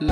Всем 0.00 0.08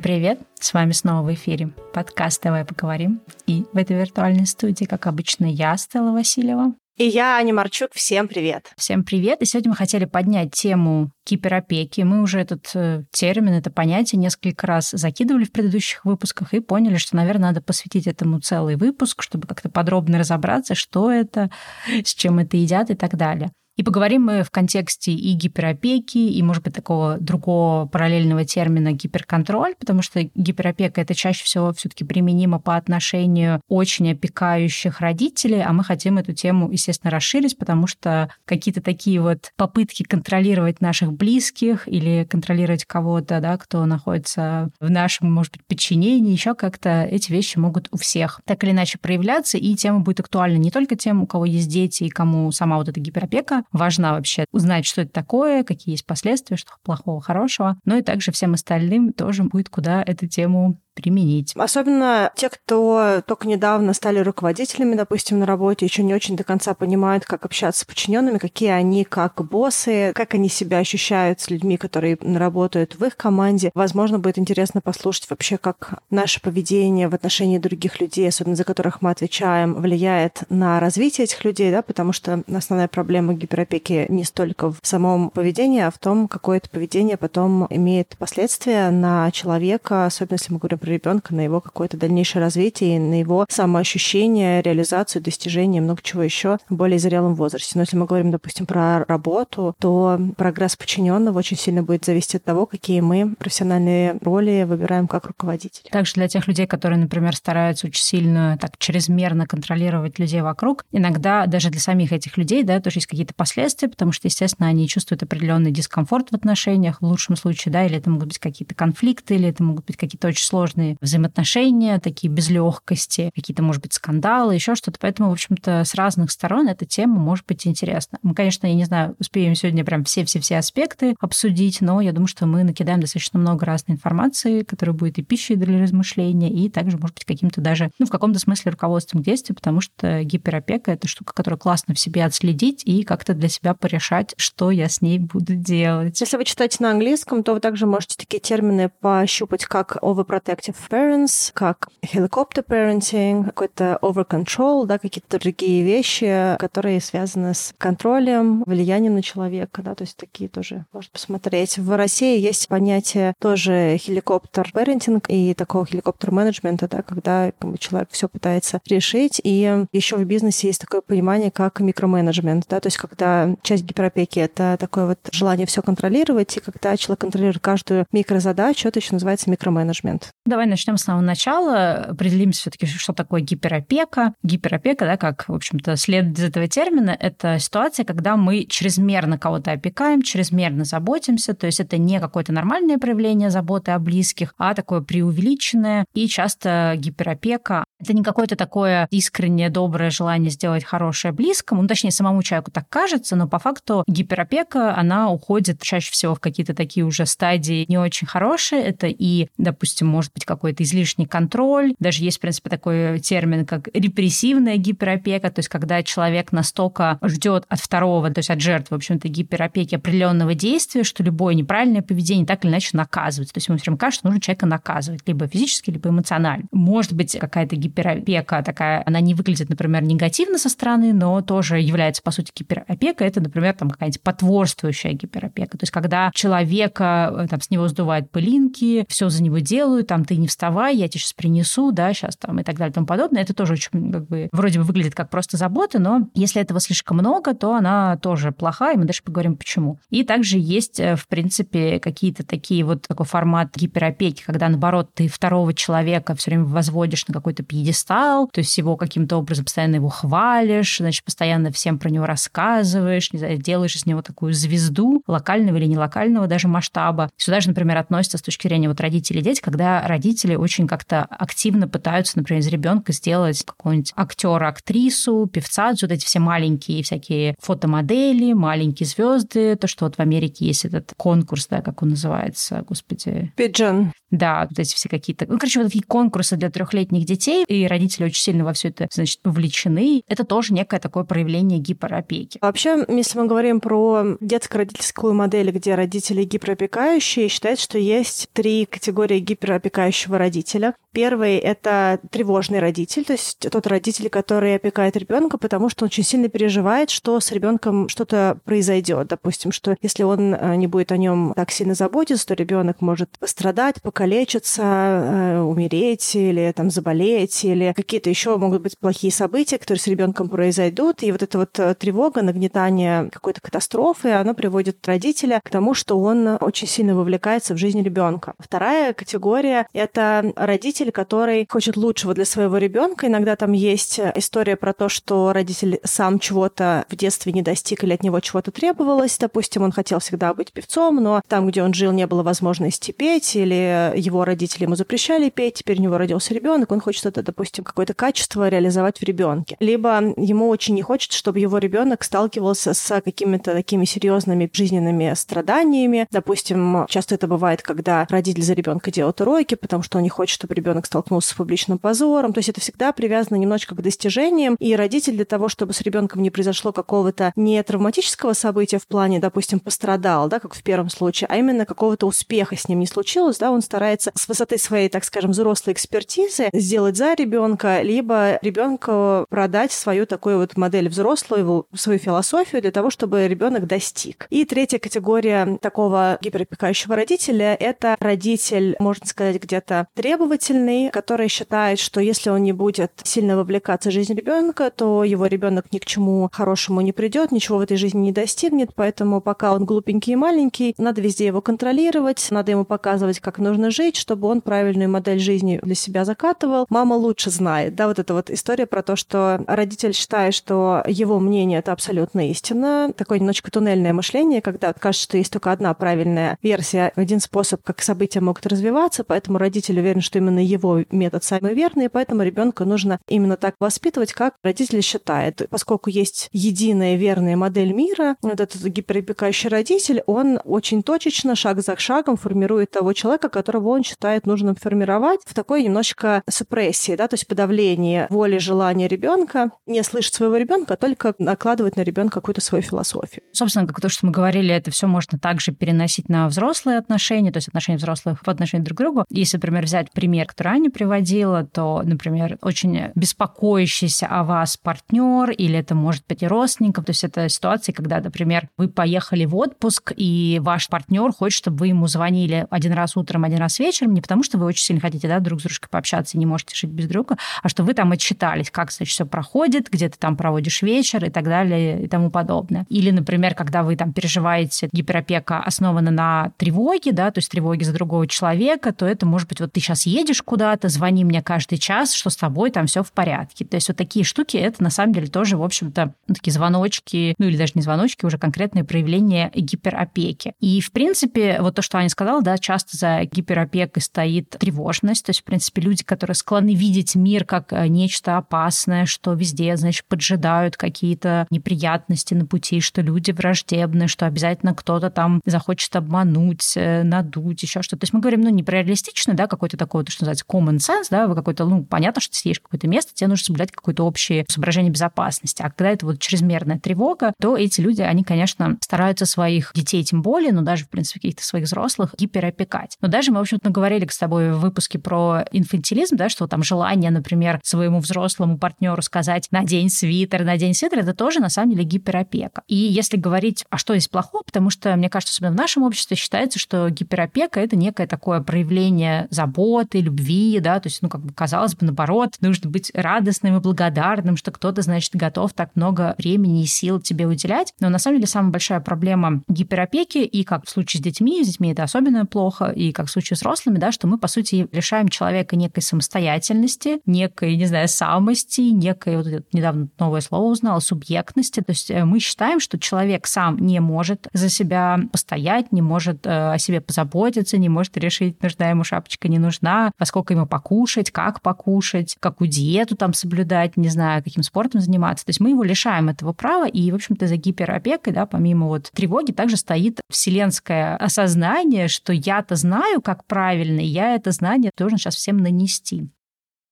привет! 0.00 0.38
С 0.60 0.72
вами 0.72 0.92
снова 0.92 1.26
в 1.26 1.34
эфире 1.34 1.70
подкаст 1.92 2.40
«Давай 2.44 2.64
поговорим». 2.64 3.20
И 3.48 3.64
в 3.72 3.76
этой 3.76 3.96
виртуальной 3.96 4.46
студии, 4.46 4.84
как 4.84 5.08
обычно, 5.08 5.46
я, 5.46 5.76
Стелла 5.76 6.12
Васильева. 6.12 6.74
И 6.98 7.04
я, 7.04 7.36
Аня 7.36 7.54
Марчук. 7.54 7.90
Всем 7.92 8.26
привет. 8.26 8.72
Всем 8.76 9.04
привет. 9.04 9.40
И 9.40 9.44
сегодня 9.44 9.70
мы 9.70 9.76
хотели 9.76 10.04
поднять 10.04 10.50
тему 10.50 11.12
киберопеки. 11.24 12.00
Мы 12.00 12.22
уже 12.22 12.40
этот 12.40 12.72
э, 12.74 13.04
термин, 13.12 13.52
это 13.52 13.70
понятие 13.70 14.18
несколько 14.18 14.66
раз 14.66 14.90
закидывали 14.90 15.44
в 15.44 15.52
предыдущих 15.52 16.04
выпусках 16.04 16.54
и 16.54 16.58
поняли, 16.58 16.96
что, 16.96 17.14
наверное, 17.14 17.50
надо 17.50 17.62
посвятить 17.62 18.08
этому 18.08 18.40
целый 18.40 18.74
выпуск, 18.74 19.22
чтобы 19.22 19.46
как-то 19.46 19.70
подробно 19.70 20.18
разобраться, 20.18 20.74
что 20.74 21.08
это, 21.12 21.50
с 21.86 22.14
чем 22.14 22.40
это 22.40 22.56
едят 22.56 22.90
и 22.90 22.94
так 22.94 23.16
далее. 23.16 23.52
И 23.78 23.84
поговорим 23.84 24.24
мы 24.24 24.42
в 24.42 24.50
контексте 24.50 25.12
и 25.12 25.34
гиперопеки, 25.34 26.18
и, 26.18 26.42
может 26.42 26.64
быть, 26.64 26.74
такого 26.74 27.16
другого 27.18 27.86
параллельного 27.86 28.44
термина 28.44 28.90
гиперконтроль, 28.90 29.76
потому 29.78 30.02
что 30.02 30.28
гиперопека 30.34 31.00
это 31.00 31.14
чаще 31.14 31.44
всего 31.44 31.72
все-таки 31.72 32.04
применимо 32.04 32.58
по 32.58 32.74
отношению 32.74 33.60
очень 33.68 34.10
опекающих 34.10 35.00
родителей, 35.00 35.62
а 35.62 35.72
мы 35.72 35.84
хотим 35.84 36.18
эту 36.18 36.32
тему, 36.32 36.72
естественно, 36.72 37.12
расширить, 37.12 37.56
потому 37.56 37.86
что 37.86 38.32
какие-то 38.46 38.82
такие 38.82 39.20
вот 39.20 39.52
попытки 39.54 40.02
контролировать 40.02 40.80
наших 40.80 41.12
близких 41.12 41.86
или 41.86 42.26
контролировать 42.28 42.84
кого-то, 42.84 43.38
да, 43.40 43.56
кто 43.58 43.86
находится 43.86 44.70
в 44.80 44.90
нашем, 44.90 45.32
может 45.32 45.52
быть, 45.52 45.64
подчинении, 45.66 46.32
еще 46.32 46.56
как-то 46.56 47.04
эти 47.04 47.30
вещи 47.30 47.58
могут 47.58 47.86
у 47.92 47.96
всех 47.96 48.40
так 48.44 48.64
или 48.64 48.72
иначе 48.72 48.98
проявляться, 48.98 49.56
и 49.56 49.76
тема 49.76 50.00
будет 50.00 50.18
актуальна 50.18 50.56
не 50.56 50.72
только 50.72 50.96
тем, 50.96 51.22
у 51.22 51.28
кого 51.28 51.44
есть 51.44 51.68
дети 51.68 52.02
и 52.02 52.08
кому 52.08 52.50
сама 52.50 52.76
вот 52.78 52.88
эта 52.88 52.98
гиперопека 52.98 53.62
важна 53.72 54.14
вообще 54.14 54.44
узнать, 54.52 54.86
что 54.86 55.02
это 55.02 55.12
такое, 55.12 55.64
какие 55.64 55.94
есть 55.94 56.06
последствия, 56.06 56.56
что 56.56 56.72
плохого, 56.82 57.20
хорошего. 57.20 57.78
Но 57.84 57.96
и 57.96 58.02
также 58.02 58.32
всем 58.32 58.54
остальным 58.54 59.12
тоже 59.12 59.44
будет 59.44 59.68
куда 59.68 60.02
эту 60.02 60.26
тему 60.26 60.78
применить. 60.94 61.52
Особенно 61.56 62.32
те, 62.34 62.48
кто 62.48 63.22
только 63.24 63.46
недавно 63.46 63.94
стали 63.94 64.18
руководителями, 64.18 64.96
допустим, 64.96 65.38
на 65.38 65.46
работе, 65.46 65.86
еще 65.86 66.02
не 66.02 66.12
очень 66.12 66.36
до 66.36 66.42
конца 66.42 66.74
понимают, 66.74 67.24
как 67.24 67.44
общаться 67.44 67.82
с 67.82 67.84
подчиненными, 67.84 68.38
какие 68.38 68.70
они 68.70 69.04
как 69.04 69.34
боссы, 69.48 70.12
как 70.14 70.34
они 70.34 70.48
себя 70.48 70.78
ощущают 70.78 71.40
с 71.40 71.50
людьми, 71.50 71.76
которые 71.76 72.18
работают 72.20 72.96
в 72.96 73.04
их 73.04 73.16
команде. 73.16 73.70
Возможно, 73.74 74.18
будет 74.18 74.38
интересно 74.38 74.80
послушать 74.80 75.30
вообще, 75.30 75.56
как 75.56 76.02
наше 76.10 76.40
поведение 76.40 77.08
в 77.08 77.14
отношении 77.14 77.58
других 77.58 78.00
людей, 78.00 78.28
особенно 78.28 78.56
за 78.56 78.64
которых 78.64 79.00
мы 79.00 79.10
отвечаем, 79.10 79.74
влияет 79.74 80.42
на 80.48 80.80
развитие 80.80 81.26
этих 81.26 81.44
людей, 81.44 81.70
да, 81.70 81.82
потому 81.82 82.12
что 82.12 82.42
основная 82.52 82.88
проблема 82.88 83.34
гиперопеки 83.58 84.06
не 84.08 84.24
столько 84.24 84.70
в 84.70 84.78
самом 84.82 85.30
поведении, 85.30 85.80
а 85.80 85.90
в 85.90 85.98
том, 85.98 86.28
какое 86.28 86.58
это 86.58 86.70
поведение 86.70 87.16
потом 87.16 87.66
имеет 87.70 88.16
последствия 88.18 88.90
на 88.90 89.30
человека, 89.30 90.06
особенно 90.06 90.36
если 90.36 90.52
мы 90.52 90.58
говорим 90.58 90.78
про 90.78 90.90
ребенка, 90.90 91.34
на 91.34 91.40
его 91.40 91.60
какое-то 91.60 91.96
дальнейшее 91.96 92.42
развитие, 92.42 93.00
на 93.00 93.18
его 93.18 93.46
самоощущение, 93.48 94.62
реализацию, 94.62 95.22
достижение, 95.22 95.82
много 95.82 96.00
чего 96.02 96.22
еще 96.22 96.58
в 96.68 96.74
более 96.74 96.98
зрелом 96.98 97.34
возрасте. 97.34 97.72
Но 97.74 97.82
если 97.82 97.96
мы 97.96 98.06
говорим, 98.06 98.30
допустим, 98.30 98.66
про 98.66 99.04
работу, 99.04 99.74
то 99.78 100.18
прогресс 100.36 100.76
подчиненного 100.76 101.38
очень 101.38 101.56
сильно 101.56 101.82
будет 101.82 102.04
зависеть 102.04 102.36
от 102.36 102.44
того, 102.44 102.66
какие 102.66 103.00
мы 103.00 103.34
профессиональные 103.38 104.18
роли 104.22 104.64
выбираем 104.68 105.08
как 105.08 105.26
руководитель. 105.26 105.88
Также 105.90 106.14
для 106.14 106.28
тех 106.28 106.46
людей, 106.46 106.66
которые, 106.66 106.98
например, 106.98 107.34
стараются 107.34 107.86
очень 107.86 108.02
сильно 108.02 108.56
так 108.60 108.78
чрезмерно 108.78 109.46
контролировать 109.46 110.18
людей 110.18 110.42
вокруг, 110.42 110.84
иногда 110.92 111.46
даже 111.46 111.70
для 111.70 111.80
самих 111.80 112.12
этих 112.12 112.36
людей, 112.36 112.62
да, 112.62 112.80
тоже 112.80 112.98
есть 112.98 113.06
какие-то 113.06 113.34
последствия, 113.38 113.88
потому 113.88 114.12
что, 114.12 114.28
естественно, 114.28 114.68
они 114.68 114.86
чувствуют 114.86 115.22
определенный 115.22 115.70
дискомфорт 115.70 116.30
в 116.30 116.34
отношениях, 116.34 117.00
в 117.00 117.06
лучшем 117.06 117.36
случае, 117.36 117.72
да, 117.72 117.86
или 117.86 117.96
это 117.96 118.10
могут 118.10 118.28
быть 118.28 118.38
какие-то 118.38 118.74
конфликты, 118.74 119.36
или 119.36 119.48
это 119.48 119.62
могут 119.62 119.86
быть 119.86 119.96
какие-то 119.96 120.28
очень 120.28 120.44
сложные 120.44 120.96
взаимоотношения, 121.00 121.98
такие 122.00 122.30
без 122.30 122.50
легкости, 122.50 123.30
какие-то, 123.34 123.62
может 123.62 123.80
быть, 123.80 123.94
скандалы, 123.94 124.54
еще 124.54 124.74
что-то. 124.74 124.98
Поэтому, 125.00 125.30
в 125.30 125.32
общем-то, 125.32 125.84
с 125.86 125.94
разных 125.94 126.30
сторон 126.30 126.68
эта 126.68 126.84
тема 126.84 127.18
может 127.18 127.46
быть 127.46 127.66
интересна. 127.66 128.18
Мы, 128.22 128.34
конечно, 128.34 128.66
я 128.66 128.74
не 128.74 128.84
знаю, 128.84 129.14
успеем 129.18 129.54
сегодня 129.54 129.84
прям 129.84 130.04
все-все-все 130.04 130.58
аспекты 130.58 131.14
обсудить, 131.20 131.80
но 131.80 132.00
я 132.00 132.12
думаю, 132.12 132.26
что 132.26 132.46
мы 132.46 132.64
накидаем 132.64 133.00
достаточно 133.00 133.38
много 133.38 133.64
разной 133.64 133.96
информации, 133.96 134.64
которая 134.64 134.94
будет 134.94 135.18
и 135.18 135.22
пищей 135.22 135.54
для 135.54 135.80
размышления, 135.80 136.50
и 136.50 136.68
также, 136.68 136.98
может 136.98 137.14
быть, 137.14 137.24
каким-то 137.24 137.60
даже, 137.60 137.90
ну, 137.98 138.06
в 138.06 138.10
каком-то 138.10 138.40
смысле 138.40 138.72
руководством 138.72 139.22
к 139.22 139.24
действию, 139.24 139.54
потому 139.54 139.80
что 139.80 140.24
гиперопека— 140.24 140.90
это 140.92 141.06
штука, 141.06 141.32
которую 141.32 141.58
классно 141.58 141.94
в 141.94 141.98
себе 141.98 142.24
отследить 142.24 142.82
и 142.84 143.04
как-то 143.04 143.27
для 143.34 143.48
себя 143.48 143.74
порешать, 143.74 144.34
что 144.36 144.70
я 144.70 144.88
с 144.88 145.00
ней 145.00 145.18
буду 145.18 145.54
делать. 145.54 146.20
Если 146.20 146.36
вы 146.36 146.44
читаете 146.44 146.78
на 146.80 146.90
английском, 146.90 147.42
то 147.42 147.54
вы 147.54 147.60
также 147.60 147.86
можете 147.86 148.16
такие 148.16 148.40
термины 148.40 148.90
пощупать, 149.00 149.64
как 149.64 149.96
overprotective 150.02 150.48
Protective 150.48 150.76
Parents, 150.90 151.50
как 151.54 151.88
Helicopter 152.02 152.64
Parenting, 152.66 153.44
какой-то 153.44 153.98
Over 154.02 154.26
Control, 154.26 154.86
да, 154.86 154.98
какие-то 154.98 155.38
другие 155.38 155.82
вещи, 155.82 156.56
которые 156.58 157.00
связаны 157.00 157.54
с 157.54 157.74
контролем, 157.78 158.62
влиянием 158.66 159.14
на 159.14 159.22
человека, 159.22 159.82
да, 159.82 159.94
то 159.94 160.04
есть 160.04 160.16
такие 160.16 160.48
тоже 160.48 160.86
можно 160.92 161.10
посмотреть. 161.12 161.78
В 161.78 161.96
России 161.96 162.40
есть 162.40 162.68
понятие 162.68 163.34
тоже 163.40 163.96
helicopter 163.96 164.66
parenting 164.72 165.22
и 165.28 165.54
такого 165.54 165.84
helicopter 165.84 166.30
менеджмента, 166.30 166.88
да, 166.88 167.02
когда 167.02 167.52
как 167.58 167.70
бы, 167.70 167.78
человек 167.78 168.08
все 168.12 168.28
пытается 168.28 168.80
решить. 168.86 169.40
И 169.42 169.86
еще 169.92 170.16
в 170.16 170.24
бизнесе 170.24 170.68
есть 170.68 170.80
такое 170.80 171.00
понимание, 171.00 171.50
как 171.50 171.80
микроменеджмент, 171.80 172.66
да, 172.68 172.80
то 172.80 172.86
есть 172.86 172.96
когда 173.18 173.56
часть 173.62 173.84
гиперопеки— 173.84 174.38
это 174.40 174.76
такое 174.78 175.06
вот 175.06 175.18
желание 175.32 175.66
все 175.66 175.82
контролировать, 175.82 176.56
и 176.56 176.60
когда 176.60 176.96
человек 176.96 177.20
контролирует 177.20 177.58
каждую 177.58 178.06
микрозадачу, 178.12 178.88
это 178.88 179.00
еще 179.00 179.12
называется 179.12 179.50
микроменеджмент. 179.50 180.30
Давай 180.46 180.66
начнем 180.66 180.96
с 180.96 181.02
самого 181.02 181.22
начала, 181.22 181.94
определимся 182.10 182.62
все-таки, 182.62 182.86
что 182.86 183.12
такое 183.12 183.40
гиперопека. 183.40 184.34
Гиперопека, 184.42 185.04
да, 185.04 185.16
как, 185.16 185.48
в 185.48 185.54
общем-то, 185.54 185.96
следует 185.96 186.38
из 186.38 186.44
этого 186.44 186.68
термина, 186.68 187.16
это 187.18 187.58
ситуация, 187.58 188.04
когда 188.04 188.36
мы 188.36 188.64
чрезмерно 188.64 189.38
кого-то 189.38 189.72
опекаем, 189.72 190.22
чрезмерно 190.22 190.84
заботимся, 190.84 191.54
то 191.54 191.66
есть 191.66 191.80
это 191.80 191.98
не 191.98 192.20
какое-то 192.20 192.52
нормальное 192.52 192.98
проявление 192.98 193.50
заботы 193.50 193.90
о 193.90 193.98
близких, 193.98 194.54
а 194.58 194.74
такое 194.74 195.00
преувеличенное. 195.00 196.04
И 196.14 196.28
часто 196.28 196.94
гиперопека— 196.96 197.84
это 198.00 198.12
не 198.12 198.22
какое-то 198.22 198.54
такое 198.54 199.08
искреннее, 199.10 199.70
доброе 199.70 200.10
желание 200.10 200.50
сделать 200.50 200.84
хорошее 200.84 201.32
близкому, 201.32 201.82
ну, 201.82 201.88
точнее, 201.88 202.12
самому 202.12 202.42
человеку 202.42 202.70
так 202.70 202.88
кажется, 202.88 203.07
но 203.36 203.48
по 203.48 203.58
факту 203.58 204.04
гиперопека, 204.06 204.96
она 204.96 205.30
уходит 205.30 205.82
чаще 205.82 206.10
всего 206.12 206.34
в 206.34 206.40
какие-то 206.40 206.74
такие 206.74 207.04
уже 207.04 207.26
стадии 207.26 207.86
не 207.88 207.98
очень 207.98 208.26
хорошие. 208.26 208.82
Это 208.82 209.06
и, 209.06 209.48
допустим, 209.58 210.06
может 210.06 210.32
быть 210.32 210.44
какой-то 210.44 210.82
излишний 210.82 211.26
контроль. 211.26 211.94
Даже 211.98 212.24
есть, 212.24 212.38
в 212.38 212.40
принципе, 212.40 212.70
такой 212.70 213.20
термин, 213.20 213.66
как 213.66 213.88
репрессивная 213.94 214.76
гиперопека, 214.76 215.50
то 215.50 215.60
есть 215.60 215.68
когда 215.68 216.02
человек 216.02 216.52
настолько 216.52 217.18
ждет 217.22 217.64
от 217.68 217.80
второго, 217.80 218.30
то 218.30 218.38
есть 218.38 218.50
от 218.50 218.60
жертвы, 218.60 218.96
в 218.96 218.98
общем-то, 218.98 219.28
гиперопеки 219.28 219.94
определенного 219.94 220.54
действия, 220.54 221.04
что 221.04 221.22
любое 221.22 221.54
неправильное 221.54 222.02
поведение 222.02 222.46
так 222.46 222.64
или 222.64 222.70
иначе 222.70 222.90
наказывается. 222.92 223.54
То 223.54 223.58
есть 223.58 223.68
ему 223.68 223.78
все 223.78 223.86
время 223.86 223.98
кажется, 223.98 224.20
что 224.20 224.28
нужно 224.28 224.40
человека 224.40 224.66
наказывать, 224.66 225.22
либо 225.26 225.46
физически, 225.46 225.90
либо 225.90 226.10
эмоционально. 226.10 226.66
Может 226.72 227.12
быть, 227.12 227.38
какая-то 227.38 227.76
гиперопека 227.76 228.62
такая, 228.62 229.02
она 229.06 229.20
не 229.20 229.34
выглядит, 229.34 229.68
например, 229.68 230.02
негативно 230.02 230.58
со 230.58 230.68
стороны, 230.68 231.12
но 231.12 231.40
тоже 231.42 231.80
является, 231.80 232.22
по 232.22 232.30
сути, 232.30 232.50
гиперопека. 232.98 233.24
Это, 233.24 233.40
например, 233.40 233.74
там 233.74 233.90
какая-нибудь 233.90 234.22
потворствующая 234.22 235.12
гиперопека. 235.12 235.78
То 235.78 235.84
есть 235.84 235.92
когда 235.92 236.30
человека, 236.34 237.32
э, 237.44 237.48
там, 237.48 237.60
с 237.60 237.70
него 237.70 237.88
сдувают 237.88 238.30
пылинки, 238.30 239.06
все 239.08 239.28
за 239.28 239.42
него 239.42 239.58
делают, 239.58 240.08
там, 240.08 240.24
ты 240.24 240.36
не 240.36 240.48
вставай, 240.48 240.96
я 240.96 241.08
тебе 241.08 241.20
сейчас 241.20 241.32
принесу, 241.32 241.92
да, 241.92 242.12
сейчас 242.12 242.36
там 242.36 242.58
и 242.60 242.62
так 242.62 242.76
далее 242.76 242.90
и 242.90 242.94
тому 242.94 243.06
подобное. 243.06 243.42
Это 243.42 243.54
тоже 243.54 243.74
очень, 243.74 244.12
как 244.12 244.26
бы, 244.26 244.48
вроде 244.52 244.78
бы 244.78 244.84
выглядит 244.84 245.14
как 245.14 245.30
просто 245.30 245.56
забота, 245.56 245.98
но 245.98 246.28
если 246.34 246.60
этого 246.60 246.80
слишком 246.80 247.18
много, 247.18 247.54
то 247.54 247.74
она 247.74 248.16
тоже 248.16 248.52
плохая, 248.52 248.94
и 248.94 248.98
мы 248.98 249.04
даже 249.04 249.22
поговорим, 249.22 249.56
почему. 249.56 249.98
И 250.10 250.24
также 250.24 250.58
есть, 250.58 251.00
э, 251.00 251.16
в 251.16 251.26
принципе, 251.28 252.00
какие-то 252.00 252.44
такие 252.44 252.84
вот 252.84 253.06
такой 253.06 253.26
формат 253.26 253.76
гиперопеки, 253.76 254.42
когда, 254.44 254.68
наоборот, 254.68 255.10
ты 255.14 255.28
второго 255.28 255.74
человека 255.74 256.34
все 256.34 256.50
время 256.50 256.64
возводишь 256.64 257.26
на 257.28 257.34
какой-то 257.34 257.62
пьедестал, 257.62 258.48
то 258.48 258.60
есть 258.60 258.76
его 258.78 258.96
каким-то 258.96 259.36
образом 259.36 259.64
постоянно 259.64 259.96
его 259.96 260.08
хвалишь, 260.08 260.98
значит, 260.98 261.24
постоянно 261.24 261.70
всем 261.72 261.98
про 261.98 262.10
него 262.10 262.26
рассказываешь, 262.26 262.87
не 263.32 263.38
знаю, 263.38 263.58
делаешь 263.58 263.96
из 263.96 264.06
него 264.06 264.22
такую 264.22 264.52
звезду 264.52 265.22
локального 265.26 265.76
или 265.76 265.86
не 265.86 265.98
локального 265.98 266.46
даже 266.46 266.68
масштаба. 266.68 267.30
Сюда 267.36 267.60
же, 267.60 267.68
например, 267.68 267.98
относится 267.98 268.38
с 268.38 268.42
точки 268.42 268.68
зрения 268.68 268.88
вот 268.88 269.00
родителей 269.00 269.42
дети, 269.42 269.60
когда 269.60 270.06
родители 270.06 270.54
очень 270.54 270.86
как-то 270.86 271.24
активно 271.24 271.88
пытаются, 271.88 272.38
например, 272.38 272.62
из 272.62 272.68
ребенка 272.68 273.12
сделать 273.12 273.62
какого-нибудь 273.64 274.12
актера, 274.16 274.68
актрису, 274.68 275.48
певца, 275.52 275.92
вот 276.00 276.12
эти 276.12 276.24
все 276.24 276.38
маленькие 276.38 277.02
всякие 277.02 277.54
фотомодели, 277.60 278.52
маленькие 278.52 279.06
звезды, 279.06 279.76
то, 279.76 279.86
что 279.86 280.04
вот 280.04 280.16
в 280.16 280.20
Америке 280.20 280.66
есть 280.66 280.84
этот 280.84 281.12
конкурс, 281.16 281.66
да, 281.68 281.80
как 281.82 282.02
он 282.02 282.10
называется, 282.10 282.84
господи. 282.86 283.52
Пиджин. 283.56 284.12
Да, 284.30 284.66
вот 284.68 284.78
эти 284.78 284.94
все 284.94 285.08
какие-то... 285.08 285.46
Ну, 285.48 285.58
короче, 285.58 285.80
вот 285.80 285.86
такие 285.86 286.04
конкурсы 286.04 286.56
для 286.56 286.70
трехлетних 286.70 287.24
детей, 287.24 287.64
и 287.66 287.86
родители 287.86 288.24
очень 288.24 288.42
сильно 288.42 288.64
во 288.64 288.72
все 288.72 288.88
это, 288.88 289.08
значит, 289.10 289.40
вовлечены. 289.44 290.22
Это 290.28 290.44
тоже 290.44 290.74
некое 290.74 291.00
такое 291.00 291.24
проявление 291.24 291.78
гиперопеки. 291.78 292.58
Вообще, 292.60 293.04
если 293.08 293.38
мы 293.38 293.46
говорим 293.46 293.80
про 293.80 294.36
детско-родительскую 294.40 295.32
модель, 295.32 295.70
где 295.70 295.94
родители 295.94 296.44
гиперопекающие, 296.44 297.48
считается, 297.48 297.84
что 297.84 297.98
есть 297.98 298.48
три 298.52 298.84
категории 298.86 299.38
гиперопекающего 299.38 300.38
родителя. 300.38 300.94
Первый— 301.12 301.56
это 301.56 302.20
тревожный 302.30 302.80
родитель, 302.80 303.24
то 303.24 303.32
есть 303.32 303.66
тот 303.70 303.86
родитель, 303.86 304.28
который 304.28 304.76
опекает 304.76 305.16
ребенка, 305.16 305.58
потому 305.58 305.88
что 305.88 306.04
он 306.04 306.06
очень 306.08 306.22
сильно 306.22 306.48
переживает, 306.48 307.10
что 307.10 307.40
с 307.40 307.50
ребенком 307.50 308.08
что-то 308.08 308.58
произойдет. 308.64 309.28
Допустим, 309.28 309.72
что 309.72 309.96
если 310.02 310.22
он 310.22 310.54
э, 310.54 310.76
не 310.76 310.86
будет 310.86 311.10
о 311.10 311.16
нем 311.16 311.54
так 311.56 311.70
сильно 311.70 311.94
заботиться, 311.94 312.46
то 312.46 312.54
ребенок 312.54 313.00
может 313.00 313.38
пострадать, 313.38 314.00
покалечиться, 314.18 314.82
э, 314.82 315.60
умереть 315.60 316.34
или 316.34 316.72
там 316.74 316.90
заболеть, 316.90 317.64
или 317.64 317.92
какие-то 317.94 318.28
еще 318.28 318.56
могут 318.56 318.82
быть 318.82 318.98
плохие 318.98 319.32
события, 319.32 319.78
которые 319.78 320.00
с 320.00 320.08
ребенком 320.08 320.48
произойдут. 320.48 321.22
И 321.22 321.30
вот 321.30 321.44
эта 321.44 321.58
вот 321.58 321.78
э, 321.78 321.94
тревога, 321.94 322.42
нагнетание 322.42 323.30
какой-то 323.30 323.60
катастрофы, 323.60 324.30
оно 324.30 324.54
приводит 324.54 325.06
родителя 325.06 325.60
к 325.62 325.70
тому, 325.70 325.94
что 325.94 326.18
он 326.18 326.58
очень 326.60 326.88
сильно 326.88 327.14
вовлекается 327.14 327.74
в 327.74 327.76
жизнь 327.76 328.02
ребенка. 328.02 328.54
Вторая 328.58 329.12
категория— 329.12 329.86
это 329.92 330.52
родитель, 330.56 331.12
который 331.12 331.68
хочет 331.70 331.96
лучшего 331.96 332.34
для 332.34 332.44
своего 332.44 332.76
ребенка. 332.78 333.28
Иногда 333.28 333.54
там 333.54 333.70
есть 333.70 334.18
история 334.34 334.74
про 334.74 334.94
то, 334.94 335.08
что 335.08 335.52
родитель 335.52 336.00
сам 336.02 336.40
чего-то 336.40 337.04
в 337.08 337.14
детстве 337.14 337.52
не 337.52 337.62
достиг 337.62 338.02
или 338.02 338.14
от 338.14 338.24
него 338.24 338.40
чего-то 338.40 338.72
требовалось. 338.72 339.38
Допустим, 339.38 339.82
он 339.82 339.92
хотел 339.92 340.18
всегда 340.18 340.54
быть 340.54 340.72
певцом, 340.72 341.22
но 341.22 341.40
там, 341.46 341.68
где 341.68 341.84
он 341.84 341.94
жил, 341.94 342.10
не 342.10 342.26
было 342.26 342.42
возможности 342.42 343.12
петь, 343.12 343.54
или 343.54 344.07
его 344.14 344.44
родители 344.44 344.84
ему 344.84 344.94
запрещали 344.94 345.50
петь, 345.50 345.74
теперь 345.74 345.98
у 345.98 346.02
него 346.02 346.18
родился 346.18 346.54
ребенок, 346.54 346.92
он 346.92 347.00
хочет 347.00 347.26
это, 347.26 347.42
допустим, 347.42 347.84
какое-то 347.84 348.14
качество 348.14 348.68
реализовать 348.68 349.18
в 349.18 349.22
ребенке. 349.22 349.76
Либо 349.80 350.34
ему 350.36 350.68
очень 350.68 350.94
не 350.94 351.02
хочет, 351.02 351.32
чтобы 351.32 351.58
его 351.60 351.78
ребенок 351.78 352.24
сталкивался 352.24 352.94
с 352.94 353.20
какими-то 353.20 353.72
такими 353.72 354.04
серьезными 354.04 354.70
жизненными 354.72 355.32
страданиями. 355.34 356.26
Допустим, 356.30 357.06
часто 357.08 357.34
это 357.34 357.46
бывает, 357.46 357.82
когда 357.82 358.26
родитель 358.30 358.62
за 358.62 358.74
ребенка 358.74 359.10
делает 359.10 359.40
уроки, 359.40 359.74
потому 359.74 360.02
что 360.02 360.18
он 360.18 360.24
не 360.24 360.28
хочет, 360.28 360.54
чтобы 360.54 360.74
ребенок 360.74 361.06
столкнулся 361.06 361.50
с 361.50 361.54
публичным 361.54 361.98
позором. 361.98 362.52
То 362.52 362.58
есть 362.58 362.68
это 362.68 362.80
всегда 362.80 363.12
привязано 363.12 363.56
немножечко 363.56 363.94
к 363.94 364.02
достижениям. 364.02 364.76
И 364.78 364.94
родитель 364.94 365.34
для 365.34 365.44
того, 365.44 365.68
чтобы 365.68 365.92
с 365.92 366.00
ребенком 366.00 366.42
не 366.42 366.50
произошло 366.50 366.92
какого-то 366.92 367.52
не 367.56 367.82
травматического 367.82 368.52
события 368.52 368.98
в 368.98 369.06
плане, 369.06 369.38
допустим, 369.38 369.80
пострадал, 369.80 370.48
да, 370.48 370.60
как 370.60 370.74
в 370.74 370.82
первом 370.82 371.10
случае, 371.10 371.48
а 371.50 371.56
именно 371.56 371.86
какого-то 371.86 372.26
успеха 372.26 372.76
с 372.76 372.88
ним 372.88 373.00
не 373.00 373.06
случилось, 373.06 373.58
да, 373.58 373.70
он 373.70 373.82
старается 373.98 374.30
с 374.36 374.46
высоты 374.46 374.78
своей, 374.78 375.08
так 375.08 375.24
скажем, 375.24 375.50
взрослой 375.50 375.92
экспертизы 375.92 376.68
сделать 376.72 377.16
за 377.16 377.34
ребенка, 377.34 378.00
либо 378.00 378.60
ребенку 378.62 379.44
продать 379.50 379.90
свою 379.90 380.24
такую 380.24 380.58
вот 380.58 380.76
модель 380.76 381.08
взрослую, 381.08 381.88
свою 381.96 382.20
философию 382.20 382.80
для 382.80 382.92
того, 382.92 383.10
чтобы 383.10 383.48
ребенок 383.48 383.88
достиг. 383.88 384.46
И 384.50 384.64
третья 384.64 385.00
категория 385.00 385.78
такого 385.82 386.38
гиперопекающего 386.40 387.16
родителя— 387.16 387.74
это 387.80 388.16
родитель, 388.20 388.94
можно 389.00 389.26
сказать, 389.26 389.60
где-то 389.60 390.06
требовательный, 390.14 391.10
который 391.10 391.48
считает, 391.48 391.98
что 391.98 392.20
если 392.20 392.50
он 392.50 392.62
не 392.62 392.72
будет 392.72 393.10
сильно 393.24 393.56
вовлекаться 393.56 394.10
в 394.10 394.12
жизнь 394.12 394.34
ребенка, 394.34 394.92
то 394.94 395.24
его 395.24 395.46
ребенок 395.46 395.92
ни 395.92 395.98
к 395.98 396.04
чему 396.04 396.48
хорошему 396.52 397.00
не 397.00 397.10
придет, 397.10 397.50
ничего 397.50 397.78
в 397.78 397.80
этой 397.80 397.96
жизни 397.96 398.20
не 398.20 398.32
достигнет, 398.32 398.90
поэтому 398.94 399.40
пока 399.40 399.72
он 399.72 399.84
глупенький 399.84 400.34
и 400.34 400.36
маленький, 400.36 400.94
надо 400.98 401.20
везде 401.20 401.46
его 401.46 401.60
контролировать, 401.60 402.46
надо 402.52 402.70
ему 402.70 402.84
показывать, 402.84 403.40
как 403.40 403.58
нужно 403.58 403.87
жить, 403.90 404.16
чтобы 404.16 404.48
он 404.48 404.60
правильную 404.60 405.08
модель 405.08 405.38
жизни 405.38 405.80
для 405.82 405.94
себя 405.94 406.24
закатывал. 406.24 406.86
Мама 406.88 407.14
лучше 407.14 407.50
знает, 407.50 407.94
да, 407.94 408.08
вот 408.08 408.18
эта 408.18 408.34
вот 408.34 408.50
история 408.50 408.86
про 408.86 409.02
то, 409.02 409.16
что 409.16 409.64
родитель 409.66 410.12
считает, 410.12 410.54
что 410.54 411.02
его 411.06 411.38
мнение— 411.38 411.78
это 411.80 411.92
абсолютно 411.92 412.50
истина, 412.50 413.12
такое 413.16 413.38
немножечко 413.38 413.70
туннельное 413.70 414.12
мышление, 414.12 414.62
когда 414.62 414.92
кажется, 414.92 415.24
что 415.24 415.36
есть 415.36 415.52
только 415.52 415.72
одна 415.72 415.92
правильная 415.94 416.58
версия, 416.62 417.12
один 417.14 417.40
способ, 417.40 417.82
как 417.82 418.02
события 418.02 418.40
могут 418.40 418.66
развиваться, 418.66 419.24
поэтому 419.24 419.58
родитель 419.58 419.98
уверен, 419.98 420.20
что 420.20 420.38
именно 420.38 420.64
его 420.64 421.04
метод 421.10 421.44
самый 421.44 421.74
верный, 421.74 422.06
и 422.06 422.08
поэтому 422.08 422.42
ребенка 422.42 422.84
нужно 422.84 423.20
именно 423.28 423.56
так 423.56 423.74
воспитывать, 423.80 424.32
как 424.32 424.54
родители 424.62 425.00
считают. 425.00 425.62
Поскольку 425.70 426.10
есть 426.10 426.48
единая 426.52 427.16
верная 427.16 427.56
модель 427.56 427.92
мира, 427.92 428.36
вот 428.42 428.60
этот 428.60 428.82
гиперопекающий 428.82 429.68
родитель, 429.68 430.22
он 430.26 430.60
очень 430.64 431.02
точечно, 431.02 431.54
шаг 431.54 431.80
за 431.80 431.96
шагом 431.96 432.36
формирует 432.36 432.90
того 432.90 433.12
человека, 433.12 433.48
которого 433.48 433.77
он 433.86 434.02
считает 434.02 434.46
нужным 434.46 434.74
формировать 434.74 435.40
в 435.46 435.54
такой 435.54 435.82
немножечко 435.82 436.42
супрессии, 436.48 437.16
да, 437.16 437.28
то 437.28 437.34
есть 437.34 437.46
подавление 437.46 438.26
воли, 438.30 438.58
желания 438.58 439.08
ребенка, 439.08 439.70
не 439.86 440.02
слышать 440.02 440.34
своего 440.34 440.56
ребенка, 440.56 440.94
а 440.94 440.96
только 440.96 441.34
накладывать 441.38 441.96
на 441.96 442.02
ребенка 442.02 442.34
какую-то 442.34 442.60
свою 442.60 442.82
философию. 442.82 443.42
Собственно, 443.52 443.86
как 443.86 444.00
то, 444.00 444.08
что 444.08 444.26
мы 444.26 444.32
говорили, 444.32 444.74
это 444.74 444.90
все 444.90 445.06
можно 445.06 445.38
также 445.38 445.72
переносить 445.72 446.28
на 446.28 446.48
взрослые 446.48 446.98
отношения, 446.98 447.52
то 447.52 447.58
есть 447.58 447.68
отношения 447.68 447.98
взрослых 447.98 448.40
в 448.42 448.48
отношении 448.48 448.84
друг 448.84 448.98
к 448.98 449.00
другу. 449.00 449.24
Если, 449.30 449.56
например, 449.56 449.84
взять 449.84 450.10
пример, 450.12 450.46
который 450.46 450.74
Аня 450.74 450.90
приводила, 450.90 451.64
то, 451.64 452.02
например, 452.04 452.58
очень 452.62 453.10
беспокоящийся 453.14 454.26
о 454.26 454.44
вас 454.44 454.76
партнер, 454.76 455.50
или 455.50 455.78
это 455.78 455.94
может 455.94 456.24
быть 456.28 456.42
и 456.42 456.46
родственников. 456.46 457.04
То 457.04 457.10
есть 457.10 457.24
это 457.24 457.48
ситуации, 457.48 457.92
когда, 457.92 458.20
например, 458.20 458.68
вы 458.76 458.88
поехали 458.88 459.44
в 459.44 459.56
отпуск, 459.56 460.12
и 460.16 460.60
ваш 460.62 460.88
партнер 460.88 461.32
хочет, 461.32 461.58
чтобы 461.58 461.78
вы 461.78 461.88
ему 461.88 462.06
звонили 462.06 462.66
один 462.70 462.92
раз 462.92 463.16
утром, 463.16 463.44
один 463.44 463.58
раз 463.58 463.67
вечером, 463.78 464.14
не 464.14 464.20
потому 464.20 464.42
что 464.42 464.58
вы 464.58 464.66
очень 464.66 464.84
сильно 464.84 465.00
хотите 465.00 465.26
да, 465.26 465.40
друг 465.40 465.60
с 465.60 465.64
дружкой 465.64 465.88
пообщаться 465.90 466.36
и 466.36 466.40
не 466.40 466.46
можете 466.46 466.74
жить 466.74 466.90
без 466.90 467.06
друга, 467.06 467.36
а 467.62 467.68
что 467.68 467.82
вы 467.82 467.94
там 467.94 468.12
отчитались, 468.12 468.70
как, 468.70 468.92
значит, 468.92 469.12
все 469.12 469.26
проходит, 469.26 469.88
где 469.90 470.08
ты 470.08 470.16
там 470.18 470.36
проводишь 470.36 470.82
вечер 470.82 471.24
и 471.24 471.30
так 471.30 471.44
далее 471.44 472.04
и 472.04 472.08
тому 472.08 472.30
подобное. 472.30 472.86
Или, 472.88 473.10
например, 473.10 473.54
когда 473.54 473.82
вы 473.82 473.96
там 473.96 474.12
переживаете, 474.12 474.88
гиперопека 474.92 475.60
основана 475.60 476.10
на 476.10 476.52
тревоге, 476.56 477.12
да, 477.12 477.30
то 477.30 477.38
есть 477.38 477.50
тревоге 477.50 477.84
за 477.84 477.92
другого 477.92 478.26
человека, 478.26 478.92
то 478.92 479.06
это 479.06 479.26
может 479.26 479.48
быть 479.48 479.60
вот 479.60 479.72
ты 479.72 479.80
сейчас 479.80 480.06
едешь 480.06 480.42
куда 480.42 480.68
куда-то, 480.68 480.88
звони 480.88 481.24
мне 481.24 481.40
каждый 481.40 481.78
час, 481.78 482.12
что 482.12 482.30
с 482.30 482.36
тобой 482.36 482.70
там 482.70 482.86
все 482.86 483.02
в 483.02 483.12
порядке. 483.12 483.64
То 483.64 483.76
есть 483.76 483.88
вот 483.88 483.96
такие 483.96 484.24
штуки, 484.24 484.56
это 484.56 484.82
на 484.82 484.90
самом 484.90 485.14
деле 485.14 485.28
тоже, 485.28 485.56
в 485.56 485.62
общем-то, 485.62 486.14
ну, 486.26 486.34
такие 486.34 486.52
звоночки, 486.52 487.34
ну 487.38 487.46
или 487.46 487.56
даже 487.56 487.72
не 487.74 487.82
звоночки, 487.82 488.26
уже 488.26 488.38
конкретные 488.38 488.84
проявления 488.84 489.50
гиперопеки. 489.54 490.52
И, 490.60 490.80
в 490.80 490.92
принципе, 490.92 491.58
вот 491.60 491.76
то, 491.76 491.82
что 491.82 491.98
Аня 491.98 492.08
сказала, 492.10 492.42
да, 492.42 492.58
часто 492.58 492.96
за 492.96 493.24
гиперопекой 493.48 494.02
стоит 494.02 494.50
тревожность. 494.50 495.24
То 495.24 495.30
есть, 495.30 495.40
в 495.40 495.44
принципе, 495.44 495.80
люди, 495.82 496.04
которые 496.04 496.34
склонны 496.34 496.74
видеть 496.74 497.14
мир 497.14 497.44
как 497.44 497.72
э, 497.72 497.88
нечто 497.88 498.36
опасное, 498.36 499.06
что 499.06 499.32
везде, 499.32 499.76
значит, 499.76 500.04
поджидают 500.06 500.76
какие-то 500.76 501.46
неприятности 501.50 502.34
на 502.34 502.46
пути, 502.46 502.80
что 502.80 503.00
люди 503.00 503.30
враждебны, 503.30 504.08
что 504.08 504.26
обязательно 504.26 504.74
кто-то 504.74 505.10
там 505.10 505.40
захочет 505.46 505.94
обмануть, 505.96 506.74
э, 506.76 507.02
надуть, 507.02 507.62
еще 507.62 507.82
что-то. 507.82 508.00
То 508.00 508.04
есть 508.04 508.12
мы 508.12 508.20
говорим, 508.20 508.42
ну, 508.42 508.50
не 508.50 508.62
про 508.62 508.82
реалистично, 508.82 509.34
да, 509.34 509.46
какой-то 509.46 509.76
такой, 509.76 510.04
то, 510.04 510.12
что 510.12 510.24
называется, 510.24 510.44
common 510.48 510.78
sense, 510.78 511.06
да, 511.10 511.26
вы 511.26 511.34
какой-то, 511.34 511.64
ну, 511.64 511.84
понятно, 511.84 512.20
что 512.20 512.32
ты 512.40 512.52
в 512.52 512.62
какое-то 512.62 512.88
место, 512.88 513.12
тебе 513.14 513.28
нужно 513.28 513.44
соблюдать 513.44 513.72
какое-то 513.72 514.04
общее 514.04 514.44
соображение 514.48 514.92
безопасности. 514.92 515.62
А 515.62 515.70
когда 515.70 515.90
это 515.90 516.06
вот 516.06 516.18
чрезмерная 516.18 516.78
тревога, 516.78 517.32
то 517.40 517.56
эти 517.56 517.80
люди, 517.80 518.02
они, 518.02 518.24
конечно, 518.24 518.76
стараются 518.82 519.26
своих 519.26 519.72
детей 519.74 520.02
тем 520.04 520.22
более, 520.22 520.52
но 520.52 520.62
даже, 520.62 520.84
в 520.84 520.88
принципе, 520.88 521.20
каких-то 521.20 521.44
своих 521.44 521.66
взрослых 521.66 522.14
гиперопекать. 522.18 522.96
Но 523.00 523.08
даже 523.08 523.32
мы, 523.32 523.37
в 523.38 523.42
общем-то, 523.42 523.70
говорили 523.70 524.06
с 524.08 524.18
тобой 524.18 524.52
в 524.52 524.58
выпуске 524.58 524.98
про 524.98 525.44
инфантилизм, 525.52 526.16
да, 526.16 526.28
что 526.28 526.46
там 526.46 526.62
желание, 526.62 527.10
например, 527.10 527.60
своему 527.62 528.00
взрослому 528.00 528.58
партнеру 528.58 529.02
сказать 529.02 529.48
«надень 529.50 529.90
свитер, 529.90 530.44
надень 530.44 530.74
свитер», 530.74 530.98
это 530.98 531.14
тоже, 531.14 531.40
на 531.40 531.48
самом 531.48 531.72
деле, 531.72 531.84
гиперопека. 531.84 532.62
И 532.68 532.76
если 532.76 533.16
говорить, 533.16 533.64
а 533.70 533.78
что 533.78 533.94
здесь 533.94 534.08
плохого, 534.08 534.42
потому 534.42 534.70
что, 534.70 534.94
мне 534.96 535.08
кажется, 535.08 535.32
особенно 535.32 535.52
в 535.52 535.56
нашем 535.56 535.82
обществе 535.82 536.16
считается, 536.16 536.58
что 536.58 536.88
гиперопека— 536.90 537.60
это 537.68 537.76
некое 537.76 538.06
такое 538.06 538.40
проявление 538.40 539.26
заботы, 539.30 540.00
любви, 540.00 540.58
да, 540.60 540.80
то 540.80 540.88
есть, 540.88 541.02
ну, 541.02 541.08
как 541.08 541.20
бы, 541.22 541.32
казалось 541.32 541.74
бы, 541.74 541.86
наоборот, 541.86 542.36
нужно 542.40 542.70
быть 542.70 542.90
радостным 542.94 543.56
и 543.56 543.60
благодарным, 543.60 544.36
что 544.36 544.50
кто-то, 544.50 544.82
значит, 544.82 545.14
готов 545.14 545.52
так 545.52 545.70
много 545.74 546.14
времени 546.18 546.62
и 546.62 546.66
сил 546.66 547.00
тебе 547.00 547.26
уделять. 547.26 547.74
Но 547.80 547.88
на 547.88 547.98
самом 547.98 548.18
деле 548.18 548.26
самая 548.26 548.52
большая 548.52 548.80
проблема 548.80 549.42
гиперопеки, 549.48 550.18
и 550.18 550.44
как 550.44 550.66
в 550.66 550.70
случае 550.70 551.00
с 551.00 551.04
детьми, 551.04 551.44
с 551.44 551.48
детьми 551.48 551.72
это 551.72 551.82
особенно 551.82 552.26
плохо, 552.26 552.66
и 552.66 552.92
как 552.92 553.06
в 553.06 553.10
случае 553.10 553.27
с 553.34 553.40
взрослыми, 553.40 553.78
да, 553.78 553.92
что 553.92 554.06
мы, 554.06 554.18
по 554.18 554.28
сути, 554.28 554.68
лишаем 554.72 555.08
человека 555.08 555.56
некой 555.56 555.82
самостоятельности, 555.82 557.00
некой, 557.06 557.56
не 557.56 557.66
знаю, 557.66 557.88
самости, 557.88 558.60
некой, 558.60 559.16
вот 559.16 559.26
недавно 559.52 559.88
новое 559.98 560.20
слово 560.20 560.50
узнала, 560.50 560.80
субъектности. 560.80 561.60
То 561.60 561.70
есть 561.70 561.90
э, 561.90 562.04
мы 562.04 562.20
считаем, 562.20 562.60
что 562.60 562.78
человек 562.78 563.26
сам 563.26 563.58
не 563.58 563.80
может 563.80 564.28
за 564.32 564.48
себя 564.48 565.00
постоять, 565.12 565.72
не 565.72 565.82
может 565.82 566.26
э, 566.26 566.52
о 566.52 566.58
себе 566.58 566.80
позаботиться, 566.80 567.58
не 567.58 567.68
может 567.68 567.96
решить, 567.96 568.42
нужна 568.42 568.70
ему 568.70 568.84
шапочка, 568.84 569.28
не 569.28 569.38
нужна, 569.38 569.92
во 569.98 570.06
сколько 570.06 570.34
ему 570.34 570.46
покушать, 570.46 571.10
как 571.10 571.42
покушать, 571.42 572.16
какую 572.20 572.48
диету 572.48 572.96
там 572.96 573.12
соблюдать, 573.12 573.76
не 573.76 573.88
знаю, 573.88 574.22
каким 574.22 574.42
спортом 574.42 574.80
заниматься. 574.80 575.24
То 575.24 575.30
есть 575.30 575.40
мы 575.40 575.50
его 575.50 575.62
лишаем 575.62 576.08
этого 576.08 576.32
права, 576.32 576.66
и, 576.66 576.90
в 576.90 576.94
общем-то, 576.94 577.26
за 577.26 577.36
гиперопекой, 577.36 578.12
да, 578.12 578.26
помимо 578.26 578.66
вот 578.66 578.90
тревоги, 578.92 579.32
также 579.32 579.56
стоит 579.56 580.00
вселенское 580.10 580.96
осознание, 580.96 581.88
что 581.88 582.12
я-то 582.12 582.56
знаю, 582.56 583.00
как 583.00 583.17
как 583.18 583.26
правильно, 583.26 583.80
и 583.80 583.86
я 583.86 584.14
это 584.14 584.30
знание 584.30 584.70
должен 584.76 584.98
сейчас 584.98 585.16
всем 585.16 585.38
нанести. 585.38 586.08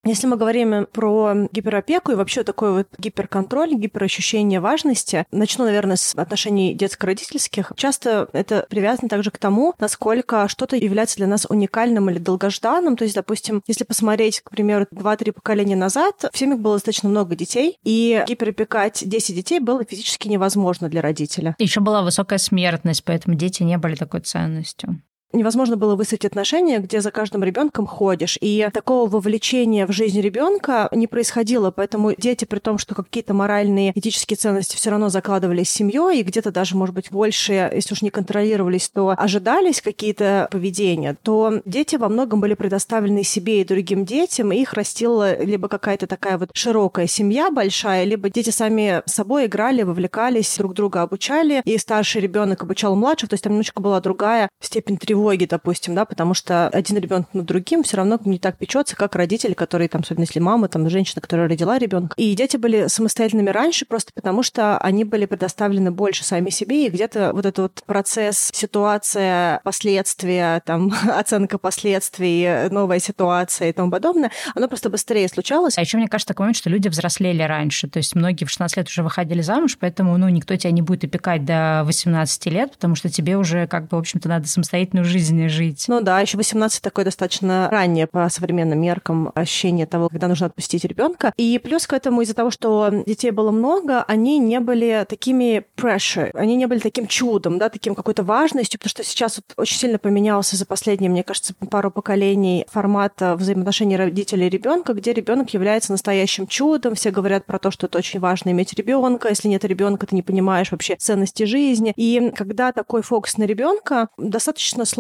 Если 0.05 0.29
мы 0.29 0.37
говорим 0.37 0.87
про 0.93 1.49
гиперопеку 1.51 2.13
и 2.13 2.15
вообще 2.15 2.45
такой 2.45 2.73
вот 2.73 2.87
гиперконтроль, 2.97 3.75
гиперощущение 3.75 4.61
важности, 4.61 5.27
начну, 5.33 5.65
наверное, 5.65 5.97
с 5.97 6.15
отношений 6.15 6.75
детско-родительских. 6.75 7.73
Часто 7.75 8.29
это 8.33 8.67
привязано 8.71 9.09
также 9.09 9.33
к 9.33 9.39
тому, 9.39 9.75
насколько 9.81 10.47
что-то 10.47 10.77
является 10.77 11.17
для 11.17 11.27
нас 11.27 11.45
уникальным 11.49 12.09
или 12.09 12.19
долгожданным. 12.19 12.97
То 12.97 13.03
есть, 13.03 13.17
допустим, 13.17 13.65
если 13.67 13.83
посмотреть, 13.83 14.43
к 14.43 14.51
примеру, 14.51 14.87
2-3 14.93 15.33
поколения 15.33 15.75
назад, 15.75 16.25
в 16.33 16.39
семьях 16.39 16.61
было 16.61 16.77
достаточно 16.77 17.09
много 17.09 17.35
детей, 17.35 17.77
и 17.83 18.25
гиперопекать 18.29 19.03
10 19.05 19.35
детей 19.35 19.59
было 19.59 19.85
физически 19.85 20.29
невозможно 20.29 20.89
для 20.89 21.03
родителя. 21.03 21.57
Еще 21.59 21.81
была 21.81 22.03
высокая 22.03 22.39
смертность, 22.39 23.03
поэтому 23.05 23.35
дети 23.35 23.65
не 23.65 23.77
были 23.77 23.97
такой 23.97 24.21
ценностью 24.21 25.03
невозможно 25.37 25.77
было 25.77 25.95
выстроить 25.97 26.25
отношения, 26.25 26.79
где 26.79 27.01
за 27.01 27.11
каждым 27.11 27.45
ребенком 27.45 27.87
ходишь. 27.87 28.39
И 28.41 28.69
такого 28.73 29.09
вовлечения 29.09 29.87
в 29.87 29.93
жизнь 29.93 30.21
ребенка 30.21 30.89
не 30.93 31.07
происходило, 31.07 31.71
поэтому 31.71 32.15
дети, 32.17 32.45
при 32.45 32.59
том, 32.59 32.79
что 32.79 32.95
какие-то 32.95 33.35
моральные, 33.35 33.93
этические 33.95 34.37
ценности 34.37 34.77
все 34.77 34.91
равно 34.91 35.09
закладывались 35.09 35.71
семьей, 35.71 36.21
и 36.21 36.23
где-то 36.23 36.51
даже, 36.51 36.77
может 36.77 36.95
быть, 36.95 37.11
больше, 37.11 37.71
если 37.75 37.95
уж 37.95 38.03
не 38.03 38.11
контролировались, 38.11 38.89
то 38.89 39.15
ожидались 39.17 39.81
какие-то 39.81 40.49
поведения, 40.51 41.17
то 41.23 41.61
дети 41.65 41.97
во 41.97 42.09
многом 42.09 42.41
были 42.41 42.55
предоставлены 42.55 43.23
себе 43.23 43.61
и 43.61 43.65
другим 43.65 44.05
детям, 44.05 44.53
и 44.53 44.57
их 44.57 44.73
растила 44.73 45.43
либо 45.43 45.69
какая-то 45.69 46.07
такая 46.07 46.39
вот 46.39 46.51
широкая 46.55 47.07
семья 47.07 47.51
большая, 47.51 48.05
либо 48.05 48.31
дети 48.31 48.51
сами 48.51 49.03
собой 49.07 49.47
играли, 49.47 49.83
вовлекались, 49.83 50.57
друг 50.57 50.75
друга 50.75 51.03
обучали, 51.03 51.63
и 51.65 51.79
старший 51.79 52.23
ребенок 52.23 52.63
обучал 52.63 52.97
младшего, 52.97 53.31
то 53.31 53.35
есть 53.35 53.45
там 53.45 53.53
немножечко 53.53 53.81
была 53.81 54.01
другая 54.01 54.49
степень 54.61 54.97
тревоги 54.97 55.26
тревоги, 55.27 55.47
допустим, 55.47 55.95
да, 55.95 56.05
потому 56.05 56.35
что 56.35 56.69
один 56.69 56.99
ребенок 56.99 57.27
над 57.33 57.47
другим 57.47 57.83
все 57.83 57.97
равно 57.97 58.19
не 58.25 58.39
так 58.39 58.59
печется, 58.59 58.95
как 58.95 59.17
родители, 59.17 59.55
которые, 59.55 59.89
там, 59.89 60.03
особенно 60.03 60.23
если 60.23 60.39
мама, 60.39 60.69
там, 60.69 60.89
женщина, 60.89 61.21
которая 61.21 61.49
родила 61.49 61.79
ребенка. 61.79 62.15
И 62.17 62.35
дети 62.35 62.57
были 62.57 62.87
самостоятельными 62.87 63.51
раньше 63.51 63.87
просто 63.87 64.13
потому, 64.15 64.45
что 64.45 64.79
они 64.79 65.05
были 65.05 65.27
предоставлены 65.27 65.91
больше 65.91 66.23
сами 66.25 66.51
себе, 66.51 66.87
и 66.87 66.91
где-то 66.91 67.33
вот 67.33 67.45
этот 67.45 67.59
вот 67.59 67.83
процесс, 67.87 68.51
ситуация, 68.53 69.61
последствия, 69.65 70.63
там, 70.65 70.93
оценка 71.19 71.59
последствий, 71.59 72.69
новая 72.71 73.01
ситуация 73.01 73.71
и 73.71 73.73
тому 73.73 73.91
подобное, 73.91 74.31
оно 74.55 74.69
просто 74.69 74.91
быстрее 74.91 75.29
случалось. 75.29 75.77
А 75.77 75.81
еще 75.81 75.97
мне 75.97 76.07
кажется 76.07 76.29
такой 76.29 76.45
момент, 76.45 76.57
что 76.57 76.71
люди 76.71 76.89
взрослели 76.89 77.43
раньше, 77.43 77.89
то 77.89 77.97
есть 77.99 78.15
многие 78.15 78.45
в 78.45 78.51
16 78.51 78.77
лет 78.77 78.89
уже 78.89 79.03
выходили 79.03 79.41
замуж, 79.41 79.77
поэтому, 79.81 80.17
ну, 80.19 80.29
никто 80.29 80.55
тебя 80.55 80.71
не 80.71 80.83
будет 80.83 81.05
опекать 81.05 81.45
до 81.45 81.83
18 81.85 82.47
лет, 82.47 82.73
потому 82.73 82.95
что 82.95 83.09
тебе 83.09 83.37
уже, 83.37 83.67
как 83.67 83.89
бы, 83.89 83.97
в 83.97 84.01
общем-то, 84.01 84.29
надо 84.29 84.47
самостоятельную 84.47 85.05
жизни 85.07 85.47
жить. 85.47 85.85
Ну 85.89 86.01
да, 86.01 86.21
еще 86.21 86.37
18 86.37 86.83
такое 86.83 87.05
достаточно 87.05 87.69
раннее 87.71 88.07
по 88.07 88.29
современным 88.29 88.81
меркам 88.81 89.33
ощущение 89.35 89.87
того, 89.87 90.09
когда 90.09 90.29
нужно 90.29 90.47
отпустить 90.47 90.85
ребенка. 90.85 91.33
И 91.37 91.59
плюс 91.63 91.87
к 91.87 91.93
этому 91.93 92.23
из-за 92.23 92.35
того, 92.35 92.51
что 92.51 92.91
детей 93.07 93.31
было 93.31 93.51
много, 93.51 94.03
они 94.03 94.39
не 94.39 94.61
были 94.61 95.07
такими 95.09 95.65
pressure, 95.77 96.31
они 96.35 96.57
не 96.57 96.67
были 96.67 96.79
таким 96.79 97.07
чудом, 97.07 97.59
да, 97.59 97.69
таким 97.69 97.95
какой-то 97.95 98.23
важностью, 98.23 98.79
потому 98.79 98.91
что 98.91 99.05
сейчас 99.05 99.37
вот 99.37 99.45
очень 99.57 99.79
сильно 99.79 99.99
поменялся 99.99 100.57
за 100.57 100.67
последние, 100.67 101.11
мне 101.11 101.23
кажется, 101.23 101.55
пару 101.71 101.91
поколений 101.91 102.67
формат 102.71 103.15
взаимоотношений 103.21 103.97
родителей 103.97 104.47
и 104.47 104.51
ребенка, 104.51 104.93
где 104.93 105.13
ребенок 105.13 105.51
является 105.51 105.93
настоящим 105.93 106.47
чудом. 106.47 106.95
Все 106.95 107.11
говорят 107.11 107.47
про 107.47 107.59
то, 107.59 107.71
что 107.71 107.87
это 107.87 107.99
очень 107.99 108.21
важно 108.21 108.51
иметь 108.51 108.75
ребенка. 108.75 109.29
Если 109.29 109.49
нет 109.49 109.65
ребенка, 109.65 110.07
ты 110.07 110.15
не 110.15 110.23
понимаешь 110.23 110.71
вообще 110.73 110.97
ценности 110.97 111.45
жизни. 111.45 111.93
И 111.97 112.33
когда 112.35 112.73
такой 112.73 113.03
фокус 113.03 113.37
на 113.37 113.45
ребенка, 113.45 114.09
достаточно 114.19 114.85
сложно 114.85 114.96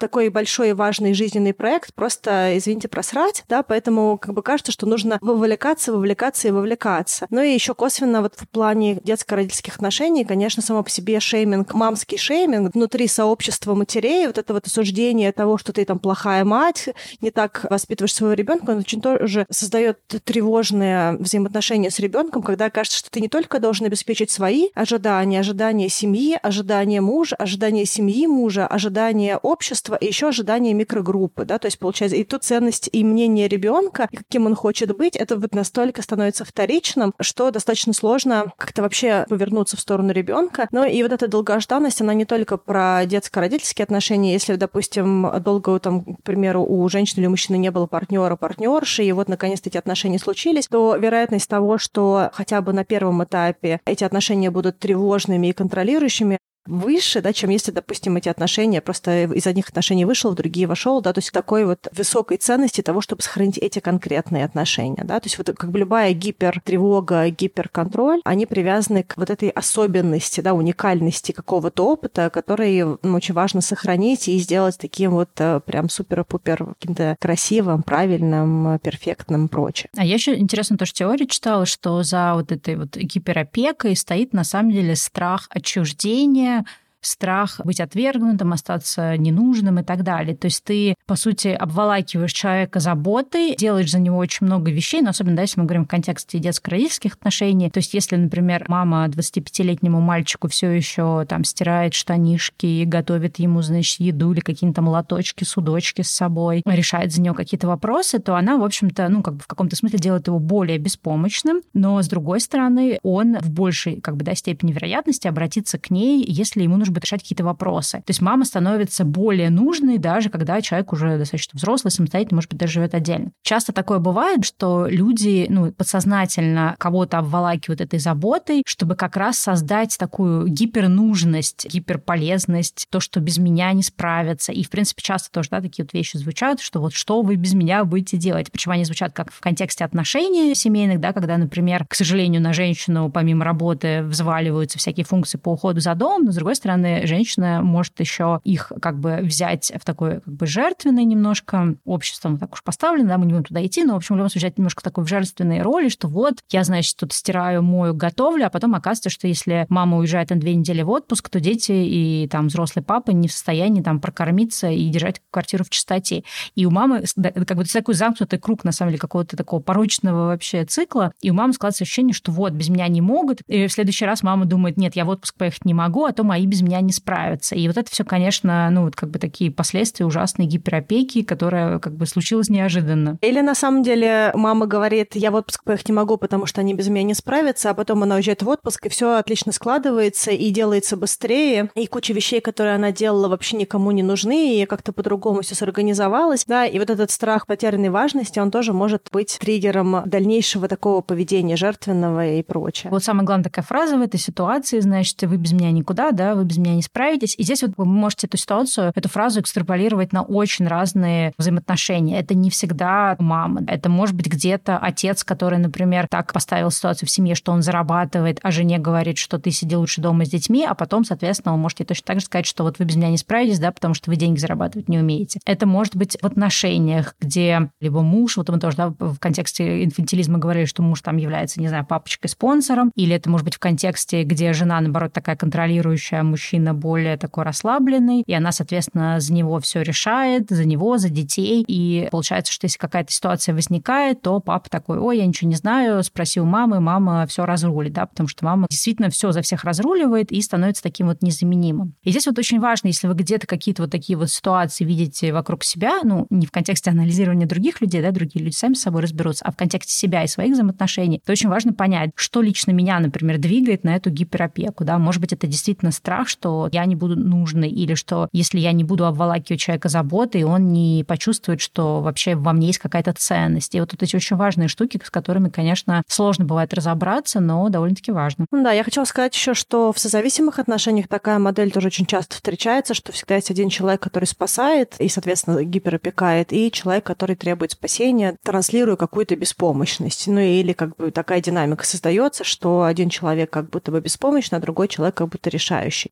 такой 0.00 0.28
большой 0.28 0.70
и 0.70 0.72
важный 0.72 1.14
жизненный 1.14 1.54
проект 1.54 1.94
просто, 1.94 2.56
извините, 2.56 2.88
просрать, 2.88 3.44
да, 3.48 3.62
поэтому 3.62 4.18
как 4.18 4.34
бы 4.34 4.42
кажется, 4.42 4.72
что 4.72 4.86
нужно 4.86 5.18
вовлекаться, 5.20 5.92
вовлекаться 5.92 6.48
и 6.48 6.50
вовлекаться. 6.50 7.26
Ну 7.30 7.40
и 7.40 7.52
еще 7.52 7.74
косвенно 7.74 8.22
вот 8.22 8.34
в 8.36 8.48
плане 8.48 9.00
детско-родительских 9.02 9.76
отношений, 9.76 10.24
конечно, 10.24 10.62
само 10.62 10.82
по 10.82 10.90
себе 10.90 11.20
шейминг, 11.20 11.74
мамский 11.74 12.18
шейминг 12.18 12.74
внутри 12.74 13.08
сообщества 13.08 13.74
матерей, 13.74 14.26
вот 14.26 14.38
это 14.38 14.52
вот 14.52 14.66
осуждение 14.66 15.32
того, 15.32 15.58
что 15.58 15.72
ты 15.72 15.84
там 15.84 15.98
плохая 15.98 16.44
мать, 16.44 16.88
не 17.20 17.30
так 17.30 17.66
воспитываешь 17.70 18.14
своего 18.14 18.34
ребенка, 18.34 18.70
он 18.70 18.78
очень 18.78 19.00
тоже 19.00 19.46
создает 19.50 19.98
тревожные 20.24 21.12
взаимоотношения 21.12 21.90
с 21.90 21.98
ребенком, 21.98 22.42
когда 22.42 22.70
кажется, 22.70 22.98
что 22.98 23.10
ты 23.10 23.20
не 23.20 23.28
только 23.28 23.58
должен 23.60 23.86
обеспечить 23.86 24.30
свои 24.30 24.68
ожидания, 24.74 25.40
ожидания 25.40 25.88
семьи, 25.88 26.38
ожидания 26.42 27.00
мужа, 27.00 27.36
ожидания 27.36 27.86
семьи 27.86 28.26
мужа, 28.26 28.66
ожидания 28.66 29.21
ожидания 29.22 29.36
общества 29.36 29.94
и 29.94 30.06
еще 30.06 30.28
ожидания 30.28 30.74
микрогруппы, 30.74 31.44
да, 31.44 31.58
то 31.58 31.66
есть 31.66 31.78
получается 31.78 32.16
и 32.16 32.24
тут 32.24 32.44
ценность 32.44 32.88
и 32.92 33.04
мнение 33.04 33.48
ребенка, 33.48 34.08
и 34.10 34.16
каким 34.16 34.46
он 34.46 34.54
хочет 34.54 34.96
быть, 34.96 35.16
это 35.16 35.36
вот 35.36 35.54
настолько 35.54 36.02
становится 36.02 36.44
вторичным, 36.44 37.14
что 37.20 37.50
достаточно 37.50 37.92
сложно 37.92 38.52
как-то 38.56 38.82
вообще 38.82 39.24
повернуться 39.28 39.76
в 39.76 39.80
сторону 39.80 40.12
ребенка. 40.12 40.68
Но 40.72 40.84
и 40.84 41.02
вот 41.02 41.12
эта 41.12 41.28
долгожданность, 41.28 42.00
она 42.00 42.14
не 42.14 42.24
только 42.24 42.56
про 42.56 43.04
детско-родительские 43.06 43.84
отношения. 43.84 44.32
Если, 44.32 44.56
допустим, 44.56 45.30
долго, 45.40 45.78
там, 45.78 46.04
к 46.16 46.22
примеру, 46.22 46.64
у 46.64 46.88
женщины 46.88 47.20
или 47.20 47.28
мужчины 47.28 47.56
не 47.56 47.70
было 47.70 47.86
партнера, 47.86 48.36
партнерши, 48.36 49.04
и 49.04 49.12
вот 49.12 49.28
наконец-то 49.28 49.68
эти 49.68 49.76
отношения 49.76 50.18
случились, 50.18 50.68
то 50.68 50.96
вероятность 50.96 51.48
того, 51.48 51.78
что 51.78 52.30
хотя 52.32 52.60
бы 52.60 52.72
на 52.72 52.84
первом 52.84 53.22
этапе 53.24 53.80
эти 53.84 54.04
отношения 54.04 54.50
будут 54.50 54.78
тревожными 54.78 55.48
и 55.48 55.52
контролирующими, 55.52 56.38
выше, 56.66 57.20
да, 57.20 57.32
чем 57.32 57.50
если, 57.50 57.70
допустим, 57.70 58.16
эти 58.16 58.28
отношения 58.28 58.80
просто 58.80 59.24
из 59.24 59.46
одних 59.46 59.68
отношений 59.68 60.04
вышел, 60.04 60.30
в 60.30 60.34
другие 60.34 60.66
вошел, 60.66 61.00
да, 61.00 61.12
то 61.12 61.18
есть 61.18 61.32
такой 61.32 61.64
вот 61.64 61.88
высокой 61.92 62.36
ценности 62.36 62.82
того, 62.82 63.00
чтобы 63.00 63.22
сохранить 63.22 63.58
эти 63.58 63.80
конкретные 63.80 64.44
отношения, 64.44 65.02
да, 65.04 65.20
то 65.20 65.26
есть 65.26 65.38
вот 65.38 65.50
как 65.56 65.70
бы 65.70 65.78
любая 65.78 66.12
гипертревога, 66.12 67.28
гиперконтроль, 67.30 68.20
они 68.24 68.46
привязаны 68.46 69.02
к 69.02 69.16
вот 69.16 69.30
этой 69.30 69.48
особенности, 69.48 70.40
да, 70.40 70.54
уникальности 70.54 71.32
какого-то 71.32 71.86
опыта, 71.86 72.30
который 72.30 72.84
ну, 72.84 72.98
очень 73.16 73.34
важно 73.34 73.60
сохранить 73.60 74.28
и 74.28 74.38
сделать 74.38 74.78
таким 74.78 75.12
вот 75.12 75.30
э, 75.38 75.60
прям 75.64 75.88
супер-пупер 75.88 76.74
каким-то 76.78 77.16
красивым, 77.20 77.82
правильным, 77.82 78.78
перфектным 78.80 79.48
прочее. 79.48 79.88
А 79.96 80.04
я 80.04 80.14
еще 80.14 80.36
интересно 80.36 80.76
тоже 80.76 80.92
теорию 80.92 81.28
читала, 81.28 81.66
что 81.66 82.02
за 82.02 82.34
вот 82.34 82.52
этой 82.52 82.76
вот 82.76 82.96
гиперопекой 82.96 83.96
стоит 83.96 84.32
на 84.32 84.44
самом 84.44 84.72
деле 84.72 84.96
страх 84.96 85.46
отчуждения, 85.50 86.51
yeah. 86.52 86.62
Страх 87.02 87.60
быть 87.64 87.80
отвергнутым, 87.80 88.52
остаться 88.52 89.16
ненужным 89.16 89.80
и 89.80 89.82
так 89.82 90.02
далее. 90.02 90.36
То 90.36 90.46
есть 90.46 90.64
ты, 90.64 90.94
по 91.06 91.16
сути, 91.16 91.48
обволакиваешь 91.48 92.32
человека 92.32 92.80
заботой, 92.80 93.56
делаешь 93.56 93.90
за 93.90 93.98
него 93.98 94.16
очень 94.16 94.46
много 94.46 94.70
вещей, 94.70 95.02
но 95.02 95.10
особенно, 95.10 95.36
да, 95.36 95.42
если 95.42 95.60
мы 95.60 95.66
говорим 95.66 95.84
в 95.84 95.88
контексте 95.88 96.38
детско-родительских 96.38 97.14
отношений. 97.14 97.70
То 97.70 97.78
есть 97.78 97.92
если, 97.94 98.16
например, 98.16 98.64
мама 98.68 99.06
25-летнему 99.06 100.00
мальчику 100.00 100.48
все 100.48 100.70
еще 100.70 101.24
там 101.28 101.44
стирает 101.44 101.94
штанишки 101.94 102.66
и 102.66 102.84
готовит 102.84 103.38
ему, 103.38 103.62
значит, 103.62 104.00
еду 104.00 104.32
или 104.32 104.40
какие-то 104.40 104.76
там 104.76 104.88
лоточки, 104.88 105.44
судочки 105.44 106.02
с 106.02 106.10
собой, 106.10 106.62
решает 106.64 107.12
за 107.12 107.20
него 107.20 107.34
какие-то 107.34 107.66
вопросы, 107.66 108.18
то 108.18 108.36
она, 108.36 108.56
в 108.56 108.64
общем-то, 108.64 109.08
ну, 109.08 109.22
как 109.22 109.34
бы 109.34 109.40
в 109.40 109.46
каком-то 109.46 109.76
смысле 109.76 109.98
делает 109.98 110.28
его 110.28 110.38
более 110.38 110.78
беспомощным, 110.78 111.62
но, 111.74 112.00
с 112.00 112.08
другой 112.08 112.40
стороны, 112.40 112.98
он 113.02 113.38
в 113.38 113.50
большей, 113.50 114.00
как 114.00 114.16
бы, 114.16 114.24
да, 114.24 114.34
степени 114.34 114.72
вероятности 114.72 115.28
обратиться 115.28 115.78
к 115.78 115.90
ней, 115.90 116.24
если 116.26 116.62
ему 116.62 116.76
нужно 116.76 116.91
быть, 116.94 117.04
решать 117.04 117.22
какие-то 117.22 117.44
вопросы. 117.44 117.98
То 117.98 118.10
есть 118.10 118.20
мама 118.20 118.44
становится 118.44 119.04
более 119.04 119.50
нужной, 119.50 119.98
даже 119.98 120.30
когда 120.30 120.60
человек 120.60 120.92
уже 120.92 121.18
достаточно 121.18 121.56
взрослый, 121.56 121.90
самостоятельно, 121.90 122.36
может 122.36 122.50
быть, 122.50 122.60
даже 122.60 122.74
живет 122.74 122.94
отдельно. 122.94 123.32
Часто 123.42 123.72
такое 123.72 123.98
бывает, 123.98 124.44
что 124.44 124.86
люди 124.88 125.46
ну, 125.48 125.72
подсознательно 125.72 126.76
кого-то 126.78 127.18
обволакивают 127.18 127.80
этой 127.80 127.98
заботой, 127.98 128.62
чтобы 128.66 128.94
как 128.94 129.16
раз 129.16 129.38
создать 129.38 129.96
такую 129.98 130.46
гипернужность, 130.46 131.66
гиперполезность, 131.72 132.86
то, 132.90 133.00
что 133.00 133.20
без 133.20 133.38
меня 133.38 133.72
не 133.72 133.82
справятся. 133.82 134.52
И, 134.52 134.64
в 134.64 134.70
принципе, 134.70 135.02
часто 135.02 135.30
тоже 135.30 135.50
да, 135.50 135.60
такие 135.60 135.84
вот 135.84 135.92
вещи 135.92 136.16
звучат, 136.16 136.60
что 136.60 136.80
вот 136.80 136.94
что 136.94 137.22
вы 137.22 137.36
без 137.36 137.54
меня 137.54 137.84
будете 137.84 138.16
делать. 138.16 138.50
Причем 138.50 138.72
они 138.72 138.84
звучат 138.84 139.12
как 139.12 139.32
в 139.32 139.40
контексте 139.40 139.84
отношений 139.84 140.54
семейных, 140.54 141.00
да, 141.00 141.12
когда, 141.12 141.36
например, 141.36 141.86
к 141.86 141.94
сожалению, 141.94 142.40
на 142.40 142.52
женщину 142.52 143.10
помимо 143.10 143.44
работы 143.44 144.02
взваливаются 144.02 144.78
всякие 144.78 145.04
функции 145.04 145.38
по 145.38 145.50
уходу 145.50 145.80
за 145.80 145.94
домом, 145.94 146.24
но, 146.24 146.32
с 146.32 146.36
другой 146.36 146.54
стороны, 146.54 146.81
стороны, 146.82 147.06
женщина 147.06 147.60
может 147.62 147.98
еще 148.00 148.40
их 148.44 148.72
как 148.80 148.98
бы 148.98 149.18
взять 149.22 149.72
в 149.74 149.84
такой 149.84 150.20
как 150.20 150.34
бы 150.34 150.46
жертвенной 150.46 151.04
немножко, 151.04 151.76
обществом 151.84 152.38
так 152.38 152.52
уж 152.52 152.62
поставлено, 152.62 153.08
да, 153.08 153.18
мы 153.18 153.26
не 153.26 153.32
будем 153.32 153.44
туда 153.44 153.64
идти, 153.64 153.84
но, 153.84 153.94
в 153.94 153.96
общем, 153.96 154.14
в 154.14 154.18
любом 154.18 154.30
случае, 154.30 154.48
взять 154.48 154.58
немножко 154.58 154.82
такой 154.82 155.04
в 155.04 155.08
жертвенной 155.08 155.62
роли, 155.62 155.88
что 155.88 156.08
вот 156.08 156.40
я, 156.50 156.64
значит, 156.64 156.96
тут 156.96 157.12
стираю, 157.12 157.62
мою, 157.62 157.94
готовлю, 157.94 158.46
а 158.46 158.50
потом 158.50 158.74
оказывается, 158.74 159.10
что 159.10 159.28
если 159.28 159.66
мама 159.68 159.98
уезжает 159.98 160.30
на 160.30 160.36
две 160.36 160.54
недели 160.54 160.82
в 160.82 160.90
отпуск, 160.90 161.28
то 161.28 161.40
дети 161.40 161.72
и 161.72 162.28
там 162.30 162.48
взрослый 162.48 162.84
папа 162.84 163.10
не 163.10 163.28
в 163.28 163.32
состоянии 163.32 163.82
там 163.82 164.00
прокормиться 164.00 164.70
и 164.70 164.88
держать 164.88 165.20
квартиру 165.30 165.64
в 165.64 165.70
чистоте. 165.70 166.24
И 166.54 166.66
у 166.66 166.70
мамы 166.70 167.04
как 167.46 167.56
бы 167.56 167.64
такой 167.64 167.94
замкнутый 167.94 168.38
круг, 168.38 168.64
на 168.64 168.72
самом 168.72 168.90
деле, 168.90 169.00
какого-то 169.00 169.36
такого 169.36 169.60
порочного 169.60 170.26
вообще 170.26 170.64
цикла, 170.64 171.12
и 171.20 171.30
у 171.30 171.34
мамы 171.34 171.52
складывается 171.52 171.84
ощущение, 171.84 172.14
что 172.14 172.32
вот, 172.32 172.52
без 172.52 172.68
меня 172.68 172.88
не 172.88 173.00
могут, 173.00 173.40
и 173.46 173.66
в 173.66 173.72
следующий 173.72 174.04
раз 174.04 174.22
мама 174.22 174.44
думает, 174.44 174.76
нет, 174.76 174.96
я 174.96 175.04
в 175.04 175.08
отпуск 175.08 175.36
поехать 175.36 175.64
не 175.64 175.74
могу, 175.74 176.04
а 176.04 176.12
то 176.12 176.24
мои 176.24 176.46
без 176.46 176.62
меня 176.62 176.71
меня 176.72 176.80
не 176.80 176.92
справится. 176.92 177.54
И 177.54 177.66
вот 177.66 177.76
это 177.76 177.90
все, 177.90 178.04
конечно, 178.04 178.68
ну 178.70 178.84
вот 178.84 178.96
как 178.96 179.10
бы 179.10 179.18
такие 179.18 179.50
последствия 179.50 180.06
ужасной 180.06 180.46
гиперопеки, 180.46 181.22
которая 181.22 181.78
как 181.78 181.94
бы 181.94 182.06
случилась 182.06 182.48
неожиданно. 182.48 183.18
Или 183.20 183.40
на 183.40 183.54
самом 183.54 183.82
деле 183.82 184.32
мама 184.34 184.66
говорит, 184.66 185.14
я 185.14 185.30
в 185.30 185.34
отпуск 185.34 185.64
поехать 185.64 185.88
не 185.88 185.94
могу, 185.94 186.16
потому 186.16 186.46
что 186.46 186.60
они 186.60 186.74
без 186.74 186.88
меня 186.88 187.04
не 187.04 187.14
справятся, 187.14 187.70
а 187.70 187.74
потом 187.74 188.02
она 188.02 188.16
уезжает 188.16 188.42
в 188.42 188.48
отпуск, 188.48 188.86
и 188.86 188.88
все 188.88 189.16
отлично 189.16 189.52
складывается 189.52 190.30
и 190.30 190.50
делается 190.50 190.96
быстрее, 190.96 191.70
и 191.74 191.86
куча 191.86 192.12
вещей, 192.12 192.40
которые 192.40 192.74
она 192.74 192.92
делала, 192.92 193.28
вообще 193.28 193.56
никому 193.56 193.90
не 193.90 194.02
нужны, 194.02 194.62
и 194.62 194.66
как-то 194.66 194.92
по-другому 194.92 195.42
все 195.42 195.54
сорганизовалось, 195.54 196.44
да, 196.46 196.64
и 196.64 196.78
вот 196.78 196.90
этот 196.90 197.10
страх 197.10 197.46
потерянной 197.46 197.90
важности, 197.90 198.38
он 198.38 198.50
тоже 198.50 198.72
может 198.72 199.08
быть 199.12 199.38
триггером 199.40 200.02
дальнейшего 200.06 200.68
такого 200.68 201.02
поведения 201.02 201.56
жертвенного 201.56 202.26
и 202.26 202.42
прочее. 202.42 202.90
Вот 202.90 203.04
самая 203.04 203.26
главная 203.26 203.44
такая 203.44 203.64
фраза 203.64 203.96
в 203.96 204.00
этой 204.00 204.18
ситуации, 204.18 204.80
значит, 204.80 205.22
вы 205.22 205.36
без 205.36 205.52
меня 205.52 205.70
никуда, 205.70 206.12
да, 206.12 206.34
вы 206.34 206.44
без 206.44 206.58
меня 206.62 206.74
не 206.74 206.82
справитесь. 206.82 207.34
И 207.38 207.42
здесь 207.42 207.62
вот 207.62 207.72
вы 207.76 207.84
можете 207.84 208.26
эту 208.26 208.36
ситуацию, 208.36 208.92
эту 208.94 209.08
фразу 209.08 209.40
экстраполировать 209.40 210.12
на 210.12 210.22
очень 210.22 210.66
разные 210.66 211.32
взаимоотношения. 211.38 212.18
Это 212.18 212.34
не 212.34 212.50
всегда 212.50 213.16
мама, 213.18 213.62
это 213.66 213.88
может 213.88 214.14
быть 214.14 214.26
где-то 214.26 214.78
отец, 214.78 215.24
который, 215.24 215.58
например, 215.58 216.06
так 216.08 216.32
поставил 216.32 216.70
ситуацию 216.70 217.06
в 217.06 217.10
семье, 217.10 217.34
что 217.34 217.52
он 217.52 217.62
зарабатывает, 217.62 218.38
а 218.42 218.50
жене 218.50 218.78
говорит, 218.78 219.18
что 219.18 219.38
ты 219.38 219.50
сиди 219.50 219.76
лучше 219.76 220.00
дома 220.00 220.24
с 220.24 220.30
детьми, 220.30 220.64
а 220.68 220.74
потом, 220.74 221.04
соответственно, 221.04 221.54
он 221.54 221.60
может 221.60 221.80
ей 221.80 221.86
точно 221.86 222.06
так 222.06 222.20
же 222.20 222.26
сказать, 222.26 222.46
что 222.46 222.64
вот 222.64 222.78
вы 222.78 222.84
без 222.84 222.96
меня 222.96 223.10
не 223.10 223.18
справитесь, 223.18 223.58
да, 223.58 223.72
потому 223.72 223.94
что 223.94 224.10
вы 224.10 224.16
деньги 224.16 224.38
зарабатывать 224.38 224.88
не 224.88 224.98
умеете. 224.98 225.40
Это 225.44 225.66
может 225.66 225.96
быть 225.96 226.16
в 226.20 226.26
отношениях, 226.26 227.14
где 227.20 227.70
либо 227.80 228.02
муж, 228.02 228.36
вот 228.36 228.48
мы 228.48 228.58
тоже 228.58 228.76
да, 228.76 228.88
в 228.98 229.18
контексте 229.18 229.84
инфантилизма 229.84 230.38
говорили, 230.38 230.64
что 230.64 230.82
муж 230.82 231.00
там 231.00 231.16
является, 231.16 231.60
не 231.60 231.68
знаю, 231.68 231.84
папочкой-спонсором, 231.86 232.92
или 232.94 233.14
это 233.14 233.28
может 233.30 233.44
быть 233.44 233.54
в 233.54 233.58
контексте, 233.58 234.22
где 234.24 234.52
жена, 234.52 234.80
наоборот, 234.80 235.12
такая 235.12 235.36
контролирующая, 235.36 236.20
а 236.20 236.22
мужчина 236.52 236.74
более 236.74 237.16
такой 237.16 237.44
расслабленный, 237.44 238.22
и 238.26 238.34
она, 238.34 238.52
соответственно, 238.52 239.20
за 239.20 239.32
него 239.32 239.58
все 239.60 239.82
решает, 239.82 240.50
за 240.50 240.64
него, 240.64 240.98
за 240.98 241.08
детей, 241.08 241.64
и 241.66 242.08
получается, 242.10 242.52
что 242.52 242.66
если 242.66 242.78
какая-то 242.78 243.12
ситуация 243.12 243.54
возникает, 243.54 244.22
то 244.22 244.40
папа 244.40 244.68
такой, 244.68 244.98
ой, 244.98 245.18
я 245.18 245.26
ничего 245.26 245.48
не 245.48 245.56
знаю, 245.56 246.02
спроси 246.02 246.40
у 246.40 246.44
мамы, 246.44 246.80
мама 246.80 247.26
все 247.26 247.44
разрулит, 247.44 247.92
да, 247.92 248.06
потому 248.06 248.28
что 248.28 248.44
мама 248.44 248.66
действительно 248.68 249.10
все 249.10 249.32
за 249.32 249.42
всех 249.42 249.64
разруливает 249.64 250.32
и 250.32 250.40
становится 250.42 250.82
таким 250.82 251.06
вот 251.06 251.22
незаменимым. 251.22 251.94
И 252.02 252.10
здесь 252.10 252.26
вот 252.26 252.38
очень 252.38 252.60
важно, 252.60 252.88
если 252.88 253.06
вы 253.06 253.14
где-то 253.14 253.46
какие-то 253.46 253.82
вот 253.82 253.90
такие 253.90 254.18
вот 254.18 254.30
ситуации 254.30 254.84
видите 254.84 255.32
вокруг 255.32 255.64
себя, 255.64 256.00
ну, 256.04 256.26
не 256.30 256.46
в 256.46 256.50
контексте 256.50 256.90
анализирования 256.90 257.46
других 257.46 257.80
людей, 257.80 258.02
да, 258.02 258.10
другие 258.10 258.44
люди 258.44 258.54
сами 258.54 258.74
с 258.74 258.82
собой 258.82 259.02
разберутся, 259.02 259.44
а 259.46 259.52
в 259.52 259.56
контексте 259.56 259.92
себя 259.92 260.22
и 260.22 260.26
своих 260.26 260.52
взаимоотношений, 260.52 261.22
то 261.24 261.32
очень 261.32 261.48
важно 261.48 261.72
понять, 261.72 262.10
что 262.14 262.42
лично 262.42 262.72
меня, 262.72 262.98
например, 262.98 263.38
двигает 263.38 263.84
на 263.84 263.96
эту 263.96 264.10
гиперопеку, 264.10 264.84
да, 264.84 264.98
может 264.98 265.20
быть, 265.20 265.32
это 265.32 265.46
действительно 265.46 265.92
страх, 265.92 266.28
что 266.32 266.68
я 266.72 266.84
не 266.86 266.96
буду 266.96 267.16
нужной, 267.16 267.68
или 267.68 267.94
что 267.94 268.28
если 268.32 268.58
я 268.58 268.72
не 268.72 268.82
буду 268.82 269.06
обволакивать 269.06 269.60
человека 269.60 269.88
заботой, 269.88 270.42
он 270.42 270.72
не 270.72 271.04
почувствует, 271.06 271.60
что 271.60 272.00
вообще 272.00 272.34
во 272.34 272.52
мне 272.52 272.68
есть 272.68 272.78
какая-то 272.78 273.12
ценность. 273.12 273.74
И 273.74 273.80
вот 273.80 273.94
эти 274.00 274.16
очень 274.16 274.36
важные 274.36 274.68
штуки, 274.68 275.00
с 275.02 275.10
которыми, 275.10 275.48
конечно, 275.48 276.02
сложно 276.08 276.44
бывает 276.44 276.74
разобраться, 276.74 277.40
но 277.40 277.68
довольно-таки 277.68 278.12
важно. 278.12 278.46
Да, 278.50 278.72
я 278.72 278.84
хотела 278.84 279.04
сказать 279.04 279.34
еще, 279.34 279.54
что 279.54 279.92
в 279.92 279.98
созависимых 279.98 280.58
отношениях 280.58 281.08
такая 281.08 281.38
модель 281.38 281.70
тоже 281.70 281.88
очень 281.88 282.06
часто 282.06 282.34
встречается, 282.34 282.94
что 282.94 283.12
всегда 283.12 283.36
есть 283.36 283.50
один 283.50 283.68
человек, 283.68 284.00
который 284.00 284.24
спасает 284.24 284.94
и, 284.98 285.08
соответственно, 285.08 285.62
гиперопекает, 285.62 286.52
и 286.52 286.70
человек, 286.70 287.04
который 287.04 287.36
требует 287.36 287.72
спасения, 287.72 288.36
транслируя 288.42 288.96
какую-то 288.96 289.36
беспомощность. 289.36 290.26
Ну 290.26 290.40
или 290.40 290.72
как 290.72 290.96
бы 290.96 291.10
такая 291.10 291.40
динамика 291.40 291.84
создается, 291.84 292.44
что 292.44 292.84
один 292.84 293.08
человек 293.08 293.50
как 293.50 293.70
будто 293.70 293.90
бы 293.90 294.00
беспомощный, 294.00 294.58
а 294.58 294.60
другой 294.60 294.88
человек 294.88 295.14
как 295.14 295.28
будто 295.28 295.50
решающий. 295.50 296.10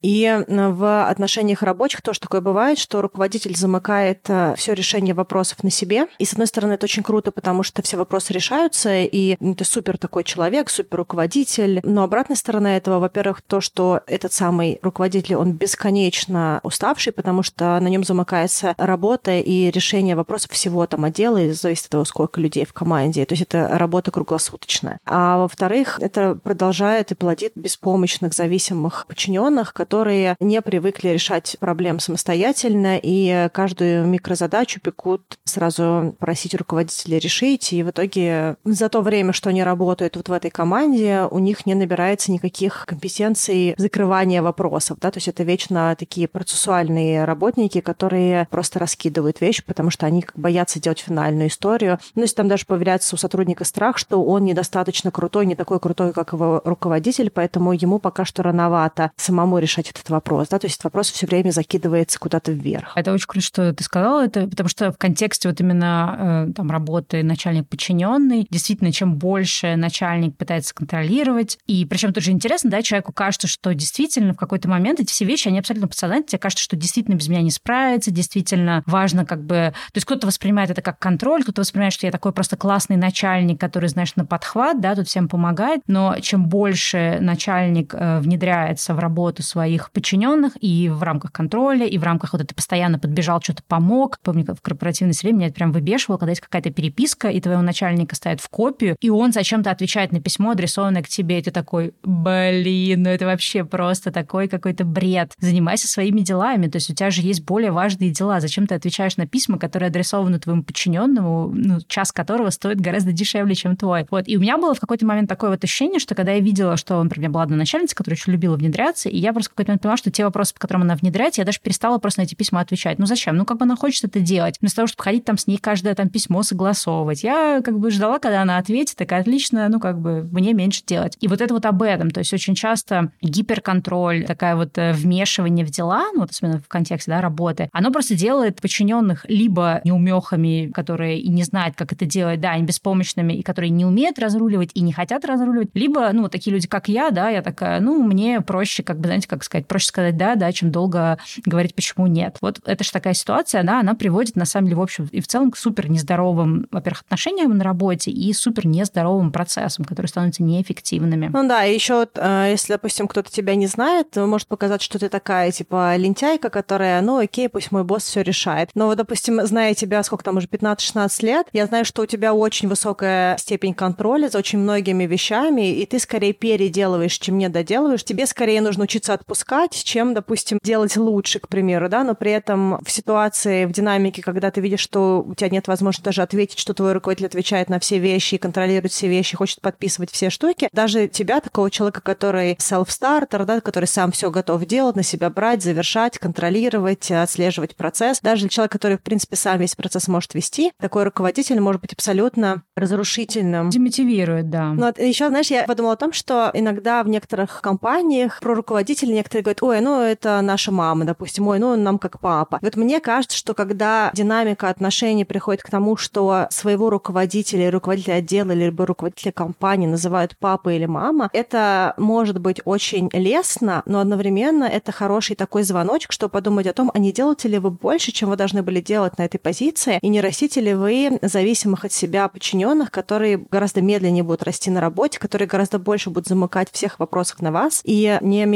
В 0.48 1.08
отношениях 1.08 1.62
рабочих 1.62 2.02
тоже 2.02 2.20
такое 2.20 2.40
бывает, 2.40 2.78
что 2.78 3.02
руководитель 3.02 3.56
замыкает 3.56 4.20
э, 4.28 4.54
все 4.56 4.74
решение 4.74 5.14
вопросов 5.14 5.62
на 5.62 5.70
себе. 5.70 6.06
И, 6.18 6.24
с 6.24 6.32
одной 6.32 6.46
стороны, 6.46 6.72
это 6.72 6.84
очень 6.84 7.02
круто, 7.02 7.30
потому 7.30 7.62
что 7.62 7.82
все 7.82 7.96
вопросы 7.96 8.32
решаются, 8.32 8.90
и 8.94 9.36
ты 9.36 9.64
супер 9.64 9.98
такой 9.98 10.24
человек, 10.24 10.70
супер 10.70 10.98
руководитель. 10.98 11.80
Но 11.84 12.02
обратная 12.02 12.36
сторона 12.36 12.76
этого, 12.76 12.98
во-первых, 12.98 13.42
то, 13.42 13.60
что 13.60 14.00
этот 14.06 14.32
самый 14.32 14.78
руководитель, 14.82 15.36
он 15.36 15.52
бесконечно 15.52 16.60
уставший, 16.62 17.12
потому 17.12 17.42
что 17.42 17.78
на 17.80 17.88
нем 17.88 18.04
замыкается 18.04 18.75
работа 18.78 19.38
и 19.38 19.70
решение 19.70 20.16
вопросов 20.16 20.50
всего 20.52 20.86
там 20.86 21.04
отдела, 21.04 21.38
и 21.38 21.50
зависит 21.52 21.86
от 21.86 21.90
того, 21.90 22.04
сколько 22.04 22.40
людей 22.40 22.64
в 22.64 22.73
команде. 22.73 23.25
То 23.26 23.34
есть 23.34 23.42
это 23.42 23.68
работа 23.78 24.10
круглосуточная. 24.10 24.99
А 25.04 25.38
во-вторых, 25.38 25.99
это 26.00 26.34
продолжает 26.34 27.12
и 27.12 27.14
плодит 27.14 27.52
беспомощных, 27.54 28.34
зависимых 28.34 29.06
подчиненных, 29.06 29.73
которые 29.73 30.00
не 30.41 30.63
привыкли 30.63 31.08
решать 31.08 31.56
проблем 31.60 32.00
самостоятельно 32.00 32.99
и 33.02 33.49
каждую 33.52 34.06
микрозадачу 34.06 34.80
пекут 34.80 35.23
сразу 35.45 36.15
просить 36.19 36.54
руководителя 36.54 37.19
решить, 37.19 37.73
и 37.73 37.82
в 37.82 37.91
итоге 37.91 38.56
за 38.65 38.89
то 38.89 39.00
время, 39.00 39.32
что 39.32 39.50
они 39.50 39.63
работают 39.63 40.17
вот 40.17 40.28
в 40.28 40.32
этой 40.32 40.50
команде, 40.50 41.26
у 41.30 41.39
них 41.39 41.67
не 41.67 41.75
набирается 41.75 42.32
никаких 42.32 42.84
компетенций 42.86 43.75
закрывания 43.76 44.43
вопросов, 44.43 44.99
да, 45.00 45.10
то 45.10 45.19
есть 45.19 45.28
это 45.28 45.43
вечно 45.43 45.95
такие 45.99 46.28
процессуальные 46.28 47.25
работники, 47.25 47.80
которые 47.80 48.47
просто 48.50 48.78
раскидывают 48.78 49.41
вещи, 49.41 49.63
потому 49.65 49.91
что 49.91 50.06
они 50.06 50.25
боятся 50.34 50.80
делать 50.80 51.00
финальную 51.00 51.49
историю. 51.49 51.99
Ну, 52.15 52.23
если 52.23 52.36
там 52.36 52.49
даже 52.49 52.67
появляется 52.67 53.15
у 53.15 53.19
сотрудника 53.19 53.65
страх, 53.65 53.99
что 53.99 54.23
он 54.23 54.45
недостаточно 54.45 55.10
крутой, 55.10 55.47
не 55.47 55.54
такой 55.54 55.80
крутой, 55.80 56.13
как 56.13 56.32
его 56.32 56.60
руководитель, 56.65 57.30
поэтому 57.30 57.73
ему 57.73 57.99
пока 57.99 58.25
что 58.25 58.43
рановато 58.43 59.10
самому 59.17 59.58
решать 59.58 59.89
этот 59.90 60.10
вопрос, 60.10 60.48
да, 60.48 60.58
то 60.58 60.66
есть 60.66 60.82
вопрос 60.84 61.10
все 61.10 61.26
время 61.26 61.50
закидывается 61.50 62.18
куда-то 62.18 62.52
вверх. 62.52 62.92
Это 62.94 63.12
очень 63.12 63.26
круто, 63.26 63.46
что 63.46 63.72
ты 63.72 63.84
сказала 63.84 64.24
это, 64.24 64.46
потому 64.46 64.68
что 64.68 64.92
в 64.92 64.98
контексте 64.98 65.48
вот 65.48 65.60
именно 65.60 66.46
э, 66.48 66.52
там 66.54 66.70
работы 66.70 67.22
начальник 67.22 67.68
подчиненный, 67.68 68.46
действительно, 68.50 68.92
чем 68.92 69.16
больше 69.16 69.76
начальник 69.76 70.36
пытается 70.36 70.74
контролировать, 70.74 71.58
и 71.66 71.84
причем 71.84 72.12
тоже 72.12 72.30
интересно, 72.30 72.70
да, 72.70 72.82
человеку 72.82 73.12
кажется, 73.12 73.48
что 73.48 73.74
действительно 73.74 74.34
в 74.34 74.36
какой-то 74.36 74.68
момент 74.68 75.00
эти 75.00 75.10
все 75.10 75.24
вещи, 75.24 75.48
они 75.48 75.58
абсолютно 75.58 75.88
подсознательны, 75.88 76.28
тебе 76.28 76.38
кажется, 76.38 76.64
что 76.64 76.76
действительно 76.76 77.16
без 77.16 77.28
меня 77.28 77.42
не 77.42 77.50
справится, 77.50 78.10
действительно 78.10 78.82
важно 78.86 79.24
как 79.24 79.44
бы... 79.44 79.72
То 79.92 79.96
есть 79.96 80.06
кто-то 80.06 80.26
воспринимает 80.26 80.70
это 80.70 80.82
как 80.82 80.98
контроль, 80.98 81.42
кто-то 81.42 81.62
воспринимает, 81.62 81.92
что 81.92 82.06
я 82.06 82.12
такой 82.12 82.32
просто 82.32 82.56
классный 82.56 82.96
начальник, 82.96 83.60
который, 83.60 83.88
знаешь, 83.88 84.14
на 84.16 84.24
подхват, 84.24 84.80
да, 84.80 84.94
тут 84.94 85.08
всем 85.08 85.28
помогает, 85.28 85.82
но 85.86 86.16
чем 86.20 86.46
больше 86.46 87.18
начальник 87.20 87.94
э, 87.94 88.20
внедряется 88.20 88.94
в 88.94 88.98
работу 88.98 89.42
своих 89.42 89.79
подчиненных 89.90 90.52
и 90.60 90.88
в 90.88 91.02
рамках 91.02 91.32
контроля, 91.32 91.86
и 91.86 91.97
в 91.99 92.02
рамках 92.02 92.32
вот 92.32 92.43
это 92.43 92.54
постоянно 92.54 92.99
подбежал, 92.99 93.40
что-то 93.40 93.62
помог. 93.66 94.19
Помню, 94.23 94.45
в 94.45 94.60
корпоративной 94.60 95.14
среде 95.14 95.34
меня 95.34 95.47
это 95.47 95.54
прям 95.54 95.73
выбешивало, 95.73 96.19
когда 96.19 96.32
есть 96.32 96.43
какая-то 96.43 96.71
переписка, 96.71 97.28
и 97.28 97.40
твоего 97.40 97.62
начальника 97.62 98.14
ставят 98.14 98.40
в 98.40 98.49
копию, 98.49 98.97
и 99.00 99.08
он 99.08 99.32
зачем-то 99.32 99.71
отвечает 99.71 100.12
на 100.12 100.21
письмо, 100.21 100.50
адресованное 100.50 101.02
к 101.02 101.08
тебе, 101.08 101.38
и 101.38 101.43
ты 101.43 101.50
такой, 101.50 101.95
блин, 102.02 103.02
ну 103.04 103.10
это 103.10 103.25
вообще 103.25 103.64
просто 103.64 104.10
такой 104.10 104.49
какой-то 104.49 104.84
бред. 104.84 105.32
Занимайся 105.38 105.88
своими 105.88 106.21
делами, 106.21 106.69
то 106.69 106.76
есть 106.76 106.90
у 106.90 106.95
тебя 106.95 107.10
же 107.10 107.23
есть 107.23 107.45
более 107.45 107.71
важные 107.71 108.10
дела. 108.10 108.40
Зачем 108.40 108.66
ты 108.66 108.75
отвечаешь 108.75 109.16
на 109.16 109.26
письма, 109.26 109.58
которые 109.58 109.88
адресованы 109.88 110.38
твоему 110.38 110.62
подчиненному, 110.62 111.50
ну, 111.54 111.80
час 111.86 112.12
которого 112.12 112.50
стоит 112.50 112.80
гораздо 112.80 113.12
дешевле, 113.12 113.54
чем 113.54 113.76
твой. 113.76 114.06
Вот. 114.10 114.28
И 114.28 114.36
у 114.36 114.40
меня 114.40 114.58
было 114.58 114.75
в 114.75 114.80
какой-то 114.80 115.06
момент 115.06 115.28
такое 115.28 115.50
вот 115.50 115.62
ощущение, 115.62 116.00
что 116.00 116.14
когда 116.14 116.32
я 116.32 116.40
видела, 116.40 116.76
что, 116.76 117.02
например, 117.02 117.30
была 117.30 117.45
одна 117.45 117.56
начальница, 117.56 117.95
которая 117.95 118.16
очень 118.16 118.32
любила 118.32 118.56
внедряться, 118.56 119.08
и 119.08 119.19
я 119.19 119.32
просто 119.32 119.50
в 119.50 119.54
какой-то 119.54 119.70
момент 119.71 119.83
поняла, 119.83 119.97
что 119.97 120.11
те 120.11 120.25
вопросы, 120.25 120.54
по 120.54 120.61
которым 120.61 120.83
она 120.83 120.97
внедряется, 120.97 121.41
я 121.41 121.45
даже 121.45 121.61
перестала 121.61 121.99
просто 121.99 122.21
на 122.21 122.25
эти 122.25 122.35
письма 122.35 122.61
отвечать. 122.61 122.99
Ну 122.99 123.06
зачем? 123.06 123.37
Ну 123.37 123.45
как 123.45 123.59
бы 123.59 123.65
она 123.65 123.76
хочет 123.76 124.04
это 124.04 124.21
делать. 124.21 124.56
Вместо 124.61 124.76
того, 124.76 124.87
чтобы 124.87 125.04
ходить 125.04 125.25
там 125.25 125.39
с 125.39 125.47
ней 125.47 125.59
каждое 125.59 125.95
там 125.95 126.09
письмо 126.09 126.43
согласовывать. 126.43 127.23
Я 127.23 127.63
как 127.65 127.78
бы 127.78 127.91
ждала, 127.91 128.19
когда 128.19 128.43
она 128.43 128.59
ответит, 128.59 128.97
такая 128.97 129.21
отлично, 129.21 129.69
ну 129.69 129.80
как 129.80 130.00
бы 130.00 130.28
мне 130.33 130.52
меньше 130.52 130.83
делать. 130.85 131.17
И 131.21 131.28
вот 131.28 131.41
это 131.41 131.54
вот 131.54 131.67
об 131.67 131.83
этом. 131.83 132.11
То 132.11 132.21
есть 132.21 132.33
очень 132.33 132.54
часто 132.54 133.13
гиперконтроль, 133.21 134.25
такая 134.25 134.56
вот 134.56 134.76
э, 134.78 134.93
вмешивание 134.93 135.65
в 135.65 135.71
дела, 135.71 136.06
ну 136.13 136.21
вот 136.21 136.30
особенно 136.30 136.61
в 136.61 136.69
контексте 136.69 137.11
да, 137.11 137.21
работы, 137.21 137.69
оно 137.73 137.91
просто 137.91 138.15
делает 138.15 138.61
подчиненных 138.61 139.25
либо 139.28 139.80
неумехами, 139.85 140.71
которые 140.75 141.21
и 141.21 141.28
не 141.28 141.43
знают, 141.43 141.76
как 141.76 141.93
это 141.93 142.06
делать, 142.06 142.41
да, 142.41 142.50
они 142.50 142.65
беспомощными, 142.65 143.33
и 143.33 143.43
которые 143.43 143.71
не 143.71 143.85
умеют 143.85 144.19
разруливать 144.19 144.71
и 144.75 144.80
не 144.80 144.93
хотят 144.93 145.25
разруливать, 145.25 145.69
либо, 145.75 146.11
ну, 146.13 146.28
такие 146.28 146.52
люди, 146.52 146.69
как 146.69 146.89
я, 146.89 147.11
да, 147.11 147.30
я 147.30 147.43
такая, 147.43 147.80
ну, 147.80 148.02
мне 148.02 148.41
проще, 148.41 148.83
как 148.83 148.99
бы, 148.99 149.06
знаете, 149.06 149.28
как 149.28 149.45
сказать, 149.45 149.59
проще 149.66 149.86
сказать 149.86 150.16
да, 150.16 150.34
да, 150.34 150.52
чем 150.52 150.70
долго 150.70 151.18
говорить, 151.44 151.75
почему 151.75 152.06
нет. 152.06 152.36
Вот 152.40 152.60
это 152.64 152.84
же 152.84 152.90
такая 152.92 153.14
ситуация, 153.14 153.62
да, 153.62 153.80
она 153.80 153.94
приводит, 153.94 154.36
на 154.36 154.44
самом 154.44 154.66
деле, 154.66 154.76
в 154.76 154.82
общем 154.82 155.08
и 155.12 155.20
в 155.20 155.26
целом 155.26 155.50
к 155.50 155.56
супер 155.56 155.90
нездоровым, 155.90 156.66
во-первых, 156.70 157.02
отношениям 157.02 157.56
на 157.56 157.64
работе 157.64 158.10
и 158.10 158.32
супер 158.32 158.66
нездоровым 158.66 159.32
процессам, 159.32 159.84
которые 159.84 160.08
становятся 160.08 160.42
неэффективными. 160.42 161.30
Ну 161.32 161.46
да, 161.46 161.64
и 161.64 161.75
еще, 161.75 162.06
э, 162.14 162.49
если, 162.50 162.73
допустим, 162.73 163.08
кто-то 163.08 163.30
тебя 163.30 163.54
не 163.54 163.66
знает, 163.66 164.16
может 164.16 164.49
показать, 164.49 164.82
что 164.82 164.99
ты 164.99 165.08
такая, 165.08 165.50
типа, 165.50 165.96
лентяйка, 165.96 166.50
которая, 166.50 167.00
ну, 167.02 167.18
окей, 167.18 167.49
пусть 167.49 167.73
мой 167.73 167.84
босс 167.84 168.04
все 168.04 168.23
решает. 168.23 168.70
Но, 168.75 168.94
допустим, 168.94 169.44
зная 169.46 169.75
тебя, 169.75 170.02
сколько 170.02 170.25
там 170.25 170.36
уже, 170.36 170.46
15-16 170.46 171.25
лет, 171.25 171.46
я 171.52 171.66
знаю, 171.66 171.84
что 171.84 172.02
у 172.02 172.06
тебя 172.06 172.34
очень 172.34 172.68
высокая 172.68 173.36
степень 173.36 173.75
контроля 173.75 174.28
за 174.28 174.38
очень 174.38 174.58
многими 174.58 175.04
вещами, 175.04 175.73
и 175.73 175.86
ты 175.86 175.99
скорее 175.99 176.32
переделываешь, 176.32 177.18
чем 177.18 177.38
не 177.38 177.49
доделываешь. 177.49 178.04
Тебе 178.04 178.26
скорее 178.26 178.60
нужно 178.60 178.84
учиться 178.84 179.14
отпускать 179.14 179.50
искать, 179.50 179.82
чем, 179.84 180.15
допустим, 180.15 180.58
делать 180.63 180.97
лучше, 180.97 181.41
к 181.41 181.49
примеру, 181.49 181.89
да, 181.89 182.04
но 182.04 182.15
при 182.15 182.30
этом 182.30 182.78
в 182.84 182.91
ситуации, 182.91 183.65
в 183.65 183.73
динамике, 183.73 184.23
когда 184.23 184.50
ты 184.52 184.60
видишь, 184.60 184.80
что 184.80 185.25
у 185.26 185.34
тебя 185.34 185.50
нет 185.50 185.67
возможности 185.67 186.04
даже 186.04 186.23
ответить, 186.23 186.58
что 186.58 186.73
твой 186.73 186.93
руководитель 186.93 187.26
отвечает 187.26 187.69
на 187.69 187.80
все 187.80 187.99
вещи 187.99 188.36
и 188.36 188.39
контролирует 188.39 188.93
все 188.93 189.08
вещи, 189.08 189.36
хочет 189.36 189.60
подписывать 189.60 190.13
все 190.13 190.30
штуки, 190.30 190.69
даже 190.73 191.08
тебя, 191.08 191.41
такого 191.41 191.69
человека, 191.69 192.00
который 192.00 192.54
self-starter, 192.54 193.45
да, 193.45 193.60
который 193.60 193.86
сам 193.86 194.13
все 194.13 194.30
готов 194.30 194.65
делать, 194.67 194.95
на 194.95 195.02
себя 195.02 195.30
брать, 195.30 195.63
завершать, 195.63 196.19
контролировать, 196.19 197.10
отслеживать 197.10 197.75
процесс, 197.75 198.21
даже 198.21 198.49
человек, 198.49 198.71
который, 198.71 198.99
в 198.99 199.02
принципе, 199.02 199.34
сам 199.34 199.58
весь 199.58 199.75
процесс 199.75 200.06
может 200.06 200.32
вести, 200.34 200.73
такой 200.78 201.02
руководитель 201.02 201.58
может 201.60 201.80
быть 201.80 201.93
абсолютно 201.93 202.63
разрушительным. 202.76 203.71
Демотивирует, 203.71 204.49
да. 204.49 204.73
Но 204.73 204.93
еще, 204.97 205.28
знаешь, 205.28 205.50
я 205.50 205.65
подумала 205.65 205.95
о 205.95 205.97
том, 205.97 206.13
что 206.13 206.50
иногда 206.54 207.02
в 207.02 207.08
некоторых 207.08 207.60
компаниях 207.60 208.39
про 208.41 208.54
руководителей 208.54 209.15
некоторые 209.30 209.43
говорят, 209.43 209.62
ой, 209.62 209.80
ну 209.80 210.00
это 210.00 210.40
наша 210.40 210.73
мама, 210.73 211.04
допустим, 211.04 211.47
ой, 211.49 211.58
ну 211.58 211.69
он 211.69 211.82
нам 211.82 211.99
как 211.99 212.21
папа. 212.21 212.58
Вот 212.60 212.76
мне 212.76 213.00
кажется, 213.00 213.36
что 213.36 213.54
когда 213.54 214.10
динамика 214.12 214.69
отношений 214.69 215.25
приходит 215.25 215.62
к 215.62 215.71
тому, 215.71 215.97
что 215.97 216.47
своего 216.50 216.90
руководителя, 216.90 217.71
руководителя 217.71 218.14
отдела, 218.14 218.52
либо 218.52 218.86
руководителя 218.86 219.32
компании 219.32 219.86
называют 219.86 220.36
папа 220.38 220.71
или 220.71 220.86
мама, 220.86 221.30
это 221.32 221.95
может 221.97 222.38
быть 222.40 222.60
очень 222.64 223.08
лестно, 223.12 223.82
но 223.86 224.00
одновременно 224.00 224.64
это 224.64 224.93
хороший 224.93 225.36
такой 225.36 225.62
звоночек, 225.62 226.12
что 226.12 226.28
подумать 226.28 226.66
о 226.66 226.73
том, 226.73 226.90
а 226.93 226.99
не 226.99 227.12
делаете 227.12 227.49
ли 227.49 227.58
вы 227.58 227.71
больше, 227.71 228.12
чем 228.12 228.30
вы 228.30 228.36
должны 228.36 228.62
были 228.62 228.80
делать 228.80 229.19
на 229.19 229.25
этой 229.25 229.38
позиции, 229.38 229.99
и 230.02 230.08
не 230.08 230.21
растите 230.21 230.60
ли 230.60 230.75
вы 230.75 231.19
зависимых 231.23 231.84
от 231.84 231.93
себя 231.93 232.28
подчиненных, 232.28 232.90
которые 232.90 233.38
гораздо 233.50 233.80
медленнее 233.80 234.25
будут 234.25 234.43
расти 234.43 234.71
на 234.71 234.80
работе, 234.80 235.19
которые 235.19 235.47
гораздо 235.47 235.78
больше 235.78 236.10
будут 236.10 236.26
замыкать 236.26 236.71
всех 236.73 236.99
вопросах 236.99 237.40
на 237.40 237.52
вас, 237.52 237.80
и 237.84 238.19
не 238.21 238.47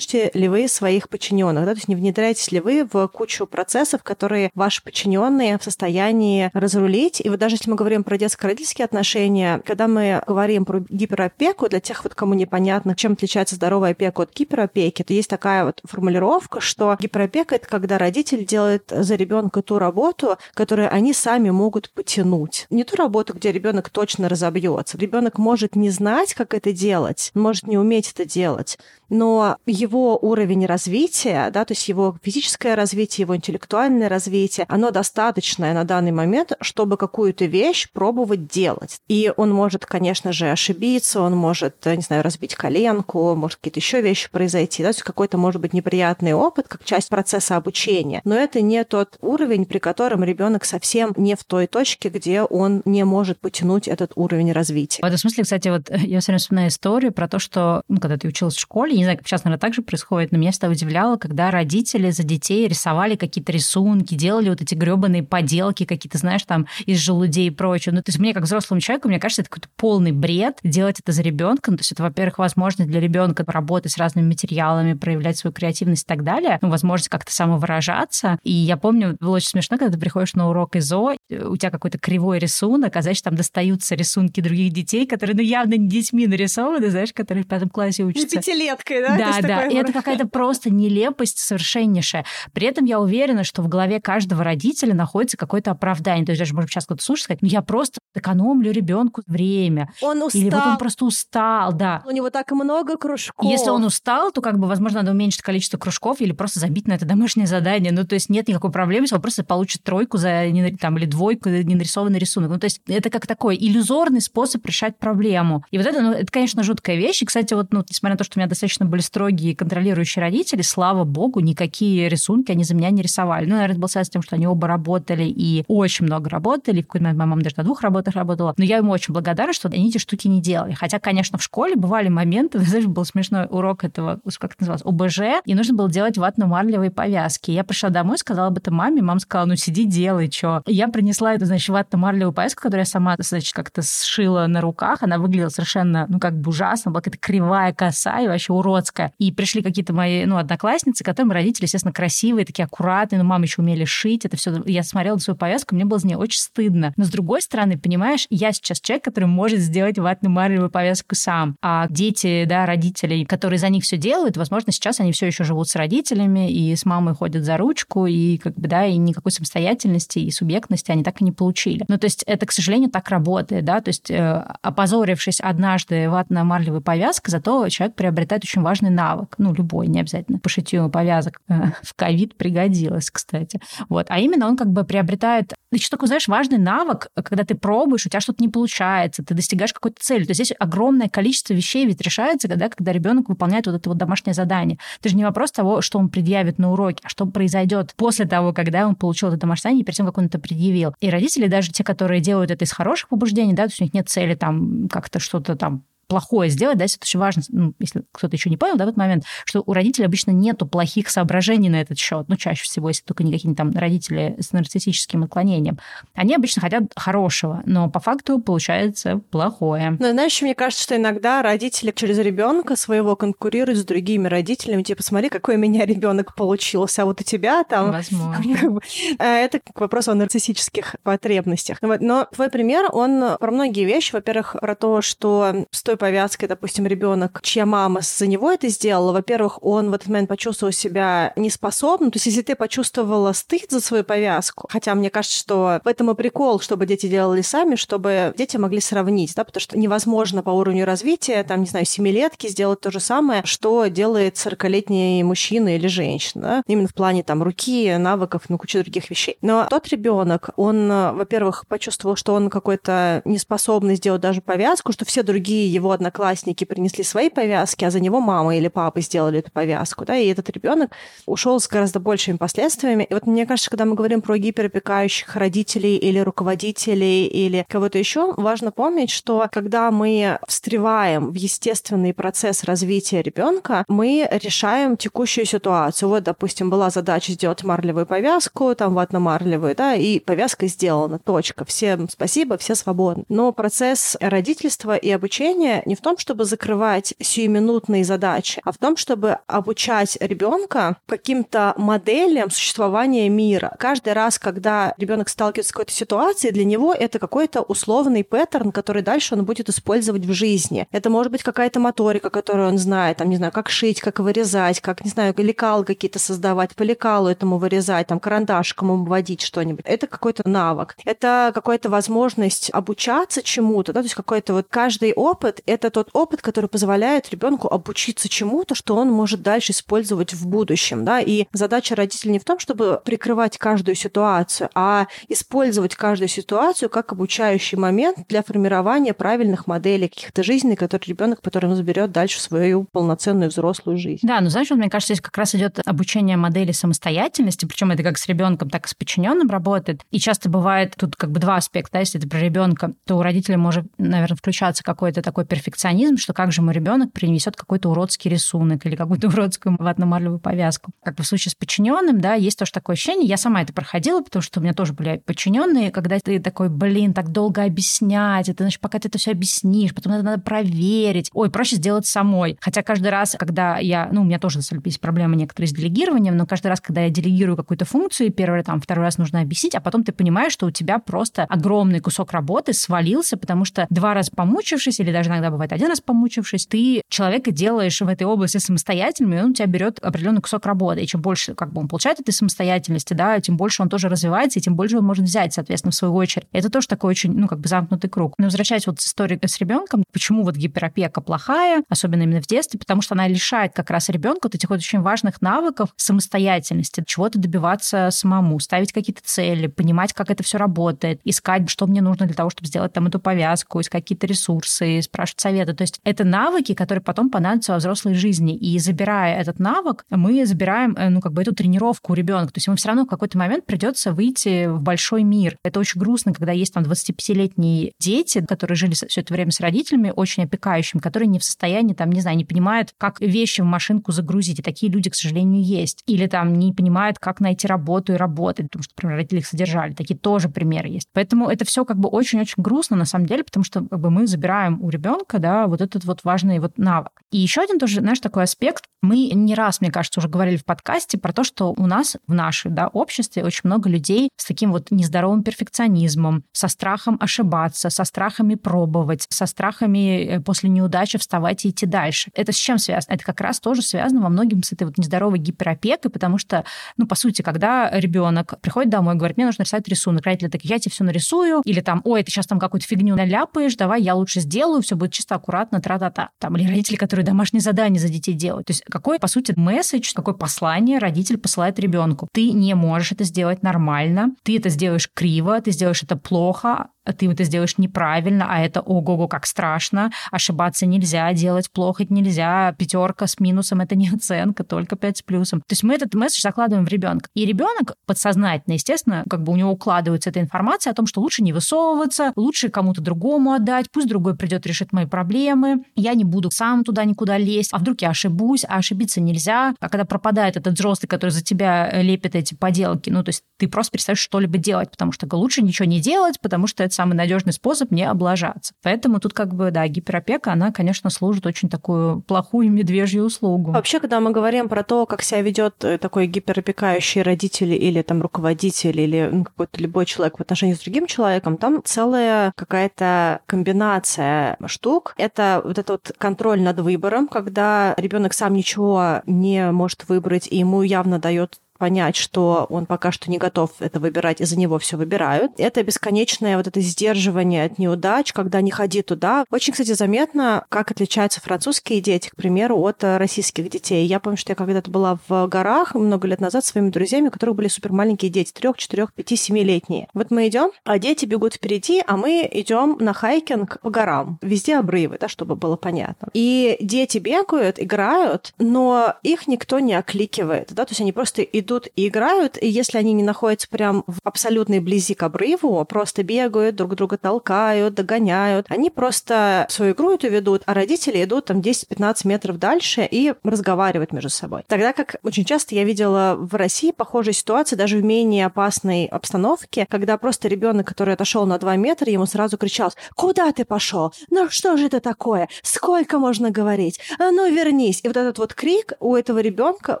микроменеджите 0.18 0.30
ли 0.38 0.48
вы 0.48 0.68
своих 0.68 1.08
подчиненных, 1.08 1.64
да, 1.64 1.72
то 1.72 1.78
есть 1.78 1.88
не 1.88 1.96
внедряетесь 1.96 2.50
ли 2.52 2.60
вы 2.60 2.88
в 2.90 3.08
кучу 3.08 3.46
процессов, 3.46 4.02
которые 4.02 4.50
ваши 4.54 4.82
подчиненные 4.82 5.58
в 5.58 5.64
состоянии 5.64 6.50
разрулить. 6.54 7.20
И 7.20 7.28
вот 7.28 7.38
даже 7.38 7.56
если 7.56 7.70
мы 7.70 7.76
говорим 7.76 8.04
про 8.04 8.16
детско-родительские 8.16 8.84
отношения, 8.84 9.62
когда 9.64 9.88
мы 9.88 10.22
говорим 10.26 10.64
про 10.64 10.80
гиперопеку, 10.88 11.68
для 11.68 11.80
тех 11.80 12.04
вот, 12.04 12.14
кому 12.14 12.34
непонятно, 12.34 12.94
чем 12.94 13.12
отличается 13.12 13.56
здоровая 13.56 13.92
опека 13.92 14.22
от 14.22 14.34
гиперопеки, 14.34 15.02
то 15.02 15.12
есть 15.12 15.28
такая 15.28 15.64
вот 15.64 15.80
формулировка, 15.84 16.60
что 16.60 16.96
гиперопека— 16.98 17.54
это 17.56 17.66
когда 17.66 17.98
родитель 17.98 18.44
делает 18.44 18.84
за 18.90 19.14
ребенка 19.14 19.62
ту 19.62 19.78
работу, 19.78 20.36
которую 20.54 20.92
они 20.92 21.12
сами 21.12 21.50
могут 21.50 21.90
потянуть. 21.90 22.66
Не 22.70 22.84
ту 22.84 22.96
работу, 22.96 23.34
где 23.34 23.52
ребенок 23.52 23.90
точно 23.90 24.28
разобьется. 24.28 24.98
Ребенок 24.98 25.38
может 25.38 25.76
не 25.76 25.90
знать, 25.90 26.34
как 26.34 26.54
это 26.54 26.72
делать, 26.72 27.30
может 27.34 27.66
не 27.66 27.78
уметь 27.78 28.12
это 28.12 28.24
делать, 28.24 28.78
но 29.08 29.56
его 29.66 30.07
уровень 30.16 30.66
развития, 30.66 31.50
да, 31.52 31.64
то 31.64 31.72
есть 31.72 31.88
его 31.88 32.16
физическое 32.22 32.74
развитие, 32.74 33.24
его 33.24 33.36
интеллектуальное 33.36 34.08
развитие, 34.08 34.66
оно 34.68 34.90
достаточное 34.90 35.74
на 35.74 35.84
данный 35.84 36.12
момент, 36.12 36.52
чтобы 36.60 36.96
какую-то 36.96 37.44
вещь 37.44 37.88
пробовать 37.92 38.46
делать. 38.48 39.00
И 39.08 39.32
он 39.36 39.52
может, 39.52 39.86
конечно 39.86 40.32
же, 40.32 40.50
ошибиться, 40.50 41.20
он 41.20 41.36
может, 41.36 41.84
не 41.84 42.02
знаю, 42.02 42.22
разбить 42.22 42.54
коленку, 42.54 43.34
может 43.34 43.58
какие-то 43.58 43.80
еще 43.80 44.00
вещи 44.00 44.30
произойти, 44.30 44.82
да, 44.82 44.90
то 44.90 44.96
есть 44.96 45.02
какой-то, 45.02 45.38
может 45.38 45.60
быть, 45.60 45.72
неприятный 45.72 46.32
опыт, 46.32 46.68
как 46.68 46.84
часть 46.84 47.08
процесса 47.08 47.56
обучения. 47.56 48.20
Но 48.24 48.34
это 48.34 48.60
не 48.60 48.84
тот 48.84 49.16
уровень, 49.20 49.66
при 49.66 49.78
котором 49.78 50.24
ребенок 50.24 50.64
совсем 50.64 51.12
не 51.16 51.34
в 51.34 51.44
той 51.44 51.66
точке, 51.66 52.08
где 52.08 52.42
он 52.42 52.82
не 52.84 53.04
может 53.04 53.40
потянуть 53.40 53.88
этот 53.88 54.12
уровень 54.14 54.52
развития. 54.52 55.02
В 55.02 55.06
этом 55.06 55.18
смысле, 55.18 55.44
кстати, 55.44 55.68
вот 55.68 55.90
я 55.90 56.20
все 56.20 56.32
время 56.32 56.38
вспоминаю 56.38 56.68
историю 56.68 57.12
про 57.12 57.28
то, 57.28 57.38
что, 57.38 57.82
ну, 57.88 57.98
когда 57.98 58.16
ты 58.16 58.28
училась 58.28 58.56
в 58.56 58.60
школе, 58.60 58.96
не 58.96 59.04
знаю, 59.04 59.18
как 59.18 59.26
сейчас, 59.26 59.44
наверное, 59.44 59.60
так 59.60 59.74
же 59.74 59.82
происходит, 59.82 59.97
но 60.30 60.38
меня 60.38 60.50
всегда 60.52 60.68
удивляло, 60.68 61.16
когда 61.16 61.50
родители 61.50 62.10
за 62.10 62.22
детей 62.22 62.66
рисовали 62.68 63.16
какие-то 63.16 63.52
рисунки, 63.52 64.14
делали 64.14 64.48
вот 64.50 64.60
эти 64.60 64.74
гребаные 64.74 65.22
поделки 65.22 65.84
какие-то, 65.84 66.18
знаешь, 66.18 66.42
там 66.44 66.66
из 66.86 66.98
желудей 66.98 67.48
и 67.48 67.50
прочее. 67.50 67.94
Ну, 67.94 68.02
то 68.02 68.10
есть 68.10 68.18
мне, 68.18 68.34
как 68.34 68.44
взрослому 68.44 68.80
человеку, 68.80 69.08
мне 69.08 69.18
кажется, 69.18 69.42
это 69.42 69.50
какой-то 69.50 69.68
полный 69.76 70.12
бред 70.12 70.58
делать 70.62 71.00
это 71.00 71.12
за 71.12 71.22
ребенком. 71.22 71.76
То 71.76 71.80
есть 71.80 71.92
это, 71.92 72.02
во-первых, 72.02 72.38
возможность 72.38 72.90
для 72.90 73.00
ребенка 73.00 73.44
работать 73.46 73.92
с 73.92 73.98
разными 73.98 74.26
материалами, 74.26 74.94
проявлять 74.94 75.38
свою 75.38 75.52
креативность 75.52 76.04
и 76.04 76.06
так 76.06 76.24
далее, 76.24 76.58
ну, 76.62 76.70
возможность 76.70 77.08
как-то 77.08 77.32
самовыражаться. 77.32 78.38
И 78.42 78.52
я 78.52 78.76
помню, 78.76 79.16
было 79.20 79.36
очень 79.36 79.48
смешно, 79.48 79.78
когда 79.78 79.92
ты 79.92 79.98
приходишь 79.98 80.34
на 80.34 80.48
урок 80.50 80.76
ИЗО, 80.76 81.16
у 81.30 81.56
тебя 81.56 81.70
какой-то 81.70 81.98
кривой 81.98 82.38
рисунок, 82.38 82.96
а 82.96 83.02
значит, 83.02 83.24
там 83.24 83.34
достаются 83.34 83.94
рисунки 83.94 84.40
других 84.40 84.72
детей, 84.72 85.06
которые, 85.06 85.36
ну, 85.36 85.42
явно 85.42 85.74
не 85.74 85.88
детьми 85.88 86.26
нарисованы, 86.26 86.90
знаешь, 86.90 87.12
которые 87.12 87.44
в 87.44 87.46
пятом 87.46 87.68
классе 87.68 88.04
учатся. 88.04 88.36
Не 88.36 88.42
пятилеткой, 88.42 89.02
да? 89.02 89.16
Да, 89.16 89.40
да. 89.40 89.66
И 89.66 89.74
это 89.74 89.87
какая-то 89.92 90.26
просто 90.26 90.70
нелепость 90.70 91.38
совершеннейшая. 91.38 92.24
При 92.52 92.66
этом 92.66 92.84
я 92.84 93.00
уверена, 93.00 93.44
что 93.44 93.62
в 93.62 93.68
голове 93.68 94.00
каждого 94.00 94.44
родителя 94.44 94.94
находится 94.94 95.36
какое-то 95.36 95.70
оправдание. 95.70 96.26
То 96.26 96.32
есть 96.32 96.40
даже, 96.40 96.54
может, 96.54 96.70
сейчас 96.70 96.84
кто-то 96.84 97.02
слушает, 97.02 97.24
сказать, 97.24 97.42
ну, 97.42 97.48
я 97.48 97.62
просто 97.62 97.98
экономлю 98.14 98.72
ребенку 98.72 99.22
время. 99.26 99.92
Он 100.00 100.22
устал. 100.22 100.40
Или 100.40 100.50
вот 100.50 100.66
он 100.66 100.78
просто 100.78 101.04
устал, 101.04 101.72
да. 101.72 102.02
У 102.06 102.10
него 102.10 102.30
так 102.30 102.50
много 102.52 102.96
кружков. 102.96 103.48
Если 103.48 103.70
он 103.70 103.84
устал, 103.84 104.32
то, 104.32 104.40
как 104.40 104.58
бы, 104.58 104.66
возможно, 104.66 105.00
надо 105.00 105.12
уменьшить 105.12 105.42
количество 105.42 105.78
кружков 105.78 106.20
или 106.20 106.32
просто 106.32 106.60
забить 106.60 106.88
на 106.88 106.92
это 106.92 107.06
домашнее 107.06 107.46
задание. 107.46 107.92
Ну, 107.92 108.04
то 108.04 108.14
есть 108.14 108.28
нет 108.28 108.48
никакой 108.48 108.70
проблемы, 108.70 109.04
если 109.04 109.16
он 109.16 109.22
просто 109.22 109.44
получит 109.44 109.82
тройку 109.82 110.18
за, 110.18 110.44
там, 110.80 110.98
или 110.98 111.06
двойку 111.06 111.48
за 111.48 111.62
ненарисованный 111.62 112.18
рисунок. 112.18 112.50
Ну, 112.50 112.58
то 112.58 112.64
есть 112.64 112.80
это 112.86 113.10
как 113.10 113.26
такой 113.26 113.56
иллюзорный 113.56 114.20
способ 114.20 114.64
решать 114.66 114.98
проблему. 114.98 115.64
И 115.70 115.78
вот 115.78 115.86
это, 115.86 116.00
ну, 116.00 116.12
это, 116.12 116.30
конечно, 116.32 116.62
жуткая 116.62 116.96
вещь. 116.96 117.22
И, 117.22 117.26
кстати, 117.26 117.54
вот, 117.54 117.72
ну, 117.72 117.84
несмотря 117.88 118.14
на 118.14 118.18
то, 118.18 118.24
что 118.24 118.38
у 118.38 118.40
меня 118.40 118.48
достаточно 118.48 118.86
были 118.86 119.00
строгие 119.00 119.54
контролирующие 119.78 120.20
родители, 120.20 120.62
слава 120.62 121.04
богу, 121.04 121.38
никакие 121.38 122.08
рисунки 122.08 122.50
они 122.50 122.64
за 122.64 122.74
меня 122.74 122.90
не 122.90 123.00
рисовали. 123.00 123.44
Ну, 123.44 123.52
наверное, 123.52 123.74
это 123.74 123.80
было 123.80 123.88
связано 123.88 124.06
с 124.06 124.10
тем, 124.10 124.22
что 124.22 124.34
они 124.34 124.46
оба 124.46 124.66
работали 124.66 125.24
и 125.24 125.64
очень 125.68 126.04
много 126.04 126.28
работали. 126.28 126.82
В 126.82 126.86
какой-то 126.86 127.04
момент 127.04 127.18
моя 127.18 127.28
мама 127.28 127.42
даже 127.42 127.54
на 127.58 127.62
двух 127.62 127.82
работах 127.82 128.14
работала. 128.16 128.54
Но 128.56 128.64
я 128.64 128.78
ему 128.78 128.90
очень 128.90 129.14
благодарна, 129.14 129.52
что 129.52 129.68
они 129.68 129.88
эти 129.88 129.98
штуки 129.98 130.26
не 130.26 130.40
делали. 130.40 130.72
Хотя, 130.72 130.98
конечно, 130.98 131.38
в 131.38 131.42
школе 131.42 131.76
бывали 131.76 132.08
моменты, 132.08 132.58
знаешь, 132.64 132.86
был 132.86 133.04
смешной 133.04 133.46
урок 133.48 133.84
этого, 133.84 134.20
как 134.38 134.54
это 134.54 134.62
называлось, 134.62 134.82
ОБЖ, 134.84 135.42
и 135.44 135.54
нужно 135.54 135.74
было 135.74 135.88
делать 135.88 136.18
ватно-марлевые 136.18 136.90
повязки. 136.90 137.52
Я 137.52 137.62
пришла 137.62 137.90
домой, 137.90 138.18
сказала 138.18 138.48
об 138.48 138.58
этом 138.58 138.74
маме, 138.74 139.00
мама 139.00 139.20
сказала, 139.20 139.46
ну 139.46 139.56
сиди, 139.56 139.84
делай, 139.84 140.30
что. 140.30 140.62
Я 140.66 140.88
принесла 140.88 141.34
эту, 141.34 141.46
значит, 141.46 141.68
ватно-марлевую 141.68 142.32
повязку, 142.32 142.62
которую 142.62 142.80
я 142.80 142.86
сама, 142.86 143.14
значит, 143.18 143.54
как-то 143.54 143.82
сшила 143.82 144.46
на 144.48 144.60
руках. 144.60 145.02
Она 145.02 145.18
выглядела 145.18 145.50
совершенно, 145.50 146.06
ну, 146.08 146.18
как 146.18 146.36
бы 146.36 146.50
ужасно, 146.50 146.90
была 146.90 147.00
какая-то 147.00 147.18
кривая 147.18 147.72
коса 147.72 148.20
и 148.20 148.26
вообще 148.26 148.52
уродская. 148.52 149.12
И 149.18 149.30
пришли 149.32 149.62
какие-то 149.68 149.92
мои, 149.92 150.24
ну, 150.24 150.36
одноклассницы, 150.36 151.04
которым 151.04 151.32
родители, 151.32 151.64
естественно, 151.64 151.92
красивые, 151.92 152.44
такие 152.44 152.64
аккуратные, 152.64 153.18
но 153.20 153.24
мама 153.24 153.44
еще 153.44 153.62
умели 153.62 153.84
шить, 153.84 154.24
это 154.24 154.36
все. 154.36 154.62
Я 154.66 154.82
смотрела 154.82 155.16
на 155.16 155.20
свою 155.20 155.36
повязку, 155.36 155.74
мне 155.74 155.84
было 155.84 155.98
за 155.98 156.06
нее 156.06 156.18
очень 156.18 156.40
стыдно. 156.40 156.92
Но 156.96 157.04
с 157.04 157.08
другой 157.08 157.42
стороны, 157.42 157.78
понимаешь, 157.78 158.26
я 158.30 158.52
сейчас 158.52 158.80
человек, 158.80 159.04
который 159.04 159.26
может 159.26 159.60
сделать 159.60 159.98
ватно-марлевую 159.98 160.70
повязку 160.70 161.14
сам. 161.14 161.56
А 161.62 161.86
дети, 161.88 162.44
да, 162.46 162.66
родителей, 162.66 163.24
которые 163.24 163.58
за 163.58 163.68
них 163.68 163.84
все 163.84 163.96
делают, 163.96 164.36
возможно, 164.36 164.72
сейчас 164.72 165.00
они 165.00 165.12
все 165.12 165.26
еще 165.26 165.44
живут 165.44 165.68
с 165.68 165.76
родителями 165.76 166.50
и 166.50 166.74
с 166.74 166.84
мамой 166.84 167.14
ходят 167.14 167.44
за 167.44 167.56
ручку, 167.56 168.06
и 168.06 168.38
как 168.38 168.54
бы, 168.54 168.68
да, 168.68 168.86
и 168.86 168.96
никакой 168.96 169.32
самостоятельности 169.32 170.18
и 170.18 170.30
субъектности 170.30 170.90
они 170.90 171.02
так 171.02 171.20
и 171.20 171.24
не 171.24 171.32
получили. 171.32 171.84
Ну, 171.88 171.98
то 171.98 172.06
есть 172.06 172.22
это, 172.24 172.46
к 172.46 172.52
сожалению, 172.52 172.90
так 172.90 173.08
работает, 173.08 173.64
да, 173.64 173.80
то 173.80 173.88
есть 173.88 174.10
э, 174.10 174.44
опозорившись 174.62 175.40
однажды 175.40 176.08
ватно-марлевой 176.08 176.80
повязкой, 176.80 177.30
зато 177.30 177.68
человек 177.68 177.96
приобретает 177.96 178.44
очень 178.44 178.62
важный 178.62 178.90
навык, 178.90 179.34
ну, 179.38 179.52
любой, 179.58 179.86
не 179.88 180.00
обязательно 180.00 180.38
по 180.38 180.48
шитью 180.48 180.88
повязок 180.88 181.40
в 181.82 181.94
ковид 181.94 182.36
пригодилось, 182.36 183.10
кстати. 183.10 183.60
Вот. 183.88 184.06
А 184.08 184.18
именно 184.18 184.48
он 184.48 184.56
как 184.56 184.70
бы 184.72 184.84
приобретает 184.84 185.52
еще 185.70 185.88
такой, 185.90 186.08
знаешь, 186.08 186.28
важный 186.28 186.58
навык, 186.58 187.08
когда 187.14 187.44
ты 187.44 187.54
пробуешь, 187.54 188.06
у 188.06 188.08
тебя 188.08 188.20
что-то 188.20 188.42
не 188.42 188.48
получается, 188.48 189.22
ты 189.22 189.34
достигаешь 189.34 189.72
какой-то 189.72 189.96
цели. 190.00 190.24
То 190.24 190.30
есть 190.30 190.42
здесь 190.42 190.56
огромное 190.58 191.08
количество 191.08 191.52
вещей 191.52 191.84
ведь 191.86 192.00
решается, 192.00 192.48
когда, 192.48 192.68
когда 192.70 192.92
ребенок 192.92 193.28
выполняет 193.28 193.66
вот 193.66 193.76
это 193.76 193.88
вот 193.90 193.98
домашнее 193.98 194.34
задание. 194.34 194.78
Это 195.00 195.10
же 195.10 195.16
не 195.16 195.24
вопрос 195.24 195.52
того, 195.52 195.82
что 195.82 195.98
он 195.98 196.08
предъявит 196.08 196.58
на 196.58 196.72
уроке, 196.72 197.00
а 197.02 197.08
что 197.08 197.26
произойдет 197.26 197.92
после 197.96 198.26
того, 198.26 198.52
когда 198.52 198.86
он 198.86 198.94
получил 198.94 199.28
это 199.28 199.36
домашнее 199.36 199.70
задание, 199.70 199.84
перед 199.84 199.96
тем, 199.96 200.06
как 200.06 200.18
он 200.18 200.26
это 200.26 200.38
предъявил. 200.38 200.94
И 201.00 201.10
родители, 201.10 201.48
даже 201.48 201.70
те, 201.70 201.84
которые 201.84 202.20
делают 202.20 202.50
это 202.50 202.64
из 202.64 202.72
хороших 202.72 203.08
побуждений, 203.08 203.52
да, 203.52 203.64
то 203.64 203.70
есть 203.70 203.80
у 203.80 203.84
них 203.84 203.94
нет 203.94 204.08
цели 204.08 204.34
там 204.34 204.88
как-то 204.88 205.18
что-то 205.18 205.56
там 205.56 205.84
плохое 206.08 206.50
сделать, 206.50 206.78
да, 206.78 206.86
это 206.86 206.96
очень 207.00 207.20
важно, 207.20 207.42
ну, 207.50 207.74
если 207.78 208.02
кто-то 208.12 208.34
еще 208.34 208.50
не 208.50 208.56
понял, 208.56 208.76
да, 208.76 208.84
в 208.84 208.88
этот 208.88 208.98
момент, 208.98 209.24
что 209.44 209.62
у 209.64 209.72
родителей 209.72 210.06
обычно 210.06 210.30
нету 210.30 210.66
плохих 210.66 211.10
соображений 211.10 211.68
на 211.68 211.80
этот 211.80 211.98
счет, 211.98 212.26
ну, 212.28 212.36
чаще 212.36 212.64
всего, 212.64 212.88
если 212.88 213.04
только 213.04 213.22
не 213.22 213.32
какие-то 213.32 213.56
там 213.56 213.70
родители 213.72 214.36
с 214.40 214.52
нарциссическим 214.52 215.24
отклонением. 215.24 215.78
Они 216.14 216.34
обычно 216.34 216.62
хотят 216.62 216.84
хорошего, 216.96 217.62
но 217.66 217.90
по 217.90 218.00
факту 218.00 218.40
получается 218.40 219.20
плохое. 219.30 219.96
Но 220.00 220.10
знаешь, 220.10 220.40
мне 220.40 220.54
кажется, 220.54 220.82
что 220.82 220.96
иногда 220.96 221.42
родители 221.42 221.92
через 221.94 222.18
ребенка 222.18 222.76
своего 222.76 223.14
конкурируют 223.14 223.78
с 223.78 223.84
другими 223.84 224.28
родителями, 224.28 224.82
типа, 224.82 225.02
смотри, 225.02 225.28
какой 225.28 225.56
у 225.56 225.58
меня 225.58 225.84
ребенок 225.84 226.34
получился, 226.34 227.02
а 227.02 227.04
вот 227.04 227.20
у 227.20 227.24
тебя 227.24 227.64
там... 227.64 227.92
Возможно. 227.92 228.78
Э, 229.18 229.44
это 229.44 229.60
к 229.60 229.80
вопросу 229.80 230.12
о 230.12 230.14
нарциссических 230.14 230.96
потребностях. 231.02 231.78
Но 231.82 232.26
твой 232.32 232.50
пример, 232.50 232.88
он 232.92 233.36
про 233.38 233.50
многие 233.50 233.84
вещи, 233.84 234.12
во-первых, 234.12 234.56
про 234.60 234.74
то, 234.74 235.02
что 235.02 235.66
с 235.70 235.82
той 235.82 235.96
повязкой, 235.98 236.46
допустим, 236.46 236.86
ребенок, 236.86 237.40
чья 237.42 237.66
мама 237.66 238.00
за 238.02 238.26
него 238.26 238.50
это 238.50 238.68
сделала, 238.68 239.12
во-первых, 239.12 239.62
он 239.62 239.90
в 239.90 239.94
этот 239.94 240.08
момент 240.08 240.28
почувствовал 240.28 240.72
себя 240.72 241.32
неспособным. 241.36 242.10
То 242.10 242.16
есть, 242.16 242.26
если 242.26 242.42
ты 242.42 242.54
почувствовала 242.54 243.32
стыд 243.32 243.70
за 243.70 243.80
свою 243.80 244.04
повязку, 244.04 244.66
хотя 244.70 244.94
мне 244.94 245.10
кажется, 245.10 245.38
что 245.38 245.80
в 245.84 245.88
этом 245.88 246.10
и 246.10 246.14
прикол, 246.14 246.60
чтобы 246.60 246.86
дети 246.86 247.06
делали 247.06 247.42
сами, 247.42 247.74
чтобы 247.74 248.34
дети 248.36 248.56
могли 248.56 248.80
сравнить, 248.80 249.34
да, 249.34 249.44
потому 249.44 249.60
что 249.60 249.78
невозможно 249.78 250.42
по 250.42 250.50
уровню 250.50 250.84
развития, 250.84 251.42
там, 251.44 251.60
не 251.60 251.66
знаю, 251.66 251.84
семилетки 251.84 252.46
сделать 252.48 252.80
то 252.80 252.90
же 252.90 253.00
самое, 253.00 253.42
что 253.44 253.86
делает 253.86 254.36
40-летний 254.36 255.22
мужчина 255.24 255.76
или 255.76 255.86
женщина, 255.86 256.42
да? 256.42 256.62
именно 256.66 256.88
в 256.88 256.94
плане 256.94 257.22
там 257.22 257.42
руки, 257.42 257.96
навыков, 257.96 258.42
ну, 258.48 258.58
куча 258.58 258.82
других 258.82 259.10
вещей. 259.10 259.36
Но 259.42 259.66
тот 259.68 259.88
ребенок, 259.88 260.50
он, 260.56 260.88
во-первых, 260.88 261.66
почувствовал, 261.66 262.16
что 262.16 262.34
он 262.34 262.50
какой-то 262.50 263.22
неспособный 263.24 263.96
сделать 263.96 264.20
даже 264.20 264.40
повязку, 264.40 264.92
что 264.92 265.04
все 265.04 265.22
другие 265.22 265.72
его 265.72 265.87
одноклассники 265.90 266.64
принесли 266.64 267.04
свои 267.04 267.30
повязки, 267.30 267.84
а 267.84 267.90
за 267.90 268.00
него 268.00 268.20
мама 268.20 268.56
или 268.56 268.68
папа 268.68 269.00
сделали 269.00 269.40
эту 269.40 269.50
повязку, 269.50 270.04
да, 270.04 270.16
и 270.16 270.28
этот 270.28 270.50
ребенок 270.50 270.90
ушел 271.26 271.60
с 271.60 271.68
гораздо 271.68 272.00
большими 272.00 272.36
последствиями. 272.36 273.04
И 273.04 273.14
вот 273.14 273.26
мне 273.26 273.46
кажется, 273.46 273.70
когда 273.70 273.84
мы 273.84 273.94
говорим 273.94 274.22
про 274.22 274.38
гиперопекающих 274.38 275.34
родителей 275.36 275.96
или 275.96 276.18
руководителей 276.18 277.26
или 277.26 277.64
кого-то 277.68 277.98
еще, 277.98 278.34
важно 278.36 278.72
помнить, 278.72 279.10
что 279.10 279.48
когда 279.52 279.90
мы 279.90 280.38
встреваем 280.46 281.30
в 281.30 281.34
естественный 281.34 282.14
процесс 282.14 282.64
развития 282.64 283.22
ребенка, 283.22 283.84
мы 283.88 284.28
решаем 284.30 284.96
текущую 284.96 285.46
ситуацию. 285.46 286.08
Вот, 286.08 286.22
допустим, 286.22 286.70
была 286.70 286.90
задача 286.90 287.32
сделать 287.32 287.64
марлевую 287.64 288.06
повязку, 288.06 288.74
там 288.74 288.94
ватно-марлевую, 288.94 289.74
да, 289.74 289.94
и 289.94 290.18
повязка 290.18 290.66
сделана, 290.66 291.18
точка. 291.18 291.64
Всем 291.64 292.08
спасибо, 292.08 292.56
все 292.58 292.74
свободны. 292.74 293.24
Но 293.28 293.52
процесс 293.52 294.16
родительства 294.20 294.96
и 294.96 295.10
обучения 295.10 295.77
не 295.86 295.94
в 295.94 296.00
том, 296.00 296.18
чтобы 296.18 296.44
закрывать 296.44 297.14
сиюминутные 297.20 298.04
задачи, 298.04 298.60
а 298.64 298.72
в 298.72 298.78
том, 298.78 298.96
чтобы 298.96 299.38
обучать 299.46 300.16
ребенка 300.20 300.96
каким-то 301.06 301.74
моделям 301.76 302.50
существования 302.50 303.28
мира. 303.28 303.74
Каждый 303.78 304.12
раз, 304.12 304.38
когда 304.38 304.94
ребенок 304.98 305.28
сталкивается 305.28 305.70
с 305.70 305.72
какой-то 305.72 305.92
ситуацией, 305.92 306.52
для 306.52 306.64
него 306.64 306.94
это 306.94 307.18
какой-то 307.18 307.62
условный 307.62 308.24
паттерн, 308.24 308.72
который 308.72 309.02
дальше 309.02 309.34
он 309.34 309.44
будет 309.44 309.68
использовать 309.68 310.24
в 310.24 310.32
жизни. 310.32 310.86
Это 310.92 311.10
может 311.10 311.32
быть 311.32 311.42
какая-то 311.42 311.80
моторика, 311.80 312.30
которую 312.30 312.68
он 312.68 312.78
знает, 312.78 313.18
там, 313.18 313.30
не 313.30 313.36
знаю, 313.36 313.52
как 313.52 313.68
шить, 313.68 314.00
как 314.00 314.18
вырезать, 314.20 314.80
как, 314.80 315.04
не 315.04 315.10
знаю, 315.10 315.34
лекал 315.38 315.84
какие-то 315.84 316.18
создавать, 316.18 316.74
по 316.74 316.82
лекалу 316.82 317.28
этому 317.28 317.58
вырезать, 317.58 318.06
там, 318.06 318.20
карандашком 318.20 318.90
обводить 318.90 319.42
что-нибудь. 319.42 319.84
Это 319.84 320.06
какой-то 320.06 320.48
навык. 320.48 320.96
Это 321.04 321.52
какая-то 321.54 321.88
возможность 321.88 322.70
обучаться 322.72 323.42
чему-то, 323.42 323.92
да, 323.92 324.00
то 324.00 324.04
есть 324.04 324.14
какой-то 324.14 324.52
вот 324.54 324.66
каждый 324.68 325.12
опыт— 325.12 325.60
это 325.68 325.90
тот 325.90 326.10
опыт, 326.12 326.42
который 326.42 326.68
позволяет 326.68 327.30
ребенку 327.30 327.68
обучиться 327.68 328.28
чему-то, 328.28 328.74
что 328.74 328.96
он 328.96 329.10
может 329.10 329.42
дальше 329.42 329.72
использовать 329.72 330.34
в 330.34 330.46
будущем, 330.46 331.04
да, 331.04 331.20
и 331.20 331.46
задача 331.52 331.94
родителей 331.94 332.32
не 332.32 332.38
в 332.38 332.44
том, 332.44 332.58
чтобы 332.58 333.00
прикрывать 333.04 333.58
каждую 333.58 333.94
ситуацию, 333.94 334.70
а 334.74 335.06
использовать 335.28 335.94
каждую 335.94 336.28
ситуацию 336.28 336.88
как 336.88 337.12
обучающий 337.12 337.78
момент 337.78 338.18
для 338.28 338.42
формирования 338.42 339.14
правильных 339.14 339.66
моделей 339.66 340.08
каких-то 340.08 340.42
жизней, 340.42 340.76
которые 340.76 341.08
ребенок 341.08 341.42
потом 341.42 341.74
заберет 341.74 342.12
дальше 342.12 342.38
в 342.38 342.42
свою 342.42 342.84
полноценную 342.92 343.50
взрослую 343.50 343.98
жизнь. 343.98 344.20
Да, 344.22 344.40
ну 344.40 344.48
знаешь, 344.48 344.70
вот, 344.70 344.78
мне 344.78 344.88
кажется, 344.88 345.14
здесь 345.14 345.22
как 345.22 345.36
раз 345.36 345.54
идет 345.54 345.80
обучение 345.84 346.36
модели 346.36 346.72
самостоятельности, 346.72 347.66
причем 347.66 347.90
это 347.90 348.02
как 348.02 348.18
с 348.18 348.26
ребенком, 348.26 348.70
так 348.70 348.86
и 348.86 348.88
с 348.88 348.94
подчиненным 348.94 349.48
работает. 349.50 350.02
И 350.10 350.18
часто 350.18 350.48
бывает 350.48 350.94
тут 350.96 351.16
как 351.16 351.30
бы 351.30 351.40
два 351.40 351.56
аспекта. 351.56 351.98
Если 351.98 352.20
это 352.20 352.28
про 352.28 352.38
ребенка, 352.38 352.92
то 353.06 353.16
у 353.16 353.22
родителей 353.22 353.56
может, 353.56 353.84
наверное, 353.98 354.36
включаться 354.36 354.82
какой-то 354.82 355.22
такой 355.22 355.44
перфекционизм, 355.58 356.16
что 356.16 356.32
как 356.32 356.52
же 356.52 356.62
мой 356.62 356.72
ребенок 356.72 357.12
принесет 357.12 357.56
какой-то 357.56 357.90
уродский 357.90 358.30
рисунок 358.30 358.86
или 358.86 358.96
какую-то 358.96 359.28
уродскую 359.28 359.76
ватно-марлевую 359.78 360.38
повязку. 360.38 360.92
Как 361.02 361.18
в 361.18 361.24
случае 361.24 361.50
с 361.50 361.54
подчиненным, 361.54 362.20
да, 362.20 362.34
есть 362.34 362.58
тоже 362.58 362.72
такое 362.72 362.94
ощущение. 362.94 363.28
Я 363.28 363.36
сама 363.36 363.62
это 363.62 363.72
проходила, 363.72 364.20
потому 364.22 364.42
что 364.42 364.60
у 364.60 364.62
меня 364.62 364.72
тоже 364.72 364.92
были 364.92 365.20
подчиненные, 365.24 365.90
когда 365.90 366.18
ты 366.20 366.38
такой, 366.38 366.68
блин, 366.68 367.12
так 367.12 367.30
долго 367.30 367.64
объяснять, 367.64 368.48
это 368.48 368.64
значит, 368.64 368.80
пока 368.80 368.98
ты 368.98 369.08
это 369.08 369.18
все 369.18 369.32
объяснишь, 369.32 369.94
потом 369.94 370.12
это 370.12 370.22
надо 370.22 370.42
проверить. 370.42 371.30
Ой, 371.34 371.50
проще 371.50 371.76
сделать 371.76 372.06
самой. 372.06 372.56
Хотя 372.60 372.82
каждый 372.82 373.08
раз, 373.08 373.36
когда 373.38 373.78
я, 373.78 374.08
ну, 374.12 374.22
у 374.22 374.24
меня 374.24 374.38
тоже 374.38 374.60
есть 374.84 375.00
проблемы 375.00 375.36
некоторые 375.36 375.68
с 375.68 375.72
делегированием, 375.72 376.36
но 376.36 376.46
каждый 376.46 376.68
раз, 376.68 376.80
когда 376.80 377.02
я 377.02 377.10
делегирую 377.10 377.56
какую-то 377.56 377.84
функцию, 377.84 378.32
первый, 378.32 378.62
там, 378.62 378.80
второй 378.80 379.04
раз 379.04 379.18
нужно 379.18 379.40
объяснить, 379.40 379.74
а 379.74 379.80
потом 379.80 380.04
ты 380.04 380.12
понимаешь, 380.12 380.52
что 380.52 380.66
у 380.66 380.70
тебя 380.70 380.98
просто 380.98 381.44
огромный 381.44 382.00
кусок 382.00 382.32
работы 382.32 382.72
свалился, 382.72 383.36
потому 383.36 383.64
что 383.64 383.86
два 383.90 384.14
раза 384.14 384.30
помучившись, 384.34 385.00
или 385.00 385.12
даже 385.12 385.30
иногда 385.30 385.47
бывает 385.50 385.72
один 385.72 385.88
раз 385.88 386.00
помучившись, 386.00 386.66
ты 386.66 387.02
человека 387.08 387.50
делаешь 387.50 388.00
в 388.00 388.08
этой 388.08 388.24
области 388.24 388.58
самостоятельным, 388.58 389.34
и 389.34 389.42
он 389.42 389.50
у 389.50 389.54
тебя 389.54 389.66
берет 389.66 389.98
определенный 390.00 390.40
кусок 390.40 390.66
работы. 390.66 391.02
И 391.02 391.06
чем 391.06 391.20
больше 391.20 391.54
как 391.54 391.72
бы 391.72 391.80
он 391.80 391.88
получает 391.88 392.20
этой 392.20 392.32
самостоятельности, 392.32 393.14
да, 393.14 393.40
тем 393.40 393.56
больше 393.56 393.82
он 393.82 393.88
тоже 393.88 394.08
развивается, 394.08 394.58
и 394.58 394.62
тем 394.62 394.76
больше 394.76 394.98
он 394.98 395.04
может 395.04 395.24
взять, 395.24 395.54
соответственно, 395.54 395.92
в 395.92 395.94
свою 395.94 396.14
очередь. 396.14 396.46
Это 396.52 396.70
тоже 396.70 396.88
такой 396.88 397.10
очень, 397.10 397.32
ну, 397.32 397.48
как 397.48 397.60
бы 397.60 397.68
замкнутый 397.68 398.10
круг. 398.10 398.34
Но 398.38 398.46
возвращаясь 398.46 398.86
вот 398.86 399.00
с 399.00 399.06
историей 399.06 399.38
с 399.42 399.58
ребенком, 399.58 400.04
почему 400.12 400.42
вот 400.42 400.56
гиперопека 400.56 401.20
плохая, 401.20 401.82
особенно 401.88 402.22
именно 402.22 402.42
в 402.42 402.46
детстве, 402.46 402.78
потому 402.78 403.02
что 403.02 403.14
она 403.14 403.28
лишает 403.28 403.72
как 403.74 403.90
раз 403.90 404.08
ребенка 404.08 404.40
вот 404.44 404.54
этих 404.54 404.70
вот 404.70 404.78
очень 404.78 405.00
важных 405.00 405.40
навыков 405.42 405.90
самостоятельности, 405.96 407.02
чего-то 407.06 407.38
добиваться 407.38 408.08
самому, 408.10 408.58
ставить 408.60 408.92
какие-то 408.92 409.22
цели, 409.24 409.66
понимать, 409.66 410.12
как 410.12 410.30
это 410.30 410.42
все 410.42 410.58
работает, 410.58 411.20
искать, 411.24 411.68
что 411.70 411.86
мне 411.86 412.02
нужно 412.02 412.26
для 412.26 412.34
того, 412.34 412.50
чтобы 412.50 412.68
сделать 412.68 412.92
там 412.92 413.06
эту 413.06 413.18
повязку, 413.18 413.80
искать 413.80 414.02
какие-то 414.02 414.26
ресурсы, 414.26 415.02
спрашивать 415.02 415.27
советы. 415.36 415.74
То 415.74 415.82
есть 415.82 416.00
это 416.04 416.24
навыки, 416.24 416.74
которые 416.74 417.02
потом 417.02 417.30
понадобятся 417.30 417.72
во 417.72 417.78
взрослой 417.78 418.14
жизни. 418.14 418.56
И 418.56 418.78
забирая 418.78 419.40
этот 419.40 419.58
навык, 419.58 420.04
мы 420.10 420.44
забираем, 420.46 420.94
э, 420.96 421.08
ну, 421.08 421.20
как 421.20 421.32
бы 421.32 421.42
эту 421.42 421.54
тренировку 421.54 422.12
у 422.12 422.14
ребенка. 422.14 422.52
То 422.52 422.58
есть 422.58 422.66
ему 422.66 422.76
все 422.76 422.88
равно 422.88 423.04
в 423.04 423.08
какой-то 423.08 423.38
момент 423.38 423.66
придется 423.66 424.12
выйти 424.12 424.66
в 424.66 424.80
большой 424.80 425.22
мир. 425.22 425.56
Это 425.64 425.80
очень 425.80 426.00
грустно, 426.00 426.32
когда 426.32 426.52
есть 426.52 426.74
там 426.74 426.82
25-летние 426.84 427.92
дети, 427.98 428.44
которые 428.46 428.76
жили 428.76 428.94
все 428.94 429.20
это 429.20 429.32
время 429.32 429.50
с 429.50 429.60
родителями, 429.60 430.12
очень 430.14 430.44
опекающими, 430.44 431.00
которые 431.00 431.28
не 431.28 431.38
в 431.38 431.44
состоянии, 431.44 431.94
там, 431.94 432.10
не 432.10 432.20
знаю, 432.20 432.36
не 432.36 432.44
понимают, 432.44 432.94
как 432.98 433.20
вещи 433.20 433.60
в 433.60 433.64
машинку 433.64 434.12
загрузить. 434.12 434.60
И 434.60 434.62
такие 434.62 434.90
люди, 434.90 435.10
к 435.10 435.14
сожалению, 435.14 435.62
есть. 435.62 436.02
Или 436.06 436.26
там 436.26 436.54
не 436.54 436.72
понимают, 436.72 437.18
как 437.18 437.40
найти 437.40 437.66
работу 437.66 438.12
и 438.12 438.16
работать, 438.16 438.66
потому 438.66 438.82
что, 438.82 438.92
например, 438.96 439.16
родители 439.16 439.38
их 439.40 439.46
содержали. 439.46 439.94
Такие 439.94 440.16
тоже 440.16 440.48
примеры 440.48 440.88
есть. 440.88 441.08
Поэтому 441.12 441.48
это 441.48 441.64
все 441.64 441.84
как 441.84 441.98
бы 441.98 442.08
очень-очень 442.08 442.62
грустно 442.62 442.96
на 442.96 443.04
самом 443.04 443.26
деле, 443.26 443.44
потому 443.44 443.64
что 443.64 443.84
как 443.84 444.00
бы, 444.00 444.10
мы 444.10 444.26
забираем 444.26 444.82
у 444.82 444.90
ребенка, 444.90 445.17
да, 445.38 445.66
вот 445.66 445.80
этот 445.80 446.04
вот 446.04 446.20
важный 446.24 446.58
вот 446.58 446.78
навык. 446.78 447.10
И 447.30 447.38
еще 447.38 447.60
один 447.60 447.78
тоже, 447.78 448.00
знаешь, 448.00 448.20
такой 448.20 448.44
аспект. 448.44 448.84
Мы 449.02 449.28
не 449.28 449.54
раз, 449.54 449.80
мне 449.80 449.90
кажется, 449.90 450.18
уже 450.18 450.28
говорили 450.28 450.56
в 450.56 450.64
подкасте 450.64 451.18
про 451.18 451.32
то, 451.32 451.44
что 451.44 451.74
у 451.76 451.86
нас 451.86 452.16
в 452.26 452.32
нашем 452.32 452.74
да, 452.74 452.88
обществе 452.88 453.44
очень 453.44 453.62
много 453.64 453.88
людей 453.88 454.30
с 454.36 454.46
таким 454.46 454.72
вот 454.72 454.90
нездоровым 454.90 455.42
перфекционизмом, 455.42 456.44
со 456.52 456.68
страхом 456.68 457.16
ошибаться, 457.20 457.90
со 457.90 458.04
страхами 458.04 458.54
пробовать, 458.54 459.26
со 459.28 459.46
страхами 459.46 460.24
э, 460.24 460.40
после 460.40 460.70
неудачи 460.70 461.18
вставать 461.18 461.64
и 461.64 461.70
идти 461.70 461.86
дальше. 461.86 462.30
Это 462.34 462.52
с 462.52 462.56
чем 462.56 462.78
связано? 462.78 463.14
Это 463.14 463.24
как 463.24 463.40
раз 463.40 463.60
тоже 463.60 463.82
связано 463.82 464.22
во 464.22 464.30
многим 464.30 464.62
с 464.62 464.72
этой 464.72 464.84
вот 464.84 464.98
нездоровой 464.98 465.38
гиперопекой, 465.38 466.10
потому 466.10 466.38
что, 466.38 466.64
ну, 466.96 467.06
по 467.06 467.14
сути, 467.14 467.42
когда 467.42 467.90
ребенок 467.92 468.60
приходит 468.60 468.90
домой 468.90 469.14
и 469.14 469.18
говорит, 469.18 469.36
мне 469.36 469.46
нужно 469.46 469.62
рисовать 469.62 469.86
рисунок, 469.88 470.24
родители 470.24 470.48
такие, 470.48 470.70
я 470.70 470.78
тебе 470.78 470.92
все 470.92 471.04
нарисую, 471.04 471.62
или 471.64 471.80
там, 471.80 472.00
ой, 472.04 472.22
ты 472.22 472.30
сейчас 472.30 472.46
там 472.46 472.58
какую-то 472.58 472.86
фигню 472.86 473.16
наляпаешь, 473.16 473.76
давай 473.76 474.02
я 474.02 474.14
лучше 474.14 474.40
сделаю, 474.40 474.82
все 474.82 474.96
будет 474.96 475.07
чисто, 475.12 475.34
аккуратно, 475.34 475.80
тра-та-та. 475.80 476.30
Там, 476.38 476.56
или 476.56 476.68
родители, 476.68 476.96
которые 476.96 477.24
домашние 477.24 477.60
задания 477.60 478.00
за 478.00 478.08
детей 478.08 478.34
делают. 478.34 478.66
То 478.66 478.72
есть 478.72 478.84
какой, 478.84 479.18
по 479.18 479.26
сути, 479.26 479.52
месседж, 479.56 480.12
какое 480.14 480.34
послание 480.34 480.98
родитель 480.98 481.38
посылает 481.38 481.78
ребенку? 481.78 482.28
Ты 482.32 482.52
не 482.52 482.74
можешь 482.74 483.12
это 483.12 483.24
сделать 483.24 483.62
нормально, 483.62 484.34
ты 484.42 484.56
это 484.56 484.68
сделаешь 484.68 485.08
криво, 485.12 485.60
ты 485.60 485.70
сделаешь 485.72 486.02
это 486.02 486.16
плохо, 486.16 486.88
ты 487.12 487.30
это 487.30 487.44
сделаешь 487.44 487.78
неправильно, 487.78 488.46
а 488.48 488.60
это 488.60 488.80
ого-го, 488.80 489.28
как 489.28 489.46
страшно, 489.46 490.10
ошибаться 490.30 490.86
нельзя, 490.86 491.32
делать 491.32 491.70
плохо 491.70 492.04
нельзя, 492.08 492.74
пятерка 492.78 493.26
с 493.26 493.40
минусом 493.40 493.80
это 493.80 493.94
не 493.96 494.08
оценка, 494.08 494.64
только 494.64 494.96
пять 494.96 495.18
с 495.18 495.22
плюсом. 495.22 495.60
То 495.60 495.72
есть 495.72 495.82
мы 495.82 495.94
этот 495.94 496.14
месседж 496.14 496.42
закладываем 496.42 496.86
в 496.86 496.88
ребенка. 496.88 497.28
И 497.34 497.44
ребенок 497.44 497.94
подсознательно, 498.06 498.74
естественно, 498.74 499.24
как 499.28 499.42
бы 499.42 499.52
у 499.52 499.56
него 499.56 499.70
укладывается 499.70 500.30
эта 500.30 500.40
информация 500.40 500.92
о 500.92 500.94
том, 500.94 501.06
что 501.06 501.20
лучше 501.20 501.42
не 501.42 501.52
высовываться, 501.52 502.32
лучше 502.36 502.68
кому-то 502.68 503.00
другому 503.00 503.52
отдать, 503.52 503.90
пусть 503.90 504.08
другой 504.08 504.36
придет 504.36 504.66
решить 504.66 504.92
мои 504.92 505.06
проблемы, 505.06 505.84
я 505.94 506.14
не 506.14 506.24
буду 506.24 506.50
сам 506.50 506.84
туда 506.84 507.04
никуда 507.04 507.38
лезть, 507.38 507.70
а 507.72 507.78
вдруг 507.78 508.00
я 508.02 508.10
ошибусь, 508.10 508.64
а 508.64 508.76
ошибиться 508.76 509.20
нельзя. 509.20 509.74
А 509.80 509.88
когда 509.88 510.04
пропадает 510.04 510.56
этот 510.56 510.74
взрослый, 510.74 511.08
который 511.08 511.30
за 511.30 511.42
тебя 511.42 511.90
лепит 512.02 512.34
эти 512.34 512.54
поделки, 512.54 513.10
ну, 513.10 513.22
то 513.22 513.30
есть 513.30 513.42
ты 513.58 513.68
просто 513.68 513.92
перестаешь 513.92 514.18
что-либо 514.18 514.58
делать, 514.58 514.90
потому 514.90 515.12
что 515.12 515.26
лучше 515.36 515.62
ничего 515.62 515.86
не 515.86 516.00
делать, 516.00 516.40
потому 516.40 516.66
что 516.66 516.84
это 516.84 516.94
самый 516.98 517.14
надежный 517.14 517.52
способ 517.52 517.92
не 517.92 518.02
облажаться. 518.02 518.74
Поэтому 518.82 519.20
тут 519.20 519.32
как 519.32 519.54
бы, 519.54 519.70
да, 519.70 519.86
гиперопека, 519.86 520.52
она, 520.52 520.72
конечно, 520.72 521.10
служит 521.10 521.46
очень 521.46 521.68
такую 521.68 522.22
плохую 522.22 522.72
медвежью 522.72 523.22
услугу. 523.22 523.70
Вообще, 523.70 524.00
когда 524.00 524.18
мы 524.18 524.32
говорим 524.32 524.68
про 524.68 524.82
то, 524.82 525.06
как 525.06 525.22
себя 525.22 525.40
ведет 525.42 525.84
э, 525.84 525.98
такой 525.98 526.26
гиперопекающий 526.26 527.22
родитель 527.22 527.72
или 527.72 528.02
там 528.02 528.20
руководитель 528.20 529.00
или 529.00 529.30
ну, 529.32 529.44
какой-то 529.44 529.80
любой 529.80 530.06
человек 530.06 530.38
в 530.38 530.40
отношении 530.40 530.74
с 530.74 530.80
другим 530.80 531.06
человеком, 531.06 531.56
там 531.56 531.82
целая 531.84 532.52
какая-то 532.56 533.42
комбинация 533.46 534.56
штук. 534.66 535.14
Это 535.18 535.60
вот 535.62 535.78
этот 535.78 535.88
вот 535.90 536.12
контроль 536.18 536.60
над 536.60 536.80
выбором, 536.80 537.28
когда 537.28 537.94
ребенок 537.96 538.34
сам 538.34 538.54
ничего 538.54 539.22
не 539.24 539.70
может 539.70 540.08
выбрать, 540.08 540.48
и 540.48 540.56
ему 540.56 540.82
явно 540.82 541.20
дает 541.20 541.60
понять, 541.78 542.16
что 542.16 542.66
он 542.68 542.86
пока 542.86 543.12
что 543.12 543.30
не 543.30 543.38
готов 543.38 543.70
это 543.78 544.00
выбирать, 544.00 544.40
и 544.40 544.44
за 544.44 544.58
него 544.58 544.78
все 544.78 544.96
выбирают. 544.96 545.52
Это 545.58 545.82
бесконечное 545.82 546.56
вот 546.56 546.66
это 546.66 546.80
сдерживание 546.80 547.64
от 547.64 547.78
неудач, 547.78 548.32
когда 548.32 548.60
не 548.60 548.70
ходи 548.70 549.02
туда. 549.02 549.44
Очень, 549.50 549.72
кстати, 549.72 549.92
заметно, 549.92 550.64
как 550.68 550.90
отличаются 550.90 551.40
французские 551.40 552.00
дети, 552.00 552.28
к 552.28 552.36
примеру, 552.36 552.78
от 552.78 553.02
российских 553.02 553.70
детей. 553.70 554.06
Я 554.06 554.20
помню, 554.20 554.36
что 554.36 554.52
я 554.52 554.56
когда-то 554.56 554.90
была 554.90 555.18
в 555.28 555.46
горах 555.46 555.94
много 555.94 556.26
лет 556.28 556.40
назад 556.40 556.64
со 556.64 556.72
своими 556.72 556.90
друзьями, 556.90 557.28
у 557.28 557.30
которых 557.30 557.56
были 557.56 557.68
супер 557.68 557.92
маленькие 557.92 558.30
дети, 558.30 558.52
трех, 558.52 558.76
четырех, 558.76 559.12
пяти, 559.12 559.36
семилетние. 559.36 560.08
Вот 560.14 560.30
мы 560.30 560.48
идем, 560.48 560.70
а 560.84 560.98
дети 560.98 561.24
бегут 561.24 561.54
впереди, 561.54 562.02
а 562.06 562.16
мы 562.16 562.48
идем 562.50 562.96
на 563.00 563.12
хайкинг 563.12 563.80
по 563.80 563.90
горам. 563.90 564.38
Везде 564.42 564.76
обрывы, 564.76 565.18
да, 565.20 565.28
чтобы 565.28 565.56
было 565.56 565.76
понятно. 565.76 566.28
И 566.34 566.76
дети 566.80 567.18
бегают, 567.18 567.80
играют, 567.80 568.52
но 568.58 569.14
их 569.22 569.46
никто 569.46 569.78
не 569.78 569.94
окликивает, 569.94 570.72
да, 570.72 570.84
то 570.84 570.90
есть 570.90 571.00
они 571.00 571.12
просто 571.12 571.42
идут 571.42 571.67
идут 571.68 571.88
и 571.94 572.08
играют, 572.08 572.56
и 572.60 572.66
если 572.66 572.96
они 572.96 573.12
не 573.12 573.22
находятся 573.22 573.68
прям 573.68 574.02
в 574.06 574.18
абсолютной 574.24 574.80
близи 574.80 575.14
к 575.14 575.22
обрыву, 575.22 575.84
просто 575.84 576.22
бегают, 576.22 576.76
друг 576.76 576.94
друга 576.94 577.18
толкают, 577.18 577.94
догоняют, 577.94 578.66
они 578.70 578.88
просто 578.90 579.66
свою 579.68 579.92
игру 579.92 580.14
эту 580.14 580.28
ведут, 580.28 580.62
а 580.64 580.72
родители 580.72 581.22
идут 581.22 581.46
там 581.46 581.60
10-15 581.60 582.14
метров 582.24 582.58
дальше 582.58 583.06
и 583.08 583.34
разговаривают 583.44 584.12
между 584.12 584.30
собой. 584.30 584.62
Тогда 584.66 584.94
как 584.94 585.16
очень 585.22 585.44
часто 585.44 585.74
я 585.74 585.84
видела 585.84 586.36
в 586.38 586.54
России 586.54 586.90
похожие 586.90 587.34
ситуации, 587.34 587.76
даже 587.76 587.98
в 587.98 588.04
менее 588.04 588.46
опасной 588.46 589.04
обстановке, 589.04 589.86
когда 589.90 590.16
просто 590.16 590.48
ребенок, 590.48 590.86
который 590.86 591.14
отошел 591.14 591.44
на 591.44 591.58
2 591.58 591.76
метра, 591.76 592.10
ему 592.10 592.24
сразу 592.24 592.56
кричал, 592.56 592.92
куда 593.14 593.52
ты 593.52 593.66
пошел? 593.66 594.14
Ну 594.30 594.48
что 594.48 594.78
же 594.78 594.86
это 594.86 595.00
такое? 595.00 595.48
Сколько 595.62 596.18
можно 596.18 596.50
говорить? 596.50 596.98
А 597.18 597.30
ну 597.30 597.50
вернись. 597.50 598.00
И 598.02 598.08
вот 598.08 598.16
этот 598.16 598.38
вот 598.38 598.54
крик 598.54 598.94
у 599.00 599.14
этого 599.14 599.40
ребенка 599.40 600.00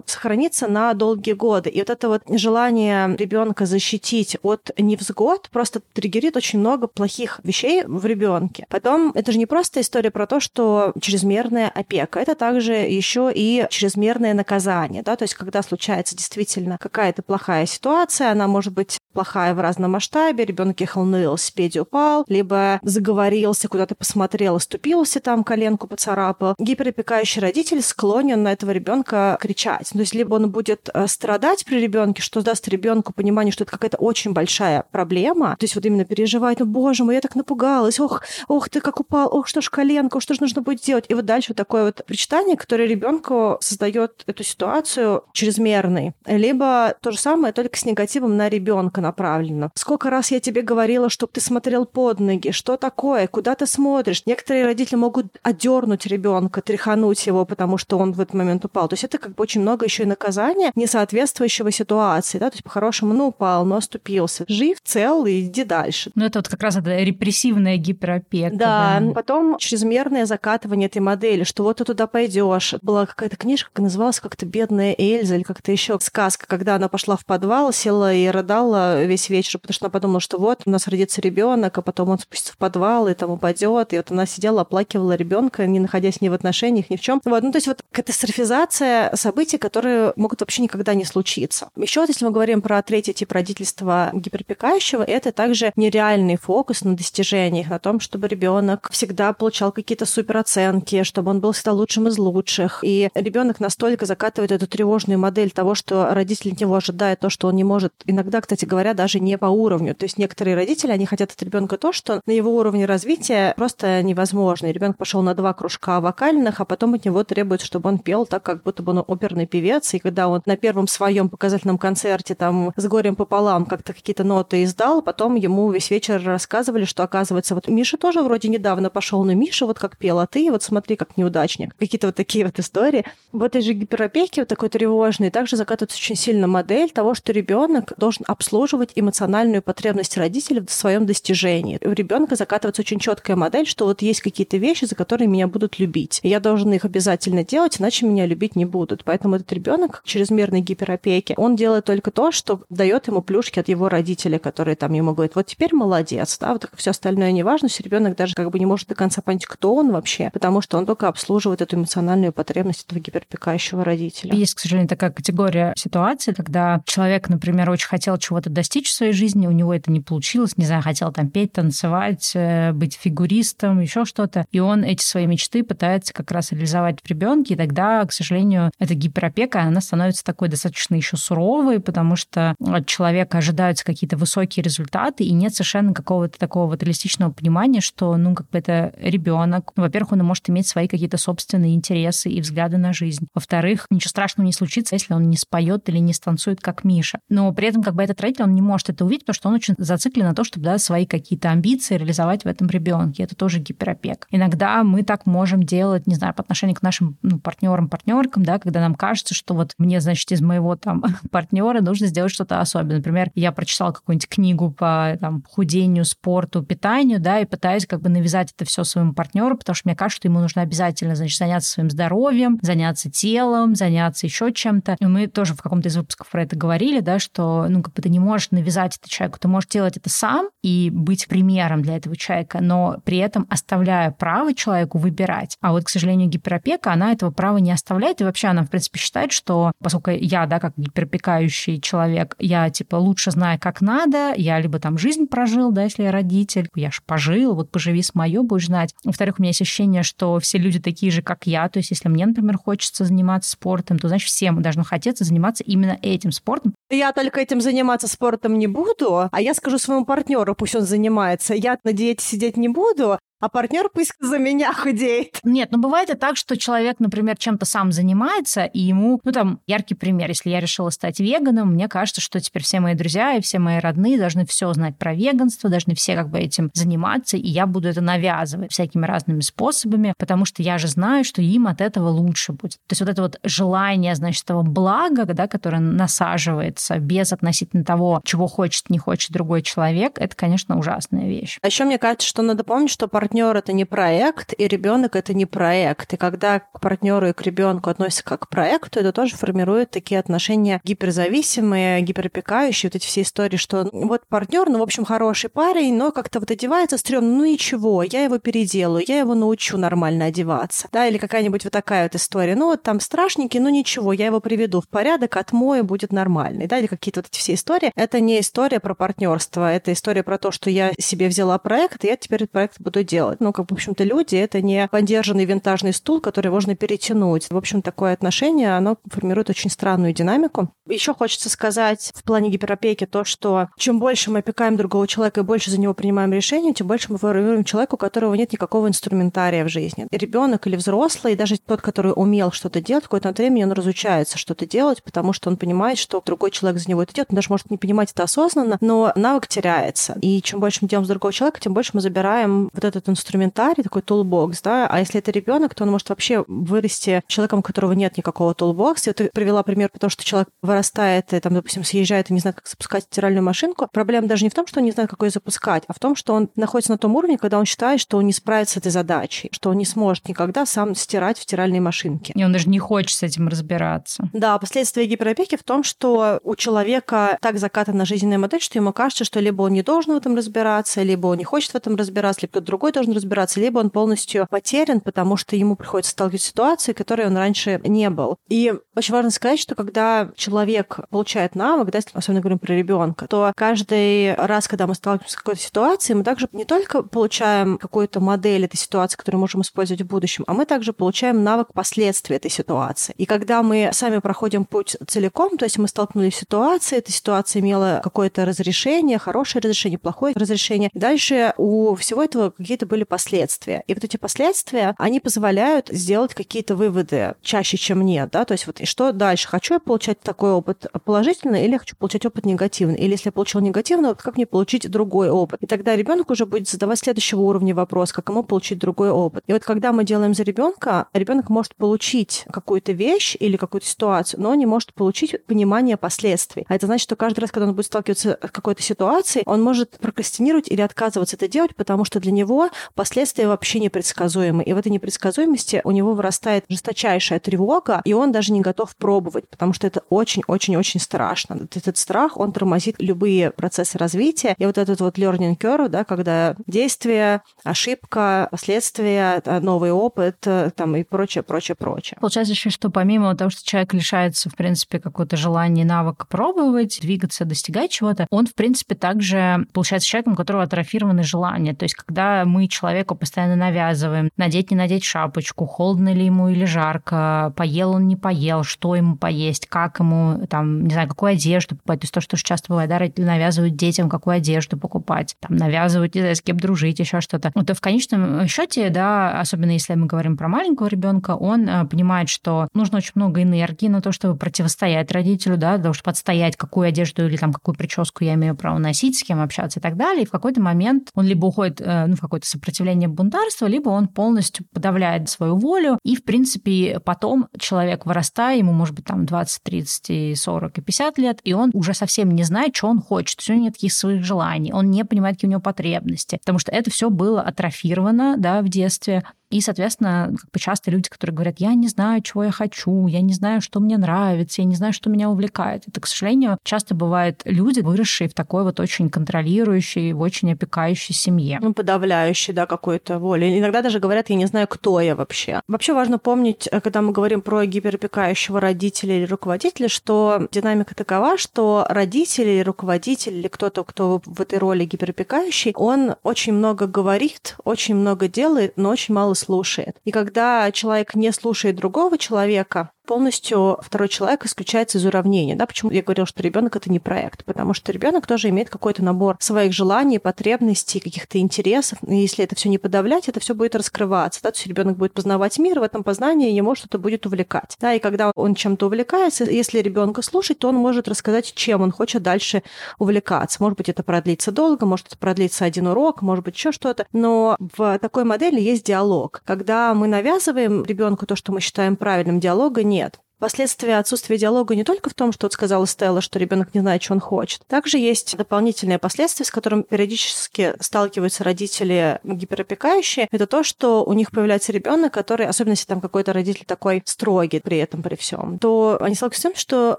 сохранится 0.06 0.66
на 0.66 0.94
долгие 0.94 1.32
годы 1.32 1.57
годы. 1.58 1.70
И 1.70 1.78
вот 1.78 1.90
это 1.90 2.08
вот 2.08 2.22
желание 2.28 3.16
ребенка 3.16 3.66
защитить 3.66 4.36
от 4.42 4.70
невзгод 4.78 5.48
просто 5.50 5.80
триггерит 5.92 6.36
очень 6.36 6.60
много 6.60 6.86
плохих 6.86 7.40
вещей 7.42 7.82
в 7.84 8.06
ребенке. 8.06 8.66
Потом 8.68 9.12
это 9.14 9.32
же 9.32 9.38
не 9.38 9.46
просто 9.46 9.80
история 9.80 10.10
про 10.10 10.26
то, 10.26 10.40
что 10.40 10.92
чрезмерная 11.00 11.68
опека, 11.68 12.20
это 12.20 12.34
также 12.34 12.72
еще 12.72 13.30
и 13.34 13.66
чрезмерное 13.70 14.34
наказание, 14.34 15.02
да, 15.02 15.16
то 15.16 15.24
есть 15.24 15.34
когда 15.34 15.62
случается 15.62 16.16
действительно 16.16 16.78
какая-то 16.78 17.22
плохая 17.22 17.66
ситуация, 17.66 18.30
она 18.30 18.46
может 18.46 18.72
быть 18.72 18.98
плохая 19.12 19.52
в 19.54 19.60
разном 19.60 19.92
масштабе, 19.92 20.44
ребенок 20.44 20.80
ехал 20.80 21.04
на 21.04 21.16
велосипеде, 21.16 21.80
упал, 21.80 22.24
либо 22.28 22.78
заговорился, 22.82 23.66
куда-то 23.68 23.96
посмотрел, 23.96 24.54
оступился 24.56 25.18
там, 25.18 25.42
коленку 25.42 25.88
поцарапал. 25.88 26.54
Гиперопекающий 26.58 27.42
родитель 27.42 27.82
склонен 27.82 28.44
на 28.44 28.52
этого 28.52 28.70
ребенка 28.70 29.36
кричать. 29.40 29.88
То 29.90 29.98
есть 29.98 30.14
либо 30.14 30.34
он 30.34 30.50
будет 30.50 30.88
э, 30.94 31.08
страдать 31.08 31.47
страдать 31.48 31.64
при 31.64 31.80
ребенке, 31.80 32.20
что 32.20 32.42
даст 32.42 32.68
ребенку 32.68 33.12
понимание, 33.12 33.52
что 33.52 33.64
это 33.64 33.72
какая-то 33.72 33.96
очень 33.96 34.32
большая 34.32 34.84
проблема. 34.90 35.56
То 35.58 35.64
есть 35.64 35.74
вот 35.74 35.86
именно 35.86 36.04
переживать, 36.04 36.60
ну, 36.60 36.66
боже 36.66 37.04
мой, 37.04 37.14
я 37.14 37.20
так 37.20 37.34
напугалась, 37.34 37.98
ох, 38.00 38.22
ох, 38.48 38.68
ты 38.68 38.80
как 38.80 39.00
упал, 39.00 39.28
ох, 39.32 39.46
что 39.46 39.60
ж 39.60 39.70
коленка, 39.70 40.20
что 40.20 40.34
ж 40.34 40.40
нужно 40.40 40.60
будет 40.60 40.82
делать. 40.82 41.06
И 41.08 41.14
вот 41.14 41.24
дальше 41.24 41.50
вот 41.50 41.56
такое 41.56 41.84
вот 41.84 42.04
причитание, 42.06 42.56
которое 42.56 42.86
ребенку 42.86 43.56
создает 43.60 44.24
эту 44.26 44.44
ситуацию 44.44 45.24
чрезмерной. 45.32 46.12
Либо 46.26 46.94
то 47.00 47.12
же 47.12 47.18
самое, 47.18 47.54
только 47.54 47.78
с 47.78 47.84
негативом 47.86 48.36
на 48.36 48.50
ребенка 48.50 49.00
направлено. 49.00 49.70
Сколько 49.74 50.10
раз 50.10 50.30
я 50.30 50.40
тебе 50.40 50.60
говорила, 50.60 51.08
чтобы 51.08 51.32
ты 51.32 51.40
смотрел 51.40 51.86
под 51.86 52.20
ноги, 52.20 52.50
что 52.50 52.76
такое, 52.76 53.26
куда 53.26 53.54
ты 53.54 53.66
смотришь. 53.66 54.22
Некоторые 54.26 54.66
родители 54.66 54.96
могут 54.96 55.38
отдернуть 55.42 56.04
ребенка, 56.06 56.60
тряхануть 56.60 57.26
его, 57.26 57.46
потому 57.46 57.78
что 57.78 57.96
он 57.98 58.12
в 58.12 58.20
этот 58.20 58.34
момент 58.34 58.64
упал. 58.66 58.88
То 58.88 58.94
есть 58.94 59.04
это 59.04 59.16
как 59.16 59.34
бы 59.34 59.42
очень 59.42 59.62
много 59.62 59.86
еще 59.86 60.02
и 60.02 60.06
наказания, 60.06 60.72
не 60.74 60.86
соответствует 60.86 61.37
соответствующего 61.38 61.70
ситуации, 61.70 62.38
да, 62.38 62.50
то 62.50 62.54
есть 62.54 62.64
по-хорошему, 62.64 63.14
ну, 63.14 63.28
упал, 63.28 63.64
но 63.64 63.76
оступился. 63.76 64.44
Жив, 64.48 64.78
цел, 64.82 65.24
и 65.26 65.40
иди 65.40 65.64
дальше. 65.64 66.10
Ну, 66.14 66.24
это 66.24 66.40
вот 66.40 66.48
как 66.48 66.62
раз 66.62 66.76
это 66.76 66.96
репрессивная 66.96 67.76
гиперопека. 67.76 68.56
Да, 68.56 68.98
да. 69.00 69.12
потом 69.12 69.56
чрезмерное 69.58 70.26
закатывание 70.26 70.86
этой 70.86 70.98
модели, 70.98 71.44
что 71.44 71.62
вот 71.62 71.78
ты 71.78 71.84
туда 71.84 72.06
пойдешь. 72.06 72.74
Была 72.82 73.06
какая-то 73.06 73.36
книжка, 73.36 73.80
называлась 73.80 74.20
как-то 74.20 74.46
«Бедная 74.46 74.94
Эльза» 74.98 75.36
или 75.36 75.42
как-то 75.42 75.70
еще 75.70 75.98
сказка, 76.00 76.46
когда 76.46 76.74
она 76.74 76.88
пошла 76.88 77.16
в 77.16 77.24
подвал, 77.24 77.72
села 77.72 78.12
и 78.12 78.26
рыдала 78.28 79.04
весь 79.04 79.28
вечер, 79.28 79.58
потому 79.58 79.74
что 79.74 79.86
она 79.86 79.90
подумала, 79.90 80.20
что 80.20 80.38
вот 80.38 80.62
у 80.66 80.70
нас 80.70 80.88
родится 80.88 81.20
ребенок, 81.20 81.78
а 81.78 81.82
потом 81.82 82.10
он 82.10 82.18
спустится 82.18 82.52
в 82.52 82.56
подвал 82.56 83.08
и 83.08 83.14
там 83.14 83.30
упадет. 83.30 83.92
И 83.92 83.96
вот 83.96 84.10
она 84.10 84.26
сидела, 84.26 84.62
оплакивала 84.62 85.14
ребенка, 85.14 85.66
не 85.66 85.78
находясь 85.78 86.20
ни 86.20 86.28
в 86.28 86.32
отношениях, 86.32 86.90
ни 86.90 86.96
в 86.96 87.00
чем. 87.00 87.20
Вот, 87.24 87.42
ну, 87.42 87.52
то 87.52 87.58
есть 87.58 87.68
вот 87.68 87.82
катастрофизация 87.92 89.14
событий, 89.14 89.58
которые 89.58 90.12
могут 90.16 90.40
вообще 90.40 90.62
никогда 90.62 90.94
не 90.94 91.04
случиться 91.04 91.27
случиться. 91.28 91.68
Еще 91.76 92.04
если 92.08 92.24
мы 92.24 92.30
говорим 92.30 92.62
про 92.62 92.82
третий 92.82 93.12
тип 93.12 93.32
родительства 93.32 94.10
гиперопекающего, 94.12 95.02
это 95.02 95.30
также 95.32 95.72
нереальный 95.76 96.36
фокус 96.36 96.82
на 96.82 96.96
достижениях, 96.96 97.68
на 97.68 97.78
том, 97.78 98.00
чтобы 98.00 98.28
ребенок 98.28 98.88
всегда 98.90 99.32
получал 99.32 99.72
какие-то 99.72 100.06
супероценки, 100.06 101.02
чтобы 101.02 101.30
он 101.30 101.40
был 101.40 101.52
всегда 101.52 101.72
лучшим 101.72 102.08
из 102.08 102.18
лучших. 102.18 102.80
И 102.82 103.10
ребенок 103.14 103.60
настолько 103.60 104.06
закатывает 104.06 104.52
эту 104.52 104.66
тревожную 104.66 105.18
модель 105.18 105.50
того, 105.50 105.74
что 105.74 106.14
родитель 106.14 106.52
от 106.52 106.60
него 106.60 106.74
ожидает 106.74 107.20
то, 107.20 107.28
что 107.28 107.48
он 107.48 107.56
не 107.56 107.64
может. 107.64 107.92
Иногда, 108.06 108.40
кстати 108.40 108.64
говоря, 108.64 108.94
даже 108.94 109.20
не 109.20 109.36
по 109.36 109.46
уровню. 109.46 109.94
То 109.94 110.04
есть 110.04 110.18
некоторые 110.18 110.56
родители, 110.56 110.92
они 110.92 111.06
хотят 111.06 111.30
от 111.32 111.42
ребенка 111.42 111.76
то, 111.76 111.92
что 111.92 112.20
на 112.26 112.32
его 112.32 112.56
уровне 112.56 112.86
развития 112.86 113.52
просто 113.56 114.02
невозможно. 114.02 114.66
И 114.66 114.72
ребенок 114.72 114.96
пошел 114.96 115.22
на 115.22 115.34
два 115.34 115.52
кружка 115.52 116.00
вокальных, 116.00 116.60
а 116.60 116.64
потом 116.64 116.94
от 116.94 117.04
него 117.04 117.22
требуют, 117.24 117.60
чтобы 117.60 117.88
он 117.88 117.98
пел 117.98 118.24
так, 118.24 118.42
как 118.42 118.62
будто 118.62 118.82
бы 118.82 118.92
он 118.92 119.04
оперный 119.06 119.46
певец. 119.46 119.92
И 119.94 119.98
когда 119.98 120.28
он 120.28 120.42
на 120.46 120.56
первом 120.56 120.86
своем 120.86 121.17
своем 121.18 121.28
показательном 121.28 121.78
концерте 121.78 122.36
там 122.36 122.72
с 122.76 122.86
горем 122.86 123.16
пополам 123.16 123.66
как-то 123.66 123.92
какие-то 123.92 124.22
ноты 124.22 124.62
издал, 124.62 125.02
потом 125.02 125.34
ему 125.34 125.68
весь 125.72 125.90
вечер 125.90 126.22
рассказывали, 126.24 126.84
что 126.84 127.02
оказывается, 127.02 127.56
вот 127.56 127.66
Миша 127.66 127.96
тоже 127.96 128.22
вроде 128.22 128.48
недавно 128.48 128.88
пошел, 128.88 129.24
но 129.24 129.32
Миша 129.34 129.66
вот 129.66 129.80
как 129.80 129.96
пел, 129.96 130.20
а 130.20 130.28
ты 130.28 130.48
вот 130.52 130.62
смотри, 130.62 130.94
как 130.94 131.16
неудачник. 131.16 131.74
Какие-то 131.76 132.08
вот 132.08 132.14
такие 132.14 132.44
вот 132.44 132.60
истории. 132.60 133.04
В 133.32 133.42
этой 133.42 133.62
же 133.62 133.72
гиперопеке 133.72 134.42
вот 134.42 134.48
такой 134.48 134.68
тревожный 134.68 135.30
также 135.30 135.56
закатывается 135.56 135.96
очень 135.96 136.14
сильно 136.14 136.46
модель 136.46 136.90
того, 136.90 137.14
что 137.14 137.32
ребенок 137.32 137.94
должен 137.96 138.24
обслуживать 138.28 138.92
эмоциональную 138.94 139.60
потребность 139.60 140.16
родителей 140.16 140.64
в 140.64 140.70
своем 140.70 141.04
достижении. 141.04 141.80
У 141.84 141.90
ребенка 141.90 142.36
закатывается 142.36 142.82
очень 142.82 143.00
четкая 143.00 143.34
модель, 143.34 143.66
что 143.66 143.86
вот 143.86 144.02
есть 144.02 144.20
какие-то 144.20 144.56
вещи, 144.56 144.84
за 144.84 144.94
которые 144.94 145.26
меня 145.26 145.48
будут 145.48 145.80
любить. 145.80 146.20
И 146.22 146.28
я 146.28 146.38
должен 146.38 146.72
их 146.72 146.84
обязательно 146.84 147.44
делать, 147.44 147.80
иначе 147.80 148.06
меня 148.06 148.24
любить 148.24 148.54
не 148.54 148.66
будут. 148.66 149.02
Поэтому 149.02 149.34
этот 149.34 149.52
ребенок 149.52 150.02
чрезмерной 150.04 150.60
гиперопеки 150.60 151.07
копейки. 151.08 151.34
Он 151.36 151.56
делает 151.56 151.84
только 151.84 152.10
то, 152.10 152.30
что 152.30 152.62
дает 152.68 153.08
ему 153.08 153.22
плюшки 153.22 153.58
от 153.58 153.68
его 153.68 153.88
родителей, 153.88 154.38
которые 154.38 154.76
там 154.76 154.92
ему 154.92 155.14
говорят, 155.14 155.34
вот 155.34 155.46
теперь 155.46 155.74
молодец, 155.74 156.38
да, 156.38 156.52
вот 156.52 156.68
все 156.74 156.90
остальное 156.90 157.32
не 157.32 157.42
важно, 157.42 157.68
все 157.68 157.82
ребенок 157.82 158.16
даже 158.16 158.34
как 158.34 158.50
бы 158.50 158.58
не 158.58 158.66
может 158.66 158.88
до 158.88 158.94
конца 158.94 159.22
понять, 159.22 159.46
кто 159.46 159.74
он 159.74 159.90
вообще, 159.90 160.30
потому 160.32 160.60
что 160.60 160.78
он 160.78 160.86
только 160.86 161.08
обслуживает 161.08 161.62
эту 161.62 161.76
эмоциональную 161.76 162.32
потребность 162.32 162.84
этого 162.84 163.00
гиперпекающего 163.00 163.84
родителя. 163.84 164.34
Есть, 164.34 164.54
к 164.54 164.60
сожалению, 164.60 164.88
такая 164.88 165.10
категория 165.10 165.72
ситуации, 165.76 166.32
когда 166.32 166.82
человек, 166.84 167.28
например, 167.28 167.70
очень 167.70 167.88
хотел 167.88 168.18
чего-то 168.18 168.50
достичь 168.50 168.88
в 168.88 168.94
своей 168.94 169.12
жизни, 169.12 169.46
у 169.46 169.52
него 169.52 169.72
это 169.72 169.90
не 169.90 170.00
получилось, 170.00 170.56
не 170.56 170.66
знаю, 170.66 170.82
хотел 170.82 171.12
там 171.12 171.30
петь, 171.30 171.52
танцевать, 171.52 172.32
э, 172.34 172.72
быть 172.72 172.94
фигуристом, 172.94 173.80
еще 173.80 174.04
что-то, 174.04 174.46
и 174.50 174.60
он 174.60 174.84
эти 174.84 175.02
свои 175.02 175.26
мечты 175.26 175.62
пытается 175.62 176.12
как 176.12 176.30
раз 176.30 176.52
реализовать 176.52 177.00
в 177.02 177.08
ребенке, 177.08 177.54
и 177.54 177.56
тогда, 177.56 178.04
к 178.04 178.12
сожалению, 178.12 178.70
эта 178.78 178.94
гиперопека, 178.94 179.62
она 179.62 179.80
становится 179.80 180.24
такой 180.24 180.48
достаточно 180.48 180.87
еще 180.96 181.16
суровые, 181.16 181.80
потому 181.80 182.16
что 182.16 182.54
от 182.64 182.86
человека 182.86 183.38
ожидаются 183.38 183.84
какие-то 183.84 184.16
высокие 184.16 184.62
результаты, 184.62 185.24
и 185.24 185.32
нет 185.32 185.54
совершенно 185.54 185.94
какого-то 185.94 186.38
такого 186.38 186.70
вот 186.70 186.82
реалистичного 186.82 187.30
понимания, 187.32 187.80
что, 187.80 188.16
ну, 188.16 188.34
как 188.34 188.48
бы 188.50 188.58
это 188.58 188.92
ребенок. 188.98 189.72
Во-первых, 189.76 190.12
он 190.12 190.24
может 190.24 190.48
иметь 190.50 190.66
свои 190.66 190.88
какие-то 190.88 191.16
собственные 191.16 191.74
интересы 191.74 192.30
и 192.30 192.40
взгляды 192.40 192.76
на 192.76 192.92
жизнь. 192.92 193.26
Во-вторых, 193.34 193.86
ничего 193.90 194.10
страшного 194.10 194.46
не 194.46 194.52
случится, 194.52 194.94
если 194.94 195.14
он 195.14 195.28
не 195.30 195.36
споет 195.36 195.88
или 195.88 195.98
не 195.98 196.12
станцует, 196.12 196.60
как 196.60 196.84
Миша. 196.84 197.20
Но 197.28 197.52
при 197.52 197.68
этом, 197.68 197.82
как 197.82 197.94
бы 197.94 198.02
этот 198.02 198.20
родитель, 198.20 198.44
он 198.44 198.54
не 198.54 198.62
может 198.62 198.90
это 198.90 199.04
увидеть, 199.04 199.22
потому 199.26 199.34
что 199.34 199.48
он 199.48 199.54
очень 199.54 199.74
зациклен 199.78 200.26
на 200.26 200.34
то, 200.34 200.44
чтобы 200.44 200.64
да, 200.64 200.78
свои 200.78 201.06
какие-то 201.06 201.50
амбиции 201.50 201.96
реализовать 201.96 202.44
в 202.44 202.46
этом 202.46 202.68
ребенке. 202.68 203.22
Это 203.22 203.34
тоже 203.34 203.60
гиперопек. 203.60 204.26
Иногда 204.30 204.82
мы 204.84 205.02
так 205.02 205.26
можем 205.26 205.62
делать, 205.62 206.06
не 206.06 206.14
знаю, 206.14 206.34
по 206.34 206.42
отношению 206.42 206.76
к 206.76 206.82
нашим 206.82 207.18
ну, 207.22 207.38
партнерам, 207.38 207.88
партнеркам, 207.88 208.44
да, 208.44 208.58
когда 208.58 208.80
нам 208.80 208.94
кажется, 208.94 209.34
что 209.34 209.54
вот 209.54 209.74
мне, 209.78 210.00
значит, 210.00 210.30
из 210.32 210.40
моего 210.40 210.74
там 210.80 211.02
партнера 211.30 211.80
нужно 211.80 212.06
сделать 212.06 212.32
что-то 212.32 212.60
особенное. 212.60 212.96
Например, 212.96 213.30
я 213.34 213.52
прочитала 213.52 213.92
какую-нибудь 213.92 214.28
книгу 214.28 214.70
по 214.70 215.16
там, 215.20 215.44
худению, 215.48 216.04
спорту, 216.04 216.62
питанию, 216.62 217.20
да, 217.20 217.40
и 217.40 217.44
пытаюсь 217.44 217.86
как 217.86 218.00
бы 218.00 218.08
навязать 218.08 218.52
это 218.56 218.64
все 218.64 218.84
своему 218.84 219.12
партнеру, 219.12 219.56
потому 219.56 219.74
что 219.74 219.88
мне 219.88 219.96
кажется, 219.96 220.18
что 220.18 220.28
ему 220.28 220.40
нужно 220.40 220.62
обязательно, 220.62 221.14
значит, 221.14 221.38
заняться 221.38 221.70
своим 221.70 221.90
здоровьем, 221.90 222.58
заняться 222.62 223.10
телом, 223.10 223.74
заняться 223.74 224.26
еще 224.26 224.52
чем-то. 224.52 224.96
И 224.98 225.06
мы 225.06 225.26
тоже 225.26 225.54
в 225.54 225.62
каком-то 225.62 225.88
из 225.88 225.96
выпусков 225.96 226.28
про 226.28 226.42
это 226.42 226.56
говорили, 226.56 227.00
да, 227.00 227.18
что, 227.18 227.66
ну, 227.68 227.82
как 227.82 227.94
бы 227.94 228.02
ты 228.02 228.08
не 228.08 228.18
можешь 228.18 228.50
навязать 228.50 228.96
это 229.00 229.08
человеку, 229.08 229.38
ты 229.38 229.48
можешь 229.48 229.68
делать 229.68 229.96
это 229.96 230.10
сам 230.10 230.48
и 230.62 230.90
быть 230.92 231.28
примером 231.28 231.82
для 231.82 231.96
этого 231.96 232.16
человека, 232.16 232.60
но 232.60 233.00
при 233.04 233.18
этом 233.18 233.46
оставляя 233.50 234.10
право 234.10 234.54
человеку 234.54 234.98
выбирать. 234.98 235.56
А 235.60 235.72
вот, 235.72 235.84
к 235.84 235.88
сожалению, 235.88 236.28
гиперопека, 236.28 236.92
она 236.92 237.12
этого 237.12 237.30
права 237.30 237.58
не 237.58 237.72
оставляет, 237.72 238.20
и 238.20 238.24
вообще 238.24 238.48
она, 238.48 238.64
в 238.64 238.70
принципе, 238.70 238.98
считает, 238.98 239.32
что 239.32 239.72
поскольку 239.82 240.10
я, 240.10 240.46
да, 240.46 240.60
как 240.60 240.67
гиперопекающий 240.76 241.80
человек, 241.80 242.34
я, 242.38 242.68
типа, 242.70 242.96
лучше 242.96 243.30
знаю, 243.30 243.58
как 243.60 243.80
надо, 243.80 244.32
я 244.36 244.60
либо 244.60 244.78
там 244.78 244.98
жизнь 244.98 245.26
прожил, 245.26 245.72
да, 245.72 245.84
если 245.84 246.04
я 246.04 246.12
родитель, 246.12 246.68
я 246.74 246.90
же 246.90 247.00
пожил, 247.06 247.54
вот 247.54 247.70
поживи 247.70 248.02
с 248.02 248.14
мое, 248.14 248.42
будешь 248.42 248.66
знать. 248.66 248.94
Во-вторых, 249.04 249.36
у 249.38 249.42
меня 249.42 249.50
есть 249.50 249.62
ощущение, 249.62 250.02
что 250.02 250.38
все 250.40 250.58
люди 250.58 250.80
такие 250.80 251.12
же, 251.12 251.22
как 251.22 251.46
я, 251.46 251.68
то 251.68 251.78
есть 251.78 251.90
если 251.90 252.08
мне, 252.08 252.26
например, 252.26 252.58
хочется 252.58 253.04
заниматься 253.04 253.50
спортом, 253.50 253.98
то, 253.98 254.08
значит, 254.08 254.28
всем 254.28 254.62
должно 254.62 254.84
хотеться 254.84 255.24
заниматься 255.24 255.64
именно 255.64 255.98
этим 256.02 256.32
спортом. 256.32 256.74
Я 256.90 257.12
только 257.12 257.40
этим 257.40 257.60
заниматься 257.60 258.08
спортом 258.08 258.58
не 258.58 258.66
буду, 258.66 259.28
а 259.30 259.40
я 259.40 259.54
скажу 259.54 259.78
своему 259.78 260.04
партнеру, 260.04 260.54
пусть 260.54 260.74
он 260.74 260.82
занимается. 260.82 261.54
Я 261.54 261.78
на 261.84 261.92
диете 261.92 262.24
сидеть 262.24 262.56
не 262.56 262.68
буду, 262.68 263.18
а 263.40 263.48
партнер 263.48 263.88
пусть 263.92 264.12
за 264.20 264.38
меня 264.38 264.72
худеет. 264.72 265.40
Нет, 265.44 265.70
ну 265.70 265.78
бывает 265.78 266.10
и 266.10 266.14
так, 266.14 266.36
что 266.36 266.56
человек, 266.56 266.96
например, 266.98 267.36
чем-то 267.36 267.64
сам 267.64 267.92
занимается, 267.92 268.64
и 268.64 268.80
ему, 268.80 269.20
ну 269.24 269.32
там, 269.32 269.60
яркий 269.66 269.94
пример, 269.94 270.28
если 270.28 270.50
я 270.50 270.60
решила 270.60 270.90
стать 270.90 271.20
веганом, 271.20 271.72
мне 271.72 271.88
кажется, 271.88 272.20
что 272.20 272.40
теперь 272.40 272.62
все 272.62 272.80
мои 272.80 272.94
друзья 272.94 273.34
и 273.34 273.40
все 273.40 273.58
мои 273.58 273.78
родные 273.78 274.18
должны 274.18 274.44
все 274.46 274.72
знать 274.72 274.96
про 274.96 275.14
веганство, 275.14 275.70
должны 275.70 275.94
все 275.94 276.14
как 276.14 276.28
бы 276.28 276.38
этим 276.38 276.70
заниматься, 276.74 277.36
и 277.36 277.46
я 277.46 277.66
буду 277.66 277.88
это 277.88 278.00
навязывать 278.00 278.72
всякими 278.72 279.06
разными 279.06 279.40
способами, 279.40 280.14
потому 280.18 280.44
что 280.44 280.62
я 280.62 280.78
же 280.78 280.88
знаю, 280.88 281.24
что 281.24 281.40
им 281.40 281.66
от 281.68 281.80
этого 281.80 282.08
лучше 282.08 282.52
будет. 282.52 282.78
То 282.86 282.92
есть 282.92 283.00
вот 283.00 283.08
это 283.08 283.22
вот 283.22 283.38
желание, 283.44 284.14
значит, 284.14 284.44
того 284.44 284.62
блага, 284.62 285.24
да, 285.24 285.46
которое 285.46 285.80
насаживается 285.80 286.98
без 286.98 287.32
относительно 287.32 287.84
того, 287.84 288.20
чего 288.24 288.46
хочет, 288.46 288.90
не 288.90 288.98
хочет 288.98 289.30
другой 289.30 289.62
человек, 289.62 290.18
это, 290.18 290.34
конечно, 290.34 290.78
ужасная 290.78 291.28
вещь. 291.28 291.58
А 291.62 291.66
еще 291.66 291.84
мне 291.84 291.98
кажется, 291.98 292.26
что 292.26 292.42
надо 292.42 292.64
помнить, 292.64 292.90
что 292.90 293.08
партнер 293.08 293.27
партнер 293.28 293.54
это 293.54 293.74
не 293.74 293.84
проект, 293.84 294.54
и 294.56 294.66
ребенок 294.66 295.14
это 295.14 295.34
не 295.34 295.44
проект. 295.44 296.14
И 296.14 296.16
когда 296.16 296.60
к 296.60 296.80
партнеру 296.80 297.28
и 297.28 297.32
к 297.34 297.42
ребенку 297.42 297.90
относятся 297.90 298.24
как 298.24 298.46
к 298.46 298.48
проекту, 298.48 299.00
это 299.00 299.12
тоже 299.12 299.36
формирует 299.36 299.90
такие 299.90 300.18
отношения 300.18 300.80
гиперзависимые, 300.82 302.00
гиперопекающие, 302.00 302.88
вот 302.88 302.96
эти 302.96 303.04
все 303.06 303.20
истории, 303.20 303.58
что 303.58 303.86
вот 303.92 304.26
партнер, 304.28 304.70
ну, 304.70 304.78
в 304.78 304.82
общем, 304.82 305.04
хороший 305.04 305.50
парень, 305.50 305.94
но 305.94 306.10
как-то 306.10 306.40
вот 306.40 306.50
одевается 306.50 306.96
стрёмно, 306.96 307.36
ну 307.36 307.44
ничего, 307.44 308.02
я 308.02 308.24
его 308.24 308.38
переделаю, 308.38 309.04
я 309.06 309.18
его 309.18 309.34
научу 309.34 309.76
нормально 309.76 310.24
одеваться. 310.24 310.88
Да, 310.90 311.06
или 311.06 311.18
какая-нибудь 311.18 311.64
вот 311.64 311.72
такая 311.74 312.04
вот 312.04 312.14
история. 312.14 312.56
Ну, 312.56 312.66
вот 312.66 312.82
там 312.82 312.98
страшненький, 312.98 313.60
ну 313.60 313.68
ничего, 313.68 314.14
я 314.14 314.24
его 314.24 314.40
приведу 314.40 314.80
в 314.80 314.88
порядок, 314.88 315.36
отмою, 315.36 315.84
будет 315.84 316.12
нормальный. 316.12 316.66
Да, 316.66 316.78
или 316.78 316.86
какие-то 316.86 317.20
вот 317.20 317.26
эти 317.30 317.38
все 317.38 317.54
истории. 317.54 317.92
Это 317.94 318.20
не 318.20 318.40
история 318.40 318.80
про 318.80 318.94
партнерство, 318.94 319.70
это 319.70 319.92
история 319.92 320.22
про 320.22 320.38
то, 320.38 320.50
что 320.50 320.70
я 320.70 320.92
себе 320.98 321.28
взяла 321.28 321.58
проект, 321.58 322.04
и 322.04 322.08
я 322.08 322.16
теперь 322.16 322.44
этот 322.44 322.52
проект 322.52 322.80
буду 322.80 323.04
делать 323.04 323.17
делать. 323.18 323.40
Ну, 323.40 323.52
как, 323.52 323.70
в 323.70 323.74
общем-то, 323.74 324.04
люди— 324.04 324.36
это 324.36 324.62
не 324.62 324.86
поддержанный 324.86 325.44
винтажный 325.44 325.92
стул, 325.92 326.20
который 326.20 326.52
можно 326.52 326.76
перетянуть. 326.76 327.50
В 327.50 327.56
общем, 327.56 327.82
такое 327.82 328.12
отношение, 328.12 328.76
оно 328.76 328.96
формирует 329.10 329.50
очень 329.50 329.70
странную 329.70 330.12
динамику. 330.12 330.70
Еще 330.88 331.14
хочется 331.14 331.50
сказать 331.50 332.12
в 332.14 332.22
плане 332.22 332.48
гиперопеки 332.48 333.06
то, 333.06 333.24
что 333.24 333.68
чем 333.76 333.98
больше 333.98 334.30
мы 334.30 334.38
опекаем 334.38 334.76
другого 334.76 335.08
человека 335.08 335.40
и 335.40 335.42
больше 335.42 335.70
за 335.72 335.80
него 335.80 335.94
принимаем 335.94 336.32
решения, 336.32 336.72
тем 336.72 336.86
больше 336.86 337.12
мы 337.12 337.18
формируем 337.18 337.64
человека, 337.64 337.96
у 337.96 337.98
которого 337.98 338.34
нет 338.34 338.52
никакого 338.52 338.86
инструментария 338.86 339.64
в 339.64 339.68
жизни. 339.68 340.06
Ребенок 340.12 340.66
или 340.68 340.76
взрослый, 340.76 341.34
даже 341.34 341.58
тот, 341.58 341.80
который 341.82 342.12
умел 342.14 342.52
что-то 342.52 342.80
делать, 342.80 343.04
в 343.04 343.08
какое-то 343.08 343.32
время 343.32 343.66
он 343.66 343.72
разучается 343.72 344.38
что-то 344.38 344.64
делать, 344.64 345.02
потому 345.02 345.32
что 345.32 345.50
он 345.50 345.56
понимает, 345.56 345.98
что 345.98 346.22
другой 346.24 346.52
человек 346.52 346.80
за 346.80 346.88
него 346.88 347.02
это 347.02 347.12
делает. 347.12 347.30
Он 347.30 347.36
даже 347.36 347.48
может 347.50 347.70
не 347.70 347.78
понимать 347.78 348.12
это 348.12 348.22
осознанно, 348.22 348.78
но 348.80 349.12
навык 349.16 349.48
теряется. 349.48 350.16
И 350.22 350.40
чем 350.40 350.60
больше 350.60 350.78
мы 350.82 350.88
делаем 350.88 351.04
с 351.04 351.08
другого 351.08 351.32
человека, 351.32 351.60
тем 351.60 351.74
больше 351.74 351.90
мы 351.94 352.00
забираем 352.00 352.70
вот 352.72 352.84
этот 352.84 353.07
инструментарий, 353.08 353.82
такой 353.82 354.02
toolbox, 354.02 354.62
да, 354.62 354.86
а 354.86 354.98
если 354.98 355.18
это 355.18 355.30
ребенок, 355.30 355.74
то 355.74 355.84
он 355.84 355.90
может 355.90 356.08
вообще 356.08 356.44
вырасти 356.46 357.22
человеком, 357.26 357.60
у 357.60 357.62
которого 357.62 357.92
нет 357.92 358.16
никакого 358.16 358.54
toolbox 358.54 358.99
а. 358.99 359.12
ты 359.12 359.30
привела 359.32 359.62
пример, 359.62 359.90
потому 359.92 360.10
что 360.10 360.24
человек 360.24 360.48
вырастает, 360.62 361.32
и, 361.32 361.40
там, 361.40 361.54
допустим, 361.54 361.84
съезжает 361.84 362.30
и 362.30 362.34
не 362.34 362.40
знает, 362.40 362.56
как 362.56 362.68
запускать 362.68 363.04
стиральную 363.04 363.42
машинку. 363.42 363.88
Проблема 363.92 364.28
даже 364.28 364.44
не 364.44 364.50
в 364.50 364.54
том, 364.54 364.66
что 364.66 364.80
он 364.80 364.84
не 364.84 364.92
знает, 364.92 365.10
как 365.10 365.22
ее 365.22 365.30
запускать, 365.30 365.84
а 365.86 365.92
в 365.92 365.98
том, 365.98 366.16
что 366.16 366.34
он 366.34 366.50
находится 366.56 366.92
на 366.92 366.98
том 366.98 367.14
уровне, 367.16 367.38
когда 367.38 367.58
он 367.58 367.64
считает, 367.64 368.00
что 368.00 368.18
он 368.18 368.26
не 368.26 368.32
справится 368.32 368.74
с 368.74 368.76
этой 368.78 368.92
задачей, 368.92 369.48
что 369.52 369.70
он 369.70 369.78
не 369.78 369.84
сможет 369.84 370.28
никогда 370.28 370.66
сам 370.66 370.94
стирать 370.94 371.38
в 371.38 371.42
стиральной 371.42 371.80
машинке. 371.80 372.32
И 372.34 372.44
он 372.44 372.52
даже 372.52 372.68
не 372.68 372.78
хочет 372.78 373.16
с 373.16 373.22
этим 373.22 373.48
разбираться. 373.48 374.28
Да, 374.32 374.58
последствия 374.58 375.06
гиперопеки 375.06 375.56
в 375.56 375.62
том, 375.62 375.82
что 375.82 376.40
у 376.42 376.56
человека 376.56 377.38
так 377.40 377.58
закатана 377.58 378.04
жизненная 378.04 378.38
модель, 378.38 378.60
что 378.60 378.78
ему 378.78 378.92
кажется, 378.92 379.24
что 379.24 379.40
либо 379.40 379.62
он 379.62 379.72
не 379.72 379.82
должен 379.82 380.14
в 380.14 380.16
этом 380.16 380.36
разбираться, 380.36 381.02
либо 381.02 381.28
он 381.28 381.38
не 381.38 381.44
хочет 381.44 381.72
в 381.72 381.74
этом 381.74 381.96
разбираться, 381.96 382.42
либо 382.42 382.52
кто-то 382.52 382.66
другой 382.66 382.92
должен 382.98 383.14
разбираться, 383.14 383.60
либо 383.60 383.78
он 383.78 383.90
полностью 383.90 384.46
потерян, 384.50 385.00
потому 385.00 385.36
что 385.36 385.56
ему 385.56 385.76
приходится 385.76 386.12
сталкиваться 386.12 386.46
с 386.46 386.50
ситуацией, 386.50 386.94
которой 386.94 387.26
он 387.26 387.36
раньше 387.36 387.80
не 387.84 388.10
был. 388.10 388.38
И 388.48 388.74
очень 388.96 389.14
важно 389.14 389.30
сказать, 389.30 389.60
что 389.60 389.74
когда 389.74 390.30
человек 390.34 391.00
получает 391.10 391.54
навык, 391.54 391.90
да, 391.90 391.98
если 391.98 392.10
особенно 392.14 392.40
говорим 392.40 392.58
про 392.58 392.74
ребенка, 392.74 393.26
то 393.28 393.52
каждый 393.56 394.34
раз, 394.34 394.68
когда 394.68 394.86
мы 394.86 394.94
сталкиваемся 394.94 395.34
с 395.34 395.36
какой-то 395.36 395.60
ситуацией, 395.60 396.16
мы 396.16 396.24
также 396.24 396.48
не 396.52 396.64
только 396.64 397.02
получаем 397.02 397.78
какую-то 397.78 398.20
модель 398.20 398.64
этой 398.64 398.76
ситуации, 398.76 399.16
которую 399.16 399.40
можем 399.40 399.60
использовать 399.60 400.02
в 400.02 400.06
будущем, 400.06 400.44
а 400.46 400.54
мы 400.54 400.64
также 400.64 400.92
получаем 400.92 401.44
навык 401.44 401.72
последствий 401.72 402.36
этой 402.36 402.50
ситуации. 402.50 403.14
И 403.18 403.26
когда 403.26 403.62
мы 403.62 403.90
сами 403.92 404.18
проходим 404.18 404.64
путь 404.64 404.96
целиком, 405.06 405.56
то 405.56 405.64
есть 405.64 405.78
мы 405.78 405.86
столкнулись 405.86 406.34
с 406.34 406.38
ситуацией, 406.40 406.98
эта 406.98 407.12
ситуация 407.12 407.60
имела 407.60 408.00
какое-то 408.02 408.44
разрешение, 408.44 409.18
хорошее 409.18 409.60
разрешение, 409.60 409.98
плохое 409.98 410.34
разрешение. 410.34 410.90
Дальше 410.94 411.54
у 411.56 411.94
всего 411.94 412.22
этого 412.22 412.50
какие-то 412.50 412.86
были 412.88 413.04
последствия. 413.04 413.84
И 413.86 413.94
вот 413.94 414.04
эти 414.04 414.16
последствия, 414.16 414.94
они 414.98 415.20
позволяют 415.20 415.88
сделать 415.88 416.34
какие-то 416.34 416.74
выводы 416.74 417.34
чаще, 417.42 417.76
чем 417.76 418.04
нет, 418.04 418.30
да, 418.32 418.44
то 418.44 418.52
есть 418.52 418.66
вот 418.66 418.80
и 418.80 418.86
что 418.86 419.12
дальше? 419.12 419.48
Хочу 419.48 419.74
я 419.74 419.80
получать 419.80 420.20
такой 420.20 420.50
опыт 420.50 420.86
положительный 421.04 421.64
или 421.64 421.72
я 421.72 421.78
хочу 421.78 421.96
получать 421.96 422.26
опыт 422.26 422.46
негативный? 422.46 422.98
Или 422.98 423.12
если 423.12 423.28
я 423.28 423.32
получил 423.32 423.60
негативный 423.60 424.10
опыт, 424.10 424.22
как 424.22 424.36
мне 424.36 424.46
получить 424.46 424.90
другой 424.90 425.30
опыт? 425.30 425.62
И 425.62 425.66
тогда 425.66 425.94
ребенок 425.94 426.30
уже 426.30 426.46
будет 426.46 426.68
задавать 426.68 426.98
следующего 426.98 427.40
уровня 427.42 427.74
вопрос, 427.74 428.12
как 428.12 428.28
ему 428.28 428.42
получить 428.42 428.78
другой 428.78 429.10
опыт. 429.10 429.44
И 429.46 429.52
вот 429.52 429.62
когда 429.62 429.92
мы 429.92 430.04
делаем 430.04 430.34
за 430.34 430.42
ребенка, 430.42 431.06
ребенок 431.12 431.50
может 431.50 431.76
получить 431.76 432.44
какую-то 432.50 432.92
вещь 432.92 433.36
или 433.38 433.56
какую-то 433.56 433.86
ситуацию, 433.86 434.40
но 434.40 434.54
не 434.54 434.66
может 434.66 434.94
получить 434.94 435.44
понимание 435.46 435.96
последствий. 435.96 436.64
А 436.68 436.74
это 436.74 436.86
значит, 436.86 437.04
что 437.04 437.16
каждый 437.16 437.40
раз, 437.40 437.50
когда 437.50 437.68
он 437.68 437.74
будет 437.74 437.86
сталкиваться 437.86 438.38
с 438.42 438.50
какой-то 438.50 438.82
ситуацией, 438.82 439.42
он 439.46 439.62
может 439.62 439.98
прокрастинировать 439.98 440.68
или 440.68 440.80
отказываться 440.80 441.36
это 441.36 441.48
делать, 441.48 441.74
потому 441.76 442.04
что 442.04 442.20
для 442.20 442.32
него 442.32 442.70
последствия 442.94 443.48
вообще 443.48 443.80
непредсказуемы. 443.80 444.62
И 444.62 444.72
в 444.72 444.78
этой 444.78 444.90
непредсказуемости 444.90 445.80
у 445.84 445.90
него 445.90 446.14
вырастает 446.14 446.64
жесточайшая 446.68 447.40
тревога, 447.40 448.02
и 448.04 448.12
он 448.12 448.32
даже 448.32 448.52
не 448.52 448.60
готов 448.60 448.94
пробовать, 448.96 449.48
потому 449.48 449.72
что 449.72 449.86
это 449.86 450.02
очень-очень-очень 450.10 451.00
страшно. 451.00 451.66
Этот 451.74 451.96
страх, 451.96 452.36
он 452.36 452.52
тормозит 452.52 452.96
любые 452.98 453.50
процессы 453.50 453.98
развития. 453.98 454.54
И 454.58 454.66
вот 454.66 454.78
этот 454.78 455.00
вот 455.00 455.18
learning 455.18 455.56
curve, 455.56 455.88
да, 455.88 456.04
когда 456.04 456.54
действие, 456.66 457.42
ошибка, 457.64 458.48
последствия, 458.50 459.42
новый 459.60 459.92
опыт 459.92 460.46
там, 460.76 460.96
и 460.96 461.04
прочее, 461.04 461.42
прочее, 461.42 461.74
прочее. 461.74 462.18
Получается 462.20 462.52
еще, 462.52 462.70
что 462.70 462.90
помимо 462.90 463.34
того, 463.36 463.50
что 463.50 463.64
человек 463.64 463.94
лишается, 463.94 464.50
в 464.50 464.54
принципе, 464.54 465.00
какого-то 465.00 465.36
желания 465.36 465.82
и 465.82 465.84
навыка 465.84 466.26
пробовать, 466.26 466.98
двигаться, 467.00 467.44
достигать 467.44 467.90
чего-то, 467.90 468.26
он, 468.30 468.46
в 468.46 468.54
принципе, 468.54 468.94
также 468.94 469.66
получается 469.72 470.08
человеком, 470.08 470.34
у 470.34 470.36
которого 470.36 470.62
атрофированы 470.62 471.22
желания. 471.22 471.74
То 471.74 471.84
есть, 471.84 471.94
когда 471.94 472.44
мы 472.44 472.67
человеку 472.70 473.14
постоянно 473.14 473.56
навязываем, 473.56 474.30
надеть, 474.36 474.70
не 474.70 474.76
надеть 474.76 475.04
шапочку, 475.04 475.66
холодно 475.66 476.12
ли 476.12 476.26
ему 476.26 476.48
или 476.48 476.64
жарко, 476.64 477.52
поел 477.56 477.92
он, 477.92 478.06
не 478.06 478.16
поел, 478.16 478.62
что 478.64 478.94
ему 478.94 479.16
поесть, 479.16 479.66
как 479.66 480.00
ему, 480.00 480.46
там, 480.46 480.84
не 480.84 480.90
знаю, 480.90 481.08
какую 481.08 481.32
одежду 481.32 481.76
покупать. 481.76 482.00
То 482.00 482.04
есть 482.04 482.14
то, 482.14 482.20
что 482.20 482.36
часто 482.36 482.68
бывает, 482.68 482.90
да, 482.90 482.98
родители 482.98 483.24
навязывают 483.24 483.76
детям, 483.76 484.08
какую 484.08 484.36
одежду 484.36 484.78
покупать, 484.78 485.36
там, 485.40 485.56
навязывают, 485.56 486.14
не 486.14 486.20
знаю, 486.20 486.36
с 486.36 486.42
кем 486.42 486.58
дружить, 486.58 486.98
еще 486.98 487.20
что-то. 487.20 487.50
То 487.50 487.74
в 487.74 487.80
конечном 487.80 488.46
счете, 488.46 488.90
да, 488.90 489.40
особенно 489.40 489.72
если 489.72 489.94
мы 489.94 490.06
говорим 490.06 490.36
про 490.36 490.48
маленького 490.48 490.88
ребенка, 490.88 491.36
он 491.36 491.68
э, 491.68 491.84
понимает, 491.86 492.28
что 492.28 492.68
нужно 492.74 492.98
очень 492.98 493.12
много 493.14 493.42
энергии 493.42 493.88
на 493.88 494.00
то, 494.00 494.12
чтобы 494.12 494.36
противостоять 494.36 495.12
родителю, 495.12 495.56
да, 495.56 495.74
для 495.74 495.84
того, 495.84 495.92
чтобы 495.94 496.10
отстоять, 496.10 496.56
какую 496.56 496.88
одежду 496.88 497.26
или 497.26 497.36
там 497.36 497.52
какую 497.52 497.74
прическу 497.74 498.24
я 498.24 498.34
имею 498.34 498.56
право 498.56 498.78
носить, 498.78 499.18
с 499.18 499.22
кем 499.22 499.40
общаться 499.40 499.80
и 499.80 499.82
так 499.82 499.96
далее. 499.96 500.22
И 500.22 500.26
в 500.26 500.30
какой-то 500.30 500.60
момент 500.60 501.10
он 501.14 501.26
либо 501.26 501.46
уходит, 501.46 501.80
э, 501.80 502.06
ну, 502.06 502.16
в 502.16 502.20
какой-то 502.20 502.47
сопротивление 502.48 503.08
бунтарства, 503.08 503.66
либо 503.66 503.90
он 503.90 504.08
полностью 504.08 504.66
подавляет 504.72 505.28
свою 505.28 505.56
волю, 505.56 505.98
и, 506.04 506.16
в 506.16 506.24
принципе, 506.24 507.00
потом 507.04 507.48
человек, 507.58 508.06
вырастая, 508.06 508.58
ему 508.58 508.72
может 508.72 508.94
быть 508.94 509.04
там 509.04 509.26
20, 509.26 509.62
30, 509.62 510.38
40 510.38 510.78
и 510.78 510.80
50 510.80 511.18
лет, 511.18 511.40
и 511.44 511.52
он 511.52 511.70
уже 511.74 511.94
совсем 511.94 512.30
не 512.30 512.42
знает, 512.42 512.76
что 512.76 512.88
он 512.88 513.00
хочет, 513.00 513.40
у 513.48 513.52
него 513.52 513.64
нет 513.64 513.74
каких 513.74 513.92
своих 513.92 514.24
желаний, 514.24 514.72
он 514.72 514.90
не 514.90 515.04
понимает, 515.04 515.36
какие 515.36 515.48
у 515.48 515.52
него 515.52 515.60
потребности, 515.60 516.38
потому 516.38 516.58
что 516.58 516.72
это 516.72 516.90
все 516.90 517.10
было 517.10 517.42
атрофировано 517.42 518.36
да, 518.38 518.62
в 518.62 518.68
детстве, 518.68 519.24
и, 519.50 519.60
соответственно, 519.60 520.34
как 520.38 520.50
бы 520.50 520.58
часто 520.58 520.90
люди, 520.90 521.08
которые 521.08 521.34
говорят, 521.34 521.56
я 521.58 521.74
не 521.74 521.88
знаю, 521.88 522.20
чего 522.22 522.44
я 522.44 522.50
хочу, 522.50 523.06
я 523.06 523.22
не 523.22 523.32
знаю, 523.32 523.60
что 523.62 523.80
мне 523.80 523.96
нравится, 523.96 524.60
я 524.60 524.66
не 524.66 524.74
знаю, 524.74 524.92
что 524.92 525.08
меня 525.08 525.30
увлекает. 525.30 525.84
Это, 525.86 526.00
к 526.00 526.06
сожалению, 526.06 526.58
часто 526.64 526.94
бывают 526.94 527.40
люди, 527.44 527.80
выросшие 527.80 528.28
в 528.28 528.34
такой 528.34 528.62
вот 528.62 528.78
очень 528.78 529.08
контролирующей, 529.08 530.12
в 530.12 530.20
очень 530.20 530.52
опекающей 530.52 531.14
семье. 531.14 531.58
Ну, 531.62 531.72
подавляющей, 531.72 532.52
да, 532.52 532.66
какой-то 532.66 533.18
воли. 533.18 533.58
Иногда 533.58 533.80
даже 533.80 534.00
говорят, 534.00 534.28
я 534.28 534.36
не 534.36 534.46
знаю, 534.46 534.68
кто 534.68 535.00
я 535.00 535.16
вообще. 535.16 535.62
Вообще 535.66 535.94
важно 535.94 536.18
помнить, 536.18 536.68
э, 536.70 536.80
когда 536.80 537.00
мы 537.00 537.12
говорим 537.12 537.40
про 537.40 537.64
гиперопекающего 537.64 538.60
родителя 538.60 539.16
или 539.16 539.24
руководителя, 539.24 539.88
что 539.88 540.48
динамика 540.52 540.94
такова, 540.94 541.38
что 541.38 541.86
родители 541.88 542.50
или 542.50 542.62
руководитель 542.62 543.34
или 543.34 543.48
кто-то, 543.48 543.84
кто 543.84 544.20
в 544.24 544.40
этой 544.40 544.58
роли 544.58 544.84
гиперопекающий, 544.84 545.72
он 545.74 546.16
очень 546.22 546.52
много 546.52 546.86
говорит, 546.86 547.56
очень 547.64 547.94
много 547.94 548.28
делает, 548.28 548.74
но 548.76 548.90
очень 548.90 549.14
мало 549.14 549.34
слушает. 549.38 549.96
И 550.04 550.10
когда 550.10 550.70
человек 550.72 551.14
не 551.14 551.32
слушает 551.32 551.76
другого 551.76 552.18
человека, 552.18 552.90
полностью 553.08 553.78
второй 553.80 554.08
человек 554.08 554.44
исключается 554.44 554.98
из 554.98 555.06
уравнения. 555.06 555.56
Да? 555.56 555.66
Почему 555.66 555.90
я 555.90 556.02
говорила, 556.02 556.26
что 556.26 556.42
ребенок 556.42 556.76
это 556.76 556.92
не 556.92 557.00
проект? 557.00 557.42
Потому 557.46 557.72
что 557.72 557.90
ребенок 557.90 558.26
тоже 558.26 558.50
имеет 558.50 558.68
какой-то 558.68 559.02
набор 559.02 559.38
своих 559.40 559.72
желаний, 559.72 560.18
потребностей, 560.18 561.00
каких-то 561.00 561.38
интересов. 561.38 561.98
И 562.06 562.16
если 562.16 562.44
это 562.44 562.54
все 562.54 562.68
не 562.68 562.76
подавлять, 562.76 563.28
это 563.28 563.40
все 563.40 563.54
будет 563.54 563.74
раскрываться. 563.74 564.42
Да? 564.42 564.50
То 564.50 564.56
есть 564.56 564.66
ребенок 564.66 564.98
будет 564.98 565.14
познавать 565.14 565.58
мир, 565.58 565.80
в 565.80 565.82
этом 565.82 566.04
познании 566.04 566.52
ему 566.52 566.74
что-то 566.74 566.98
будет 566.98 567.24
увлекать. 567.24 567.76
Да? 567.80 567.94
И 567.94 567.98
когда 567.98 568.30
он 568.34 568.54
чем-то 568.54 568.86
увлекается, 568.86 569.44
если 569.44 569.78
ребенка 569.78 570.20
слушать, 570.20 570.58
то 570.58 570.68
он 570.68 570.74
может 570.74 571.08
рассказать, 571.08 571.54
чем 571.54 571.80
он 571.80 571.92
хочет 571.92 572.22
дальше 572.22 572.62
увлекаться. 572.98 573.56
Может 573.62 573.78
быть, 573.78 573.88
это 573.88 574.02
продлится 574.02 574.52
долго, 574.52 574.84
может, 574.84 575.06
это 575.06 575.16
продлится 575.16 575.64
один 575.64 575.86
урок, 575.86 576.20
может 576.20 576.44
быть, 576.44 576.56
еще 576.56 576.72
что-то. 576.72 577.06
Но 577.14 577.56
в 577.58 577.98
такой 578.00 578.24
модели 578.24 578.60
есть 578.60 578.84
диалог. 578.84 579.40
Когда 579.46 579.94
мы 579.94 580.08
навязываем 580.08 580.84
ребенку 580.84 581.24
то, 581.24 581.36
что 581.36 581.52
мы 581.52 581.62
считаем 581.62 581.96
правильным, 581.96 582.38
диалога 582.38 582.82
нет 582.82 582.97
нет. 582.98 583.20
Последствия 583.38 583.98
отсутствия 583.98 584.36
диалога 584.36 584.74
не 584.74 584.82
только 584.82 585.10
в 585.10 585.14
том, 585.14 585.30
что 585.30 585.46
вот 585.46 585.52
сказала 585.52 585.86
Стелла, 585.86 586.20
что 586.20 586.40
ребенок 586.40 586.74
не 586.74 586.80
знает, 586.80 587.02
что 587.04 587.14
он 587.14 587.20
хочет. 587.20 587.62
Также 587.68 587.98
есть 587.98 588.36
дополнительные 588.36 588.98
последствия, 588.98 589.46
с 589.46 589.50
которыми 589.52 589.82
периодически 589.82 590.74
сталкиваются 590.80 591.44
родители 591.44 592.18
гиперопекающие. 592.24 593.28
Это 593.30 593.46
то, 593.46 593.62
что 593.62 594.04
у 594.04 594.12
них 594.12 594.32
появляется 594.32 594.72
ребенок, 594.72 595.14
который, 595.14 595.46
особенно 595.46 595.72
если 595.72 595.86
там 595.86 596.00
какой-то 596.00 596.32
родитель 596.32 596.64
такой 596.66 597.02
строгий 597.04 597.60
при 597.60 597.78
этом, 597.78 598.02
при 598.02 598.16
всем, 598.16 598.58
то 598.58 598.98
они 599.00 599.14
сталкиваются 599.14 599.40
с 599.40 599.42
тем, 599.42 599.54
что 599.54 599.96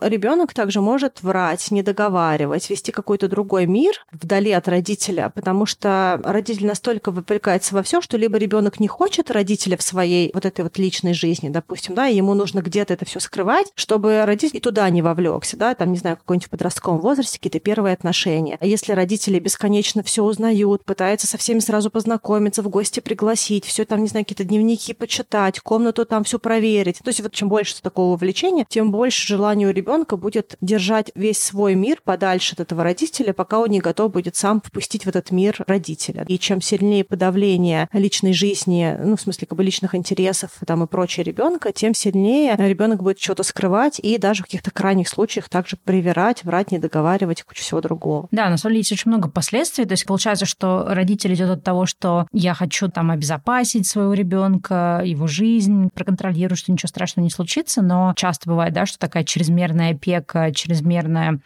ребенок 0.02 0.54
также 0.54 0.82
может 0.82 1.24
врать, 1.24 1.72
не 1.72 1.82
договаривать, 1.82 2.70
вести 2.70 2.92
какой-то 2.92 3.30
другой 3.30 3.68
мир 3.68 4.06
вдали 4.12 4.52
от 4.52 4.68
родителя, 4.68 5.32
потому 5.34 5.66
что 5.66 6.20
родитель 6.26 6.68
настолько 6.68 7.12
вовлекается 7.12 7.74
во 7.74 7.84
все, 7.84 8.02
что 8.02 8.18
либо 8.18 8.38
ребенок 8.38 8.82
не 8.82 8.90
хочет 8.90 9.32
родителя 9.32 9.78
в 9.78 9.82
своей 9.82 10.30
вот 10.34 10.46
этой 10.46 10.62
вот 10.62 10.78
личной 10.78 11.14
жизни, 11.14 11.48
допустим, 11.48 11.96
да, 11.96 12.10
и 12.10 12.18
ему 12.18 12.34
нужно 12.34 12.60
где-то 12.62 12.94
это 12.94 13.06
все 13.06 13.20
скрывать, 13.30 13.72
чтобы 13.76 14.26
родитель 14.26 14.60
туда 14.60 14.90
не 14.90 15.04
вовлекся, 15.04 15.56
да, 15.56 15.76
там, 15.76 15.92
не 15.92 16.00
знаю, 16.00 16.18
какой-нибудь 16.18 16.50
подростковом 16.50 17.00
возрасте 17.00 17.38
какие-то 17.38 17.60
первые 17.60 17.94
отношения. 17.94 18.58
А 18.60 18.66
если 18.66 18.94
родители 18.94 19.38
бесконечно 19.38 20.02
все 20.02 20.24
узнают, 20.24 20.84
пытаются 20.84 21.28
со 21.28 21.38
всеми 21.38 21.60
сразу 21.60 21.92
познакомиться, 21.92 22.64
в 22.64 22.70
гости 22.70 23.00
пригласить, 23.02 23.66
все 23.66 23.86
там, 23.86 24.02
не 24.02 24.08
знаю, 24.08 24.26
какие-то 24.26 24.46
дневники 24.46 24.94
почитать, 24.94 25.60
комнату 25.60 26.06
там 26.06 26.24
все 26.24 26.40
проверить. 26.40 27.00
То 27.04 27.10
есть 27.10 27.22
вот 27.22 27.32
чем 27.32 27.50
больше 27.50 27.80
такого 27.82 28.14
увлечения, 28.14 28.66
тем 28.68 28.92
больше 28.92 29.28
желания 29.28 29.68
у 29.68 29.72
ребенка 29.72 30.18
будет 30.18 30.56
держать 30.60 31.12
весь 31.14 31.38
свой 31.38 31.76
мир 31.76 32.02
подальше 32.04 32.56
от 32.56 32.62
этого 32.62 32.84
родителя, 32.84 33.34
пока 33.34 33.60
он 33.60 33.70
не 33.70 33.80
готов 33.80 34.12
будет 34.12 34.36
сам 34.36 34.60
впустить 34.66 35.06
в 35.06 35.10
этот 35.10 35.30
мир 35.30 35.64
родителя. 35.68 36.26
И 36.28 36.40
чем 36.40 36.62
сильнее 36.62 37.04
подавление 37.04 37.90
личной 37.94 38.34
жизни, 38.34 38.98
ну, 39.04 39.16
в 39.16 39.22
смысле, 39.22 39.46
как 39.46 39.58
бы 39.58 39.64
личных 39.64 39.94
интересов 39.94 40.52
там 40.66 40.84
и 40.84 40.88
прочее 40.88 41.24
ребенка, 41.24 41.72
тем 41.72 41.94
сильнее 41.94 42.56
ребенок 42.58 43.04
будет 43.04 43.19
что-то 43.22 43.44
скрывать 43.44 44.00
и 44.00 44.18
даже 44.18 44.44
в 44.44 44.46
каких-то 44.46 44.72
крайних 44.72 45.08
случаях 45.08 45.50
также 45.50 45.78
привирать, 45.78 46.44
врать, 46.44 46.72
не 46.72 46.80
договаривать 46.80 47.44
кучу 47.44 47.62
всего 47.62 47.82
другого. 47.82 48.28
Да, 48.32 48.50
на 48.50 48.58
самом 48.58 48.74
деле 48.74 48.80
есть 48.80 48.92
очень 48.92 49.12
много 49.12 49.30
последствий. 49.30 49.86
То 49.86 49.94
есть 49.94 50.06
получается, 50.06 50.46
что 50.46 50.86
родитель 50.88 51.34
идет 51.34 51.50
от 51.50 51.64
того, 51.64 51.86
что 51.86 52.28
я 52.32 52.54
хочу 52.54 52.90
там 52.90 53.12
обезопасить 53.12 53.88
своего 53.88 54.14
ребенка, 54.14 55.02
его 55.04 55.28
жизнь, 55.28 55.90
проконтролирую, 55.94 56.58
что 56.58 56.72
ничего 56.72 56.88
страшного 56.88 57.24
не 57.24 57.32
случится, 57.32 57.82
но 57.82 58.14
часто 58.16 58.50
бывает, 58.50 58.74
да, 58.74 58.86
что 58.86 59.00
такая 59.00 59.24
чрезмерная 59.24 59.92
опека, 59.92 60.52
чрезмерная 60.54 61.40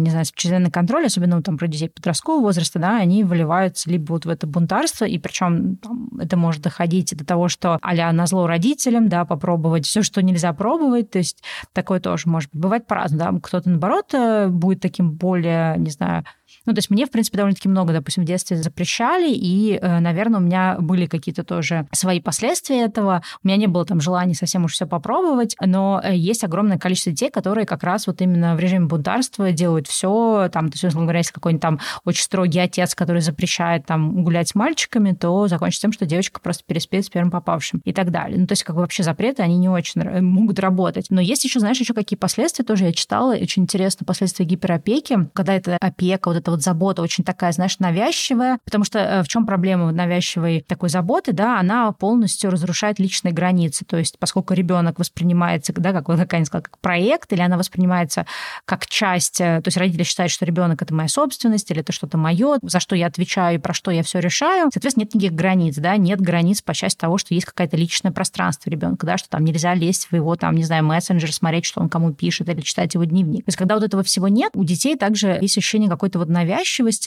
не 0.00 0.10
знаю, 0.10 0.26
чрезмерный 0.34 0.70
контроль, 0.70 1.06
особенно 1.06 1.42
там, 1.42 1.58
про 1.58 1.66
детей 1.66 1.88
подросткового 1.88 2.42
возраста, 2.42 2.78
да, 2.78 2.96
они 2.98 3.24
выливаются 3.24 3.90
либо 3.90 4.12
вот 4.12 4.24
в 4.24 4.28
это 4.28 4.46
бунтарство, 4.46 5.04
и 5.04 5.18
причем 5.18 5.78
это 6.18 6.36
может 6.36 6.62
доходить 6.62 7.16
до 7.16 7.24
того, 7.24 7.48
что 7.48 7.78
а 7.80 8.12
на 8.12 8.26
зло 8.26 8.46
родителям, 8.46 9.08
да, 9.08 9.24
попробовать 9.24 9.86
все, 9.86 10.02
что 10.02 10.22
нельзя 10.22 10.52
пробовать, 10.52 11.10
то 11.10 11.18
есть 11.18 11.42
такое 11.72 12.00
тоже 12.00 12.28
может 12.28 12.50
быть. 12.52 12.62
Бывает 12.62 12.86
по-разному, 12.86 13.34
да, 13.34 13.40
кто-то, 13.40 13.68
наоборот, 13.68 14.14
э, 14.14 14.48
будет 14.48 14.80
таким 14.80 15.12
более, 15.12 15.76
не 15.78 15.90
знаю, 15.90 16.24
ну, 16.66 16.74
то 16.74 16.78
есть 16.78 16.90
мне, 16.90 17.06
в 17.06 17.10
принципе, 17.10 17.38
довольно-таки 17.38 17.68
много, 17.68 17.92
допустим, 17.92 18.24
в 18.24 18.26
детстве 18.26 18.56
запрещали, 18.56 19.32
и, 19.32 19.78
э, 19.80 19.98
наверное, 20.00 20.40
у 20.40 20.42
меня 20.42 20.76
были 20.78 21.06
какие-то 21.06 21.44
тоже 21.44 21.86
свои 21.92 22.20
последствия 22.20 22.82
этого. 22.82 23.22
У 23.42 23.48
меня 23.48 23.56
не 23.56 23.66
было 23.66 23.84
там 23.84 24.00
желания 24.00 24.34
совсем 24.34 24.64
уж 24.64 24.72
все 24.72 24.86
попробовать, 24.86 25.56
но 25.60 26.00
э, 26.02 26.14
есть 26.16 26.44
огромное 26.44 26.78
количество 26.78 27.12
детей, 27.12 27.30
которые 27.30 27.66
как 27.66 27.82
раз 27.82 28.06
вот 28.06 28.20
именно 28.20 28.54
в 28.54 28.60
режиме 28.60 28.86
бунтарства 28.86 29.52
делают 29.52 29.88
все, 29.88 30.48
там, 30.52 30.68
то 30.68 30.74
есть, 30.74 30.84
условно 30.84 31.06
говоря, 31.06 31.18
если 31.18 31.32
какой-нибудь 31.32 31.62
там 31.62 31.80
очень 32.04 32.22
строгий 32.22 32.60
отец, 32.60 32.94
который 32.94 33.22
запрещает 33.22 33.86
там 33.86 34.22
гулять 34.22 34.48
с 34.48 34.54
мальчиками, 34.54 35.12
то 35.12 35.48
закончится 35.48 35.82
тем, 35.82 35.92
что 35.92 36.06
девочка 36.06 36.40
просто 36.40 36.64
переспит 36.66 37.04
с 37.04 37.08
первым 37.08 37.30
попавшим 37.30 37.80
и 37.84 37.92
так 37.92 38.10
далее. 38.10 38.38
Ну, 38.38 38.46
то 38.46 38.52
есть, 38.52 38.64
как 38.64 38.76
бы 38.76 38.82
вообще 38.82 39.02
запреты, 39.02 39.42
они 39.42 39.58
не 39.58 39.68
очень 39.68 40.00
могут 40.20 40.58
работать. 40.58 41.06
Но 41.10 41.20
есть 41.20 41.44
еще, 41.44 41.60
знаешь, 41.60 41.80
еще 41.80 41.94
какие 41.94 42.16
последствия 42.16 42.64
тоже 42.64 42.84
я 42.84 42.92
читала, 42.92 43.34
очень 43.34 43.62
интересно, 43.62 44.06
последствия 44.06 44.44
гиперопеки, 44.44 45.28
когда 45.32 45.54
это 45.54 45.76
опека, 45.80 46.28
вот 46.28 46.36
это 46.36 46.51
вот 46.52 46.62
забота 46.62 47.02
очень 47.02 47.24
такая, 47.24 47.52
знаешь, 47.52 47.78
навязчивая, 47.78 48.58
потому 48.64 48.84
что 48.84 48.98
э, 48.98 49.22
в 49.22 49.28
чем 49.28 49.46
проблема 49.46 49.90
навязчивой 49.92 50.64
такой 50.66 50.88
заботы, 50.88 51.32
да, 51.32 51.58
она 51.58 51.92
полностью 51.92 52.50
разрушает 52.50 52.98
личные 52.98 53.32
границы, 53.32 53.84
то 53.84 53.96
есть 53.96 54.18
поскольку 54.18 54.54
ребенок 54.54 54.98
воспринимается, 54.98 55.72
да, 55.72 55.92
как, 55.92 56.06
как 56.06 56.32
я 56.32 56.44
сказала, 56.44 56.62
как 56.62 56.78
проект, 56.78 57.32
или 57.32 57.40
она 57.40 57.56
воспринимается 57.56 58.26
как 58.64 58.86
часть, 58.86 59.40
э, 59.40 59.60
то 59.62 59.68
есть 59.68 59.76
родители 59.76 60.04
считают, 60.04 60.32
что 60.32 60.44
ребенок 60.44 60.82
это 60.82 60.94
моя 60.94 61.08
собственность, 61.08 61.70
или 61.70 61.80
это 61.80 61.92
что-то 61.92 62.18
мое, 62.18 62.58
за 62.62 62.80
что 62.80 62.94
я 62.94 63.06
отвечаю, 63.06 63.60
про 63.60 63.74
что 63.74 63.90
я 63.90 64.02
все 64.02 64.20
решаю, 64.20 64.70
соответственно, 64.72 65.04
нет 65.04 65.14
никаких 65.14 65.36
границ, 65.36 65.76
да, 65.76 65.96
нет 65.96 66.20
границ 66.20 66.62
по 66.62 66.74
части 66.74 66.98
того, 66.98 67.18
что 67.18 67.34
есть 67.34 67.46
какое-то 67.46 67.76
личное 67.76 68.12
пространство 68.12 68.70
ребенка, 68.70 69.06
да, 69.06 69.16
что 69.16 69.28
там 69.28 69.44
нельзя 69.44 69.74
лезть 69.74 70.08
в 70.10 70.14
его, 70.14 70.36
там, 70.36 70.54
не 70.54 70.64
знаю, 70.64 70.84
мессенджер, 70.84 71.32
смотреть, 71.32 71.64
что 71.64 71.80
он 71.80 71.88
кому 71.88 72.12
пишет, 72.12 72.48
или 72.48 72.60
читать 72.60 72.94
его 72.94 73.04
дневник. 73.04 73.44
То 73.44 73.48
есть, 73.48 73.58
когда 73.58 73.74
вот 73.74 73.84
этого 73.84 74.02
всего 74.02 74.28
нет, 74.28 74.52
у 74.54 74.64
детей 74.64 74.96
также 74.96 75.38
есть 75.40 75.56
ощущение 75.58 75.88
какой-то 75.88 76.18
вот 76.18 76.28
навязчивости, 76.28 76.41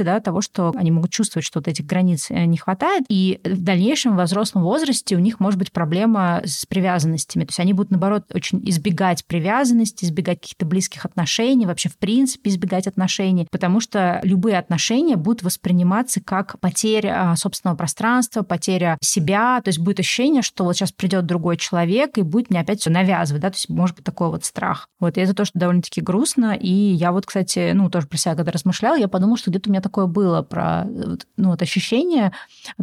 да, 0.04 0.20
того, 0.20 0.42
что 0.42 0.74
они 0.76 0.92
могут 0.92 1.12
чувствовать, 1.12 1.46
что 1.46 1.60
вот 1.60 1.68
этих 1.68 1.86
границ 1.86 2.28
э, 2.30 2.46
не 2.46 2.58
хватает, 2.58 3.06
и 3.10 3.40
в 3.44 3.62
дальнейшем, 3.62 4.16
во 4.16 4.24
взрослом 4.24 4.64
возрасте 4.64 5.16
у 5.16 5.20
них 5.20 5.40
может 5.40 5.60
быть 5.60 5.72
проблема 5.72 6.42
с 6.46 6.66
привязанностями. 6.66 7.44
То 7.46 7.50
есть 7.50 7.60
они 7.60 7.74
будут, 7.74 7.92
наоборот, 7.92 8.24
очень 8.34 8.62
избегать 8.70 9.26
привязанности, 9.26 10.06
избегать 10.06 10.42
каких-то 10.42 10.66
близких 10.66 11.06
отношений, 11.06 11.66
вообще 11.66 11.90
в 11.90 11.98
принципе 11.98 12.50
избегать 12.50 12.88
отношений, 12.88 13.48
потому 13.50 13.80
что 13.80 14.20
любые 14.24 14.58
отношения 14.58 15.16
будут 15.16 15.44
восприниматься 15.44 16.22
как 16.22 16.60
потеря 16.60 17.32
а, 17.32 17.36
собственного 17.36 17.78
пространства, 17.78 18.44
потеря 18.44 18.98
себя, 19.02 19.62
то 19.64 19.70
есть 19.70 19.80
будет 19.80 20.00
ощущение, 20.00 20.42
что 20.42 20.64
вот 20.64 20.76
сейчас 20.76 20.92
придет 20.92 21.26
другой 21.26 21.58
человек 21.58 22.18
и 22.18 22.22
будет 22.22 22.50
мне 22.50 22.60
опять 22.60 22.82
все 22.82 22.90
навязывать, 22.90 23.42
да, 23.42 23.50
то 23.50 23.56
есть 23.56 23.70
может 23.70 23.96
быть 23.96 24.06
такой 24.06 24.30
вот 24.30 24.46
страх. 24.46 24.88
Вот, 25.00 25.18
и 25.18 25.22
это 25.22 25.34
то, 25.34 25.46
что 25.46 25.58
довольно-таки 25.60 26.02
грустно, 26.02 26.58
и 26.60 26.70
я 26.70 27.12
вот, 27.12 27.26
кстати, 27.26 27.72
ну, 27.74 27.90
тоже 27.90 28.08
про 28.08 28.18
себя 28.18 28.36
когда 28.36 28.52
размышляла, 28.52 28.98
я 28.98 29.08
подумала, 29.08 29.25
что 29.36 29.50
где-то 29.50 29.70
у 29.70 29.72
меня 29.72 29.82
такое 29.82 30.06
было 30.06 30.42
про 30.42 30.86
ну, 30.86 31.50
вот 31.50 31.62
ощущение 31.62 32.32